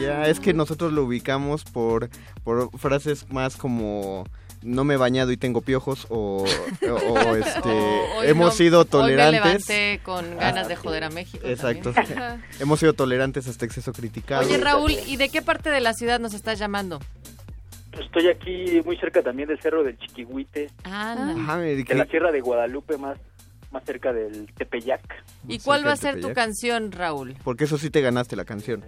ya, 0.00 0.26
es 0.26 0.40
que 0.40 0.52
nosotros 0.52 0.92
lo 0.92 1.04
ubicamos 1.04 1.64
por, 1.64 2.08
por 2.42 2.70
frases 2.78 3.30
más 3.30 3.56
como 3.56 4.24
no 4.62 4.84
me 4.84 4.94
he 4.94 4.96
bañado 4.96 5.30
y 5.30 5.36
tengo 5.36 5.60
piojos 5.60 6.06
o, 6.08 6.44
o- 6.44 6.94
o, 6.94 7.36
este 7.36 7.68
O 7.68 8.22
hemos 8.22 8.46
no- 8.46 8.52
sido 8.52 8.78
Hoy 8.80 8.84
me 8.84 8.90
tolerantes. 8.90 9.42
levanté 9.68 10.00
con 10.02 10.36
ganas 10.38 10.68
de 10.68 10.76
joder 10.76 11.04
a 11.04 11.10
México. 11.10 11.46
Exacto. 11.46 11.92
hemos 12.60 12.80
sido 12.80 12.94
tolerantes 12.94 13.46
hasta 13.46 13.64
exceso 13.66 13.92
criticado. 13.92 14.46
Oye, 14.46 14.56
Raúl, 14.58 14.92
¿y 15.06 15.16
de 15.16 15.28
qué 15.28 15.42
parte 15.42 15.70
de 15.70 15.80
la 15.80 15.92
ciudad 15.92 16.18
nos 16.18 16.34
estás 16.34 16.58
llamando? 16.58 16.98
Estoy 18.00 18.28
aquí 18.28 18.80
muy 18.84 18.96
cerca 18.96 19.22
también 19.22 19.48
del 19.48 19.60
cerro 19.60 19.84
del 19.84 19.96
Chiquihuite, 19.98 20.68
me 20.84 21.84
de 21.84 21.94
la 21.94 22.06
sierra 22.06 22.32
de 22.32 22.40
Guadalupe, 22.40 22.98
más, 22.98 23.18
más 23.74 23.84
cerca 23.84 24.12
del 24.12 24.46
Tepeyac. 24.54 25.02
¿Y 25.48 25.58
cuál 25.58 25.86
va 25.86 25.92
a 25.92 25.96
ser 25.96 26.20
tu 26.20 26.32
canción, 26.32 26.92
Raúl? 26.92 27.36
Porque 27.44 27.64
eso 27.64 27.76
sí 27.76 27.90
te 27.90 28.00
ganaste 28.00 28.36
la 28.36 28.44
canción. 28.44 28.84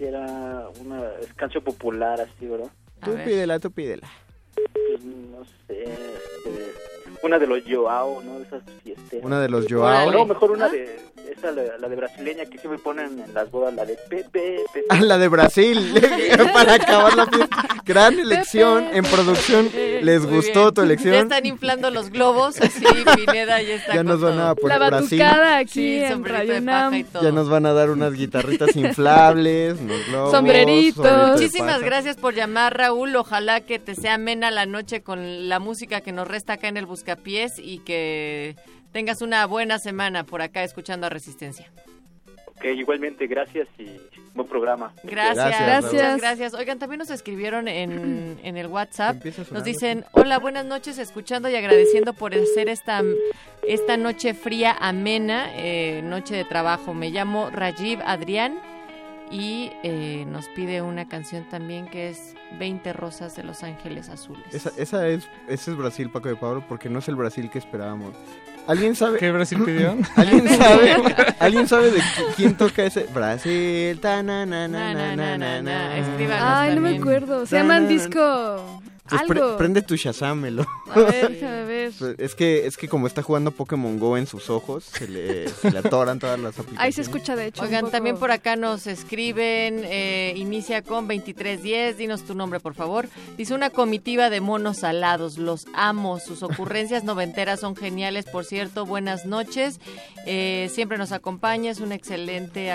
Era 0.00 0.68
una 0.80 1.10
es 1.20 1.32
canción 1.34 1.62
popular, 1.62 2.20
así, 2.20 2.46
¿verdad? 2.46 2.70
Tú 3.02 3.14
pídela, 3.24 3.60
tú 3.60 3.70
pídela. 3.70 4.08
Pues, 4.54 5.04
no 5.04 5.44
sé. 5.44 5.84
este, 5.84 6.93
una 7.24 7.38
de 7.38 7.46
los 7.46 7.62
Joao, 7.68 8.22
¿no? 8.22 8.38
De 8.38 8.44
esas 8.44 8.62
fiestas. 8.82 9.20
Una 9.22 9.40
de 9.40 9.48
los 9.48 9.66
Joao. 9.68 10.10
No, 10.12 10.26
mejor 10.26 10.50
una 10.52 10.68
de. 10.68 11.00
Esa, 11.36 11.50
la, 11.52 11.62
la 11.78 11.88
de 11.88 11.96
brasileña 11.96 12.44
que 12.44 12.58
siempre 12.58 12.78
ponen 12.78 13.18
en 13.18 13.32
las 13.32 13.50
bodas, 13.50 13.72
la 13.74 13.86
de 13.86 13.96
Pepe. 14.10 14.58
Pepe. 14.72 14.84
Ah, 14.90 15.00
la 15.00 15.16
de 15.16 15.28
Brasil, 15.28 15.78
para 16.52 16.74
acabar 16.74 17.14
la 17.16 17.26
fiesta. 17.26 17.66
Gran 17.84 18.18
elección 18.18 18.88
en 18.92 19.04
producción. 19.04 19.70
¿Les 20.02 20.22
Muy 20.22 20.36
gustó 20.36 20.60
bien. 20.64 20.74
tu 20.74 20.80
Ya 20.82 20.84
elección? 20.86 21.14
están 21.14 21.46
inflando 21.46 21.90
los 21.90 22.10
globos, 22.10 22.60
así 22.60 22.84
Pineda 23.16 23.60
ya 23.62 23.74
está 23.74 23.92
Ya 23.94 23.98
con 23.98 24.06
nos 24.06 24.20
van 24.20 24.38
a 24.38 24.54
poner 24.54 24.78
La 24.78 24.90
Brasil. 24.90 25.22
aquí 25.22 25.72
Sí, 25.72 25.96
en 26.02 26.10
sombrerito 26.12 26.38
Radio 26.38 26.54
de 26.54 26.60
Nam. 26.60 26.84
paja 26.90 26.98
y 26.98 27.04
todo. 27.04 27.22
Ya 27.22 27.32
nos 27.32 27.48
van 27.48 27.66
a 27.66 27.72
dar 27.72 27.90
unas 27.90 28.12
guitarritas 28.14 28.76
inflables, 28.76 29.78
unos 29.80 30.06
globos. 30.08 30.30
Sombreritos. 30.30 30.94
sombrerito 31.06 31.32
Muchísimas 31.32 31.80
gracias 31.82 32.16
por 32.16 32.34
llamar, 32.34 32.76
Raúl. 32.76 33.14
Ojalá 33.16 33.60
que 33.62 33.78
te 33.78 33.94
sea 33.94 34.14
amena 34.14 34.50
la 34.50 34.66
noche 34.66 35.02
con 35.02 35.48
la 35.48 35.58
música 35.58 36.00
que 36.00 36.12
nos 36.12 36.28
resta 36.28 36.54
acá 36.54 36.68
en 36.68 36.76
el 36.76 36.86
Buscapiés 37.14 37.58
y 37.58 37.78
que 37.80 38.56
tengas 38.92 39.22
una 39.22 39.46
buena 39.46 39.78
semana 39.78 40.24
por 40.24 40.42
acá 40.42 40.62
escuchando 40.64 41.06
a 41.06 41.10
Resistencia. 41.10 41.70
Ok, 42.56 42.64
igualmente, 42.66 43.26
gracias 43.26 43.68
y 43.78 44.00
buen 44.34 44.48
programa. 44.48 44.92
Gracias, 45.02 45.36
Gracias. 45.36 45.92
muchas 45.92 46.20
gracias. 46.20 46.54
Oigan, 46.54 46.78
también 46.78 46.98
nos 46.98 47.10
escribieron 47.10 47.68
en, 47.68 48.38
en 48.42 48.56
el 48.56 48.66
WhatsApp. 48.66 49.24
Nos 49.50 49.64
dicen, 49.64 50.04
hola, 50.12 50.38
buenas 50.38 50.64
noches, 50.64 50.98
escuchando 50.98 51.48
y 51.48 51.56
agradeciendo 51.56 52.12
por 52.12 52.34
hacer 52.34 52.68
esta, 52.68 53.02
esta 53.66 53.96
noche 53.96 54.34
fría, 54.34 54.76
amena, 54.78 55.50
eh, 55.56 56.00
noche 56.02 56.34
de 56.36 56.44
trabajo. 56.44 56.94
Me 56.94 57.10
llamo 57.10 57.50
Rajiv 57.50 58.00
Adrián 58.04 58.58
y 59.30 59.72
eh, 59.82 60.24
nos 60.28 60.48
pide 60.48 60.82
una 60.82 61.06
canción 61.08 61.44
también 61.48 61.86
que 61.88 62.10
es 62.10 62.34
20 62.58 62.92
rosas 62.92 63.34
de 63.36 63.42
Los 63.44 63.62
Ángeles 63.62 64.08
Azules. 64.08 64.44
Esa, 64.52 64.70
esa 64.76 65.08
es, 65.08 65.28
ese 65.48 65.70
es 65.72 65.76
Brasil, 65.76 66.10
Paco 66.10 66.28
de 66.28 66.36
Pablo, 66.36 66.64
porque 66.68 66.88
no 66.88 66.98
es 67.00 67.08
el 67.08 67.16
Brasil 67.16 67.50
que 67.50 67.58
esperábamos. 67.58 68.14
¿Alguien 68.66 68.96
sabe? 68.96 69.18
¿Qué 69.18 69.30
Brasil 69.30 69.60
pidió? 69.64 69.94
¿Alguien 70.16 70.48
sabe? 70.58 70.94
¿Alguien 71.38 71.68
sabe 71.68 71.90
de 71.90 71.98
qui- 72.00 72.34
quién 72.36 72.56
toca 72.56 72.84
ese? 72.84 73.04
Brasil, 73.12 73.98
ta 74.00 74.22
na 74.22 74.46
na 74.46 74.66
na 74.68 74.94
na 74.94 75.16
na 75.16 75.36
na 75.38 75.60
na. 75.62 75.98
Escríbanos 75.98 76.42
Ay, 76.46 76.74
no 76.74 76.80
me 76.80 76.96
acuerdo. 76.96 77.44
Se 77.46 77.56
llaman 77.56 77.88
disco... 77.88 78.80
Pues 79.08 79.22
pre- 79.28 79.40
prende 79.58 79.82
tu 79.82 79.96
Shazam, 79.96 80.40
Melo. 80.40 80.66
A 80.90 80.98
ver, 80.98 81.30
déjame 81.32 81.64
ver. 81.64 81.92
Pues 81.98 82.14
Es 82.18 82.34
que, 82.34 82.66
es 82.66 82.76
que 82.78 82.88
como 82.88 83.06
está 83.06 83.22
jugando 83.22 83.50
Pokémon 83.50 83.98
Go 83.98 84.16
en 84.16 84.26
sus 84.26 84.48
ojos, 84.48 84.84
se 84.84 85.06
le, 85.06 85.48
se 85.48 85.70
le 85.70 85.78
atoran 85.80 86.18
todas 86.18 86.38
las 86.40 86.54
aplicaciones. 86.58 86.80
Ahí 86.80 86.92
se 86.92 87.02
escucha, 87.02 87.36
de 87.36 87.46
hecho. 87.48 87.62
Oigan, 87.62 87.82
poco. 87.82 87.90
también 87.92 88.16
por 88.16 88.30
acá 88.30 88.56
nos 88.56 88.86
escriben, 88.86 89.82
eh, 89.84 90.32
inicia 90.36 90.80
con 90.82 91.06
2310, 91.06 91.98
dinos 91.98 92.22
tu 92.22 92.34
nombre 92.34 92.60
por 92.60 92.74
favor. 92.74 93.08
Dice 93.36 93.52
una 93.54 93.68
comitiva 93.70 94.30
de 94.30 94.40
monos 94.40 94.84
alados, 94.84 95.36
los 95.36 95.66
amo, 95.74 96.18
sus 96.18 96.42
ocurrencias 96.42 97.04
noventeras 97.04 97.60
son 97.60 97.76
geniales, 97.76 98.24
por 98.24 98.44
cierto, 98.46 98.86
buenas 98.86 99.26
noches. 99.26 99.80
Eh, 100.26 100.70
siempre 100.72 100.96
nos 100.96 101.12
acompaña, 101.12 101.70
es 101.70 101.80
una 101.80 101.94
excelente, 101.94 102.74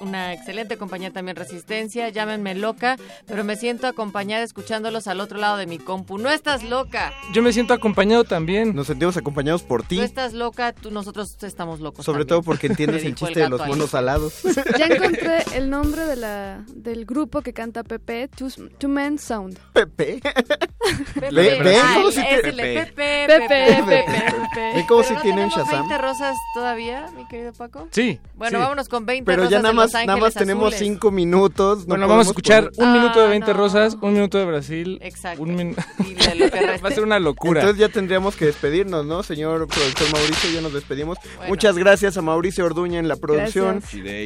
una 0.00 0.32
excelente 0.32 0.78
compañía 0.78 1.10
también 1.12 1.36
Resistencia, 1.36 2.08
llámenme 2.08 2.54
loca, 2.54 2.96
pero 3.26 3.44
me 3.44 3.56
siento 3.56 3.86
acompañada 3.86 4.42
escuchándolos 4.42 5.06
al 5.06 5.20
otro 5.20 5.38
lado 5.38 5.58
de 5.58 5.65
mi 5.66 5.78
compu. 5.78 6.18
No 6.18 6.30
estás 6.30 6.62
loca. 6.62 7.12
Yo 7.32 7.42
me 7.42 7.52
siento 7.52 7.74
acompañado 7.74 8.24
también. 8.24 8.74
Nos 8.74 8.86
sentimos 8.86 9.16
acompañados 9.16 9.62
por 9.62 9.82
ti. 9.82 9.96
Tú 9.96 10.02
estás 10.02 10.32
loca, 10.32 10.72
tú, 10.72 10.90
nosotros 10.90 11.36
estamos 11.42 11.80
locos. 11.80 12.04
Sobre 12.04 12.20
también. 12.20 12.28
todo 12.28 12.42
porque 12.42 12.66
entiendes 12.68 13.04
el 13.04 13.14
chiste 13.14 13.40
de 13.40 13.48
los 13.48 13.66
monos 13.66 13.94
alados. 13.94 14.40
Ya 14.78 14.86
encontré 14.86 15.42
el 15.54 15.70
nombre 15.70 16.04
de 16.06 16.16
la, 16.16 16.64
del 16.74 17.04
grupo 17.06 17.40
que 17.42 17.52
canta 17.52 17.82
Pepe, 17.82 18.28
Two, 18.28 18.48
Two 18.78 18.88
Men 18.88 19.18
Sound. 19.18 19.58
Pepe. 19.72 20.20
Pepe. 21.14 21.30
Ve- 21.30 21.62
ve 21.62 21.76
Ah, 21.82 21.92
cómo 21.94 22.08
el- 22.08 22.12
si 22.14 22.20
Pepe, 22.20 22.52
Pepe, 22.52 22.92
Pepe, 22.94 23.26
Pepe, 23.26 24.04
Pepe. 24.54 24.86
Cómo 24.86 25.00
Pero 25.02 25.08
si 25.08 25.14
no 25.14 25.20
tiene 25.22 25.44
un 25.44 25.50
tenemos 25.50 25.68
Shazam. 25.70 25.88
20 25.88 25.98
rosas 25.98 26.36
todavía, 26.54 27.06
mi 27.16 27.26
querido 27.28 27.52
Paco? 27.52 27.88
Sí. 27.90 28.20
Bueno, 28.34 28.58
sí. 28.58 28.62
vámonos 28.62 28.88
con 28.88 29.06
20 29.06 29.24
Pero 29.24 29.42
rosas 29.42 29.50
ya 29.50 29.58
nada 29.62 29.74
más, 29.74 29.92
nada 29.92 30.16
más 30.16 30.34
tenemos 30.34 30.74
Azules. 30.74 30.78
cinco 30.88 31.10
minutos. 31.10 31.80
no 31.80 31.86
bueno, 31.86 32.06
vamos 32.08 32.26
a 32.26 32.30
escuchar 32.30 32.70
poner- 32.70 32.86
un 32.86 32.92
minuto 32.92 33.20
de 33.20 33.26
Ah, 33.26 33.30
20 33.30 33.50
no. 33.52 33.56
rosas, 33.58 33.96
un 34.00 34.12
minuto 34.12 34.38
de 34.38 34.44
Brasil. 34.44 34.98
Exacto. 35.02 35.42
Un 35.42 35.55
Va 36.84 36.88
a 36.88 36.92
ser 36.92 37.02
una 37.02 37.18
locura. 37.18 37.60
Entonces 37.60 37.80
ya 37.80 37.88
tendríamos 37.88 38.36
que 38.36 38.46
despedirnos, 38.46 39.06
¿no? 39.06 39.22
Señor 39.22 39.66
productor 39.66 40.12
Mauricio, 40.12 40.50
ya 40.50 40.60
nos 40.60 40.72
despedimos. 40.72 41.18
Bueno. 41.36 41.48
Muchas 41.48 41.76
gracias 41.76 42.16
a 42.16 42.22
Mauricio 42.22 42.64
Orduña 42.64 42.98
en 42.98 43.08
la 43.08 43.16
producción. 43.16 43.82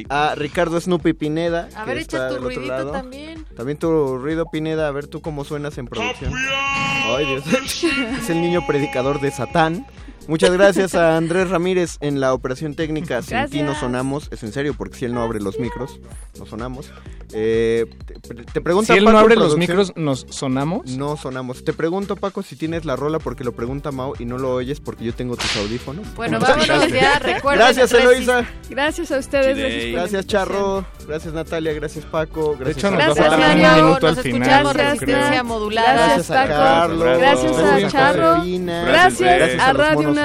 A 0.09 0.35
Ricardo 0.37 0.81
Snoopy 0.81 1.13
Pineda. 1.13 1.69
A 1.75 1.85
que 1.85 1.91
ver, 1.91 1.99
está 1.99 2.17
echa 2.17 2.29
tu 2.29 2.35
del 2.35 2.45
otro 2.45 2.57
ruidito 2.57 2.77
lado. 2.77 2.93
también. 2.93 3.45
También 3.57 3.79
tu 3.79 4.19
ruido, 4.19 4.47
Pineda, 4.51 4.89
a 4.89 4.91
ver 4.91 5.07
tú 5.07 5.21
cómo 5.21 5.45
suenas 5.45 5.77
en 5.79 5.87
producción. 5.87 6.33
Ay, 6.35 7.27
Dios. 7.27 7.45
es 8.21 8.31
el 8.31 8.41
niño 8.41 8.67
predicador 8.67 9.21
de 9.21 9.31
Satán. 9.31 9.87
Muchas 10.31 10.53
gracias 10.53 10.95
a 10.95 11.17
Andrés 11.17 11.51
Ramírez 11.51 11.97
en 12.01 12.21
la 12.21 12.33
operación 12.35 12.77
técnica. 12.77 13.21
Sin 13.21 13.51
ti 13.51 13.63
no 13.63 13.75
sonamos. 13.75 14.29
Es 14.31 14.45
en 14.45 14.53
serio, 14.53 14.75
porque 14.79 14.97
si 14.97 15.05
él 15.05 15.13
no 15.13 15.23
abre 15.23 15.41
los 15.41 15.59
micros, 15.59 15.99
no 16.39 16.47
sonamos. 16.47 16.93
Eh, 17.33 17.87
te, 18.23 18.35
te 18.35 18.61
pregunta 18.61 18.93
Si 18.93 18.99
él 19.01 19.05
no 19.07 19.19
abre 19.19 19.35
los 19.35 19.57
micros, 19.57 19.93
¿nos 19.97 20.27
sonamos? 20.31 20.87
No 20.97 21.17
sonamos. 21.17 21.65
Te 21.65 21.73
pregunto, 21.73 22.15
Paco, 22.15 22.45
si 22.45 22.55
tienes 22.55 22.85
la 22.85 22.95
rola 22.95 23.19
porque 23.19 23.43
lo 23.43 23.51
pregunta 23.53 23.91
Mau 23.91 24.15
y 24.21 24.25
no 24.25 24.39
lo 24.39 24.55
oyes 24.55 24.79
porque 24.79 25.05
yo 25.05 25.13
tengo 25.13 25.37
tus 25.37 25.57
audífonos. 25.57 26.07
Bueno, 26.15 26.39
¿Cómo 26.39 26.49
vámonos 26.49 26.89
ya, 26.93 27.19
recuerden. 27.19 27.67
Gracias, 27.67 27.93
Eloisa. 27.93 28.47
Gracias 28.69 29.11
a 29.11 29.19
ustedes. 29.19 29.57
Gracias, 29.57 29.93
Gracias. 29.93 30.27
Charro. 30.27 30.85
Gracias, 31.09 31.35
Natalia. 31.35 31.73
Gracias, 31.73 32.05
Paco. 32.05 32.53
De 32.53 32.67
Gracias, 32.67 32.77
hecho, 32.79 32.91
nos 32.93 33.17
Gracias, 33.17 33.33
un 33.33 33.41
Mario. 33.41 33.97
al 33.97 34.01
Nos 34.01 34.21
final. 34.21 34.65
yo 34.65 34.73
Resistencia 34.73 35.43
modulada. 35.43 35.93
Gracias, 35.93 36.31
a 36.31 36.35
Paco. 36.35 36.49
Carlos. 36.53 37.19
Gracias 37.19 37.59
a 37.59 37.63
Gracias, 37.63 37.93
Charro. 37.93 38.45
Gracias 38.45 39.19
Gracias 39.21 39.61
a 39.61 39.73
Radio 39.73 40.20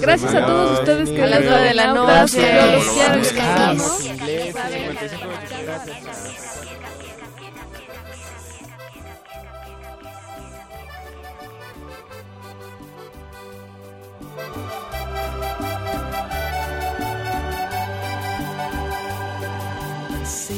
Gracias 0.00 0.34
a 0.34 0.46
todos 0.46 0.78
ustedes 0.80 1.10
que 1.10 1.22
A 1.22 1.26
las 1.26 1.42
de 1.42 1.74
la 1.74 1.86
noche. 1.94 2.08
abrazo. 2.10 2.38
Yo 2.40 2.76
los 2.76 2.88
quiero. 2.88 3.16
Les 3.16 3.38
amo. 3.38 3.84
los 3.84 4.04
ingleses, 4.04 5.10
55, 5.10 5.26
gracias. 5.64 6.36
Sé 20.24 20.54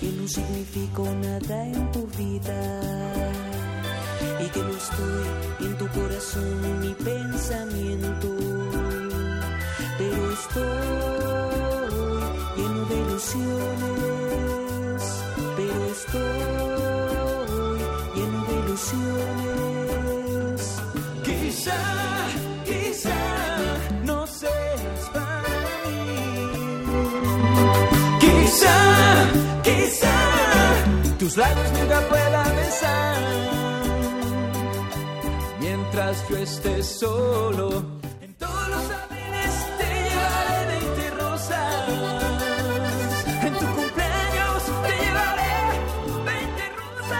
que 0.00 0.06
no 0.12 0.28
significo 0.28 1.04
nada 1.22 1.64
en 1.66 1.90
tu 1.92 2.06
vida 2.18 2.60
que 4.52 4.62
no 4.62 4.70
estoy 4.70 5.26
en 5.66 5.76
tu 5.78 5.86
corazón 5.88 6.80
ni 6.80 6.94
pensamiento, 6.94 8.28
pero 9.98 10.32
estoy 10.32 10.64
lleno 12.56 12.84
de 12.86 12.96
ilusiones, 13.04 14.22
pero 15.56 15.84
estoy 15.98 16.40
lleno 18.16 18.44
de 18.48 18.54
ilusiones. 18.62 20.60
Quizá, 21.24 21.80
quizá 22.64 23.20
no 24.04 24.26
seas 24.26 25.00
para 25.12 25.58
mí. 25.84 26.02
Quizá, 28.20 28.76
quizá 29.62 30.14
tus 31.18 31.36
labios 31.36 31.70
nunca 31.72 32.00
puedan 32.08 32.49
yo 36.30 36.36
esté 36.36 36.82
solo. 36.82 37.68
En 38.20 38.34
todos 38.34 38.68
los 38.68 38.90
abriles 38.90 39.54
te 39.78 39.86
llevaré 40.06 40.66
20 40.78 41.10
rosas. 41.22 41.88
En 43.42 43.52
tu 43.54 43.66
cumpleaños 43.66 44.62
te 44.84 44.92
llevaré 45.02 45.54
20 46.24 46.62
rosas. 46.80 47.18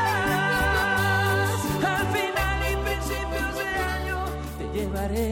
Al 1.95 2.07
final 2.15 2.59
y 2.71 2.73
principios 2.87 3.53
de 3.59 3.69
año 3.97 4.19
te 4.59 4.65
llevaré 4.79 5.29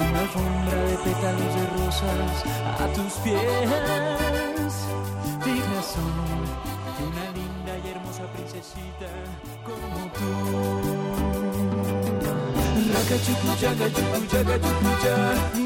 una 0.00 0.18
alfombra 0.20 0.78
de 0.88 0.96
pétalos 1.04 1.52
de 1.54 1.64
rosas 1.78 2.36
a 2.80 2.86
tus 2.94 3.12
pies. 3.22 3.70
Dignas 5.44 5.86
son 5.94 6.23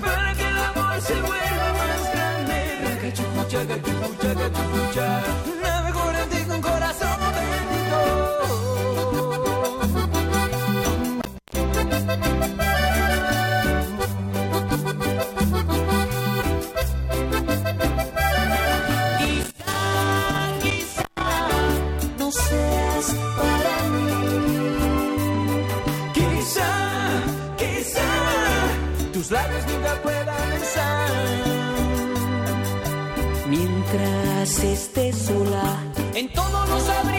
para 0.00 0.34
que 0.34 0.48
el 0.48 0.58
amor 0.58 1.00
se 1.00 1.14
vuelva 1.14 1.72
más 1.78 2.12
grande. 2.12 2.58
Estés 34.56 35.14
sola, 35.14 35.62
en 36.14 36.32
todos 36.32 36.68
los 36.70 36.88
abriles 36.88 37.17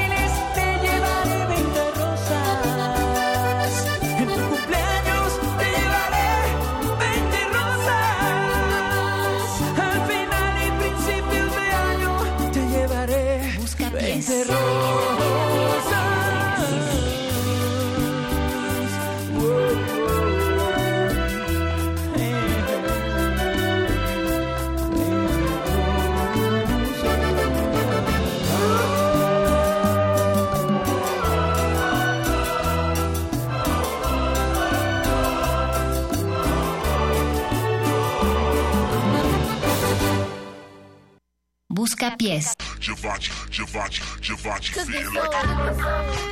Buscapiés. 41.99 42.55
Javachi, 42.79 43.31
Javachi, 43.51 44.01
Javachi, 44.21 44.71
feeling 44.87 45.13
like 45.13 45.31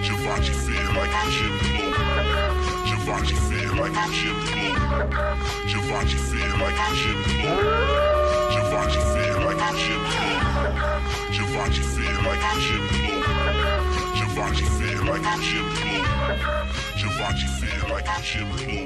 Javachi, 0.07 0.53
feeling 0.64 0.95
like 0.95 1.11
Jim 1.30 1.52
Blue. 1.60 1.91
Javachi, 2.88 3.35
feeling 3.49 3.77
like 3.77 3.99
Jim 4.14 4.35
Blue. 4.44 4.72
Javachi, 5.68 6.18
feeling 6.31 6.60
like 6.61 6.80
Jim 6.95 7.19
Blue. 7.23 7.60
Javachi, 11.35 11.81
feeling 11.84 12.23
like 12.23 12.44
Jim 12.64 12.84
Blue. 12.88 13.19
Javachi, 14.15 14.65
feeling 14.77 15.06
like 15.06 15.41
Jim 15.41 15.65
Blue. 15.68 16.03
Javachi, 16.95 17.48
feeling 17.60 17.89
like 17.91 18.07
Jim 18.23 18.48
Blue. 18.56 18.85